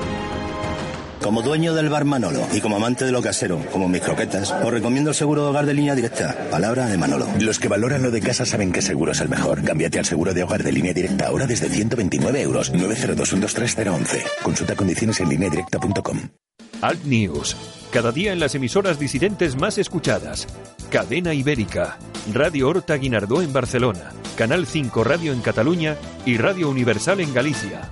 Como 1.21 1.43
dueño 1.43 1.75
del 1.75 1.89
bar 1.89 2.03
Manolo 2.03 2.47
y 2.51 2.61
como 2.61 2.77
amante 2.77 3.05
de 3.05 3.11
lo 3.11 3.21
casero, 3.21 3.63
como 3.71 3.87
mis 3.87 4.01
croquetas, 4.01 4.51
os 4.51 4.71
recomiendo 4.71 5.11
el 5.11 5.15
seguro 5.15 5.43
de 5.43 5.49
hogar 5.49 5.65
de 5.67 5.75
línea 5.75 5.93
directa. 5.93 6.35
Palabra 6.49 6.87
de 6.87 6.97
Manolo. 6.97 7.27
Los 7.39 7.59
que 7.59 7.67
valoran 7.67 8.01
lo 8.01 8.09
de 8.09 8.21
casa 8.21 8.45
saben 8.45 8.71
que 8.71 8.81
seguro 8.81 9.11
es 9.11 9.21
el 9.21 9.29
mejor. 9.29 9.63
Cámbiate 9.63 9.99
al 9.99 10.05
seguro 10.05 10.33
de 10.33 10.41
hogar 10.43 10.63
de 10.63 10.71
línea 10.71 10.93
directa 10.93 11.27
ahora 11.27 11.45
desde 11.45 11.69
129 11.69 12.41
euros. 12.41 12.71
902 12.73 13.35
Consulta 14.41 14.75
condiciones 14.75 15.19
en 15.19 15.29
directa.com. 15.29 16.17
Alt 16.81 17.05
News. 17.05 17.55
Cada 17.91 18.11
día 18.11 18.33
en 18.33 18.39
las 18.39 18.55
emisoras 18.55 18.97
disidentes 18.97 19.55
más 19.55 19.77
escuchadas. 19.77 20.47
Cadena 20.89 21.35
Ibérica. 21.35 21.99
Radio 22.33 22.69
Horta 22.69 22.95
Guinardó 22.95 23.43
en 23.43 23.53
Barcelona. 23.53 24.11
Canal 24.35 24.65
5 24.65 25.03
Radio 25.03 25.33
en 25.33 25.41
Cataluña 25.41 25.97
y 26.25 26.37
Radio 26.37 26.69
Universal 26.69 27.19
en 27.19 27.31
Galicia. 27.33 27.91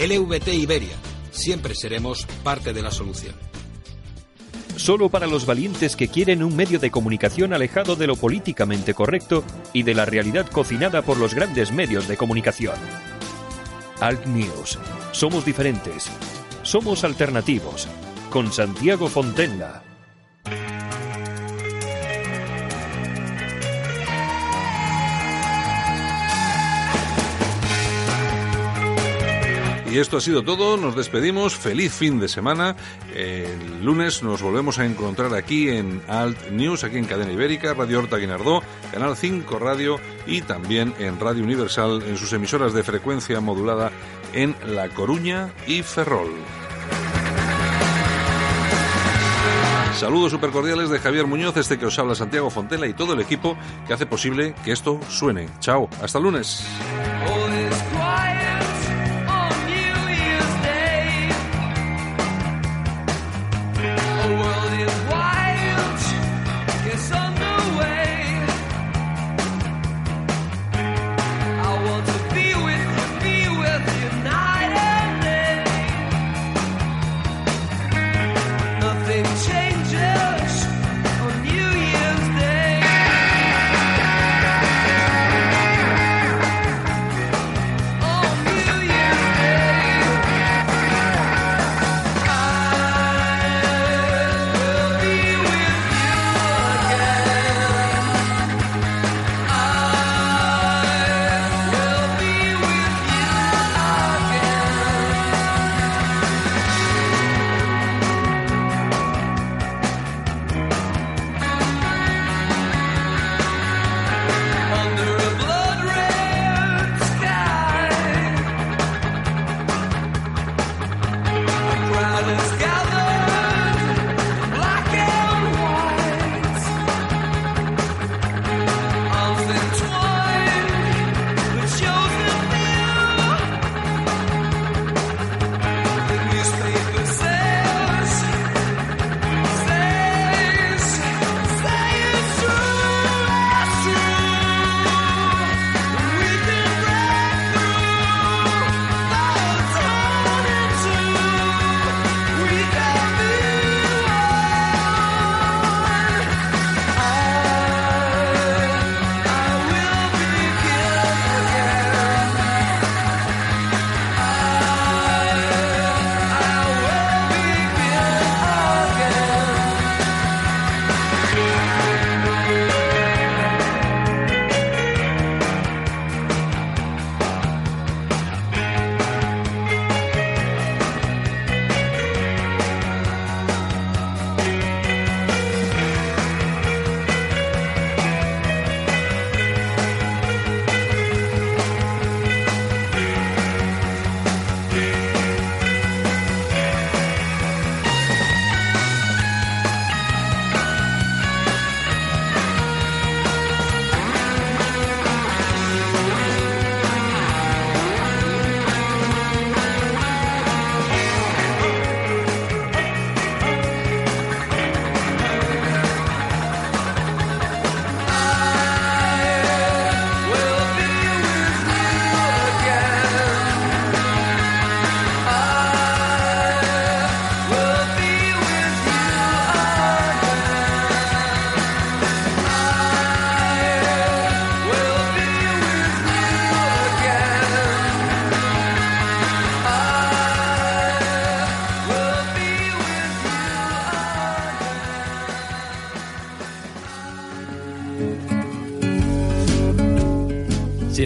LVT 0.00 0.54
Iberia. 0.54 0.96
Siempre 1.30 1.74
seremos 1.74 2.24
parte 2.42 2.72
de 2.72 2.80
la 2.80 2.90
solución. 2.90 3.34
Solo 4.76 5.10
para 5.10 5.26
los 5.26 5.44
valientes 5.44 5.94
que 5.94 6.08
quieren 6.08 6.42
un 6.42 6.56
medio 6.56 6.78
de 6.78 6.90
comunicación 6.90 7.52
alejado 7.52 7.96
de 7.96 8.06
lo 8.06 8.16
políticamente 8.16 8.94
correcto 8.94 9.44
y 9.74 9.82
de 9.82 9.92
la 9.92 10.06
realidad 10.06 10.46
cocinada 10.46 11.02
por 11.02 11.18
los 11.18 11.34
grandes 11.34 11.70
medios 11.70 12.08
de 12.08 12.16
comunicación. 12.16 12.76
Alt 14.00 14.24
News. 14.24 14.78
Somos 15.12 15.44
diferentes. 15.44 16.06
Somos 16.62 17.04
alternativos. 17.04 17.86
Con 18.30 18.50
Santiago 18.50 19.06
Fontenla. 19.06 19.89
Y 29.90 29.98
esto 29.98 30.18
ha 30.18 30.20
sido 30.20 30.44
todo, 30.44 30.76
nos 30.76 30.94
despedimos, 30.94 31.56
feliz 31.56 31.92
fin 31.92 32.20
de 32.20 32.28
semana. 32.28 32.76
El 33.12 33.84
lunes 33.84 34.22
nos 34.22 34.40
volvemos 34.40 34.78
a 34.78 34.86
encontrar 34.86 35.34
aquí 35.34 35.68
en 35.68 36.00
Alt 36.06 36.50
News, 36.50 36.84
aquí 36.84 36.96
en 36.98 37.06
Cadena 37.06 37.32
Ibérica, 37.32 37.74
Radio 37.74 37.98
Horta 37.98 38.16
Guinardó, 38.16 38.62
Canal 38.92 39.16
5 39.16 39.58
Radio 39.58 39.98
y 40.28 40.42
también 40.42 40.94
en 41.00 41.18
Radio 41.18 41.42
Universal 41.42 42.04
en 42.06 42.16
sus 42.16 42.32
emisoras 42.32 42.72
de 42.72 42.84
frecuencia 42.84 43.40
modulada 43.40 43.90
en 44.32 44.54
La 44.64 44.88
Coruña 44.90 45.50
y 45.66 45.82
Ferrol. 45.82 46.30
Saludos 49.96 50.30
supercordiales 50.30 50.88
de 50.88 51.00
Javier 51.00 51.26
Muñoz, 51.26 51.56
este 51.56 51.80
que 51.80 51.86
os 51.86 51.98
habla 51.98 52.14
Santiago 52.14 52.48
Fontela 52.48 52.86
y 52.86 52.94
todo 52.94 53.14
el 53.14 53.20
equipo 53.20 53.56
que 53.88 53.92
hace 53.92 54.06
posible 54.06 54.54
que 54.64 54.70
esto 54.70 55.00
suene. 55.08 55.48
Chao, 55.58 55.90
hasta 56.00 56.20
lunes. 56.20 56.64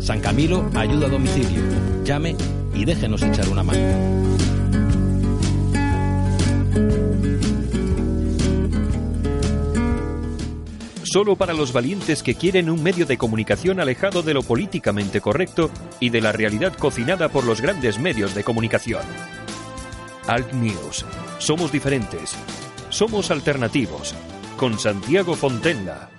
San 0.00 0.20
Camilo 0.20 0.70
ayuda 0.74 1.06
a 1.06 1.10
domicilio. 1.10 1.62
Llame 2.04 2.36
y 2.74 2.84
déjenos 2.84 3.22
echar 3.22 3.48
una 3.48 3.62
mano. 3.62 4.28
Solo 11.02 11.36
para 11.36 11.54
los 11.54 11.72
valientes 11.72 12.22
que 12.22 12.34
quieren 12.34 12.68
un 12.68 12.82
medio 12.82 13.06
de 13.06 13.16
comunicación 13.16 13.80
alejado 13.80 14.22
de 14.22 14.34
lo 14.34 14.42
políticamente 14.42 15.22
correcto 15.22 15.70
y 16.00 16.10
de 16.10 16.20
la 16.20 16.32
realidad 16.32 16.74
cocinada 16.74 17.30
por 17.30 17.44
los 17.44 17.62
grandes 17.62 17.98
medios 17.98 18.34
de 18.34 18.44
comunicación. 18.44 19.02
Alt 20.26 20.52
News. 20.52 21.06
Somos 21.38 21.72
diferentes. 21.72 22.36
Somos 22.90 23.30
alternativos. 23.30 24.14
Con 24.58 24.78
Santiago 24.78 25.34
Fontenla. 25.34 26.17